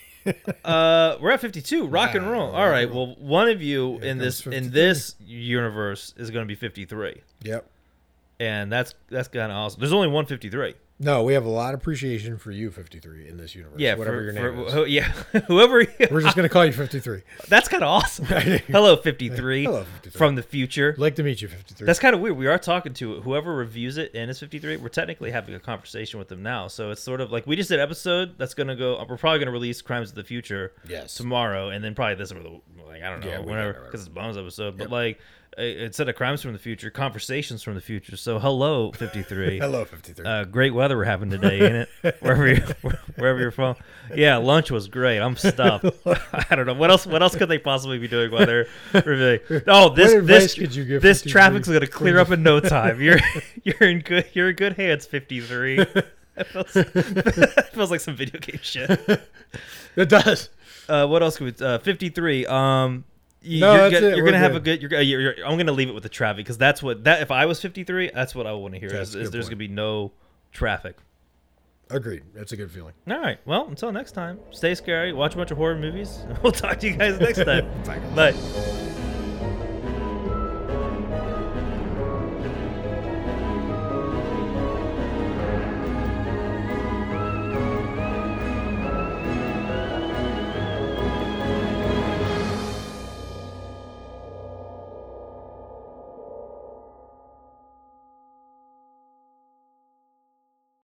Uh, 0.65 1.17
we're 1.21 1.31
at 1.31 1.39
52. 1.39 1.87
Rock 1.87 2.13
and 2.13 2.29
roll. 2.29 2.51
All 2.51 2.69
right. 2.69 2.93
Well, 2.93 3.15
one 3.17 3.47
of 3.47 3.61
you 3.61 3.97
in 3.99 4.19
comes 4.19 4.43
this 4.43 4.47
in 4.47 4.71
this 4.71 5.15
universe 5.25 6.13
is 6.17 6.31
going 6.31 6.43
to 6.43 6.47
be 6.47 6.55
53, 6.55 7.21
yep. 7.43 7.65
and 8.37 8.69
that's 8.69 8.93
that's 9.07 9.29
kind 9.29 9.53
of 9.53 9.57
awesome. 9.57 9.79
There's 9.79 9.93
only 9.93 10.09
one 10.09 10.25
53. 10.25 10.75
No, 10.99 11.21
we 11.21 11.33
have 11.33 11.45
a 11.45 11.49
lot 11.49 11.75
of 11.75 11.79
appreciation 11.79 12.39
for 12.39 12.49
you, 12.49 12.71
53, 12.71 13.27
in 13.27 13.37
this 13.37 13.53
universe. 13.53 13.79
Yeah, 13.79 13.93
whatever 13.93 14.17
for, 14.17 14.23
your 14.23 14.33
for- 14.33 14.51
name 14.51 14.67
is. 14.67 14.73
who- 14.73 14.85
yeah, 14.85 15.03
whoever. 15.47 15.85
We're 16.09 16.21
just 16.21 16.35
gonna 16.35 16.49
call 16.49 16.65
you 16.65 16.71
53. 16.73 17.21
that's 17.49 17.67
kind 17.67 17.83
of 17.83 17.89
awesome. 17.89 18.25
Hello, 18.67 18.95
53, 18.95 19.63
Hello, 19.65 19.83
53. 19.83 20.17
from 20.17 20.33
the 20.33 20.41
future. 20.41 20.95
Like 20.97 21.13
to 21.17 21.23
meet 21.23 21.39
you, 21.41 21.49
53. 21.49 21.85
That's 21.85 21.99
kind 21.99 22.15
of 22.15 22.21
weird. 22.21 22.35
We 22.35 22.47
are 22.47 22.57
talking 22.57 22.93
to 22.95 23.21
whoever 23.21 23.53
reviews 23.53 23.97
it 23.97 24.11
and 24.15 24.31
is 24.31 24.39
53. 24.39 24.77
We're 24.77 24.89
technically 24.89 25.29
having 25.29 25.53
a 25.53 25.59
conversation 25.59 26.17
with 26.17 26.29
them 26.29 26.41
now. 26.41 26.67
So 26.67 26.89
it's 26.89 27.03
sort 27.03 27.21
of 27.21 27.31
like 27.31 27.45
we 27.45 27.55
just 27.55 27.69
did 27.69 27.79
an 27.79 27.83
episode 27.83 28.35
that's 28.39 28.55
going 28.55 28.67
to 28.67 28.75
go, 28.75 28.97
we're 29.07 29.17
probably 29.17 29.37
going 29.37 29.45
to 29.47 29.51
release 29.51 29.83
Crimes 29.83 30.09
of 30.09 30.15
the 30.15 30.23
Future 30.23 30.73
Yes. 30.89 31.13
tomorrow. 31.13 31.69
And 31.69 31.83
then 31.83 31.93
probably 31.93 32.15
this 32.15 32.31
over 32.31 32.41
the, 32.41 32.59
like, 32.87 33.03
I 33.03 33.11
don't 33.11 33.19
know, 33.19 33.27
Yeah, 33.27 33.39
whenever, 33.39 33.73
because 33.85 34.01
it's 34.01 34.09
a 34.09 34.11
bonus 34.11 34.35
episode. 34.35 34.79
But 34.79 34.89
like, 34.89 35.19
instead 35.57 36.07
of 36.07 36.15
Crimes 36.15 36.41
from 36.41 36.53
the 36.53 36.59
Future, 36.59 36.89
Conversations 36.89 37.63
from 37.63 37.75
the 37.75 37.81
Future. 37.81 38.15
So 38.15 38.39
hello, 38.39 38.91
53. 38.91 39.59
Hello, 39.59 39.85
53. 39.85 40.25
Uh, 40.25 40.43
great 40.45 40.73
weather 40.73 40.97
we're 40.97 41.05
having 41.05 41.29
today, 41.29 41.61
ain't 41.61 41.87
it? 42.03 42.17
Wherever 42.21 42.47
you, 42.47 42.61
wherever 43.15 43.39
you're 43.39 43.51
from. 43.51 43.75
Yeah, 44.13 44.37
lunch 44.37 44.69
was 44.71 44.87
great. 44.87 45.19
I'm 45.19 45.35
stuffed. 45.35 45.85
I 46.05 46.55
don't 46.55 46.65
know 46.65 46.73
what 46.73 46.91
else. 46.91 47.05
What 47.05 47.21
else 47.21 47.35
could 47.35 47.49
they 47.49 47.57
possibly 47.57 47.97
be 47.97 48.07
doing 48.07 48.31
while 48.31 48.45
they're 48.45 48.67
reviewing? 48.93 49.39
Oh, 49.67 49.89
this 49.89 50.13
this 50.25 50.53
could 50.53 50.75
you 50.75 50.85
give 50.85 51.01
this 51.01 51.19
53 51.19 51.31
traffic's 51.31 51.67
gonna 51.67 51.87
clear 51.87 52.19
up 52.19 52.31
in 52.31 52.43
no 52.43 52.59
time. 52.59 53.01
You're 53.01 53.19
you're 53.63 53.89
in 53.89 53.99
good 54.01 54.25
you're 54.33 54.49
in 54.49 54.55
good 54.55 54.73
hands. 54.73 55.05
Fifty 55.05 55.41
three. 55.41 55.79
It 55.79 56.45
feels, 56.45 56.75
it 56.75 57.73
feels 57.73 57.89
like 57.89 57.99
some 57.99 58.15
video 58.15 58.39
game 58.39 58.59
shit. 58.61 58.91
it 59.95 60.07
does. 60.09 60.49
Uh, 60.87 61.07
what 61.07 61.23
else 61.23 61.37
could 61.37 61.59
we? 61.59 61.65
Uh, 61.65 61.79
Fifty 61.79 62.09
three. 62.09 62.45
Um. 62.45 63.05
You, 63.41 63.61
No, 63.61 63.73
you're, 63.75 63.89
that's 63.89 63.95
it. 63.95 64.01
you're 64.15 64.25
We're 64.25 64.31
gonna 64.31 64.37
have 64.39 64.55
a 64.55 64.59
good. 64.59 64.81
You're, 64.81 64.95
uh, 64.95 65.01
you're, 65.01 65.21
you're, 65.21 65.45
I'm 65.47 65.57
gonna 65.57 65.71
leave 65.71 65.89
it 65.89 65.93
with 65.93 66.03
the 66.03 66.09
traffic 66.09 66.37
because 66.45 66.57
that's 66.57 66.81
what 66.83 67.03
that. 67.05 67.21
If 67.21 67.31
I 67.31 67.45
was 67.45 67.61
53, 67.61 68.11
that's 68.13 68.33
what 68.35 68.47
I 68.47 68.53
want 68.53 68.73
to 68.73 68.79
hear. 68.79 68.89
That's 68.89 69.09
Is, 69.09 69.15
a 69.15 69.19
is 69.19 69.27
good 69.29 69.33
there's 69.33 69.45
point. 69.45 69.51
gonna 69.51 69.67
be 69.69 69.73
no 69.75 70.11
traffic. 70.51 70.97
Agreed. 71.89 72.23
That's 72.33 72.51
a 72.51 72.57
good 72.57 72.69
feeling. 72.71 72.93
All 73.09 73.19
right. 73.19 73.39
Well, 73.45 73.67
until 73.67 73.91
next 73.93 74.11
time, 74.11 74.39
stay 74.51 74.75
scary, 74.75 75.13
watch 75.13 75.35
a 75.35 75.37
bunch 75.37 75.51
of 75.51 75.57
horror 75.57 75.77
movies. 75.77 76.19
We'll 76.43 76.51
talk 76.51 76.79
to 76.79 76.87
you 76.89 76.97
guys 76.97 77.19
next 77.19 77.43
time. 77.45 77.65
Bye. 78.15 78.93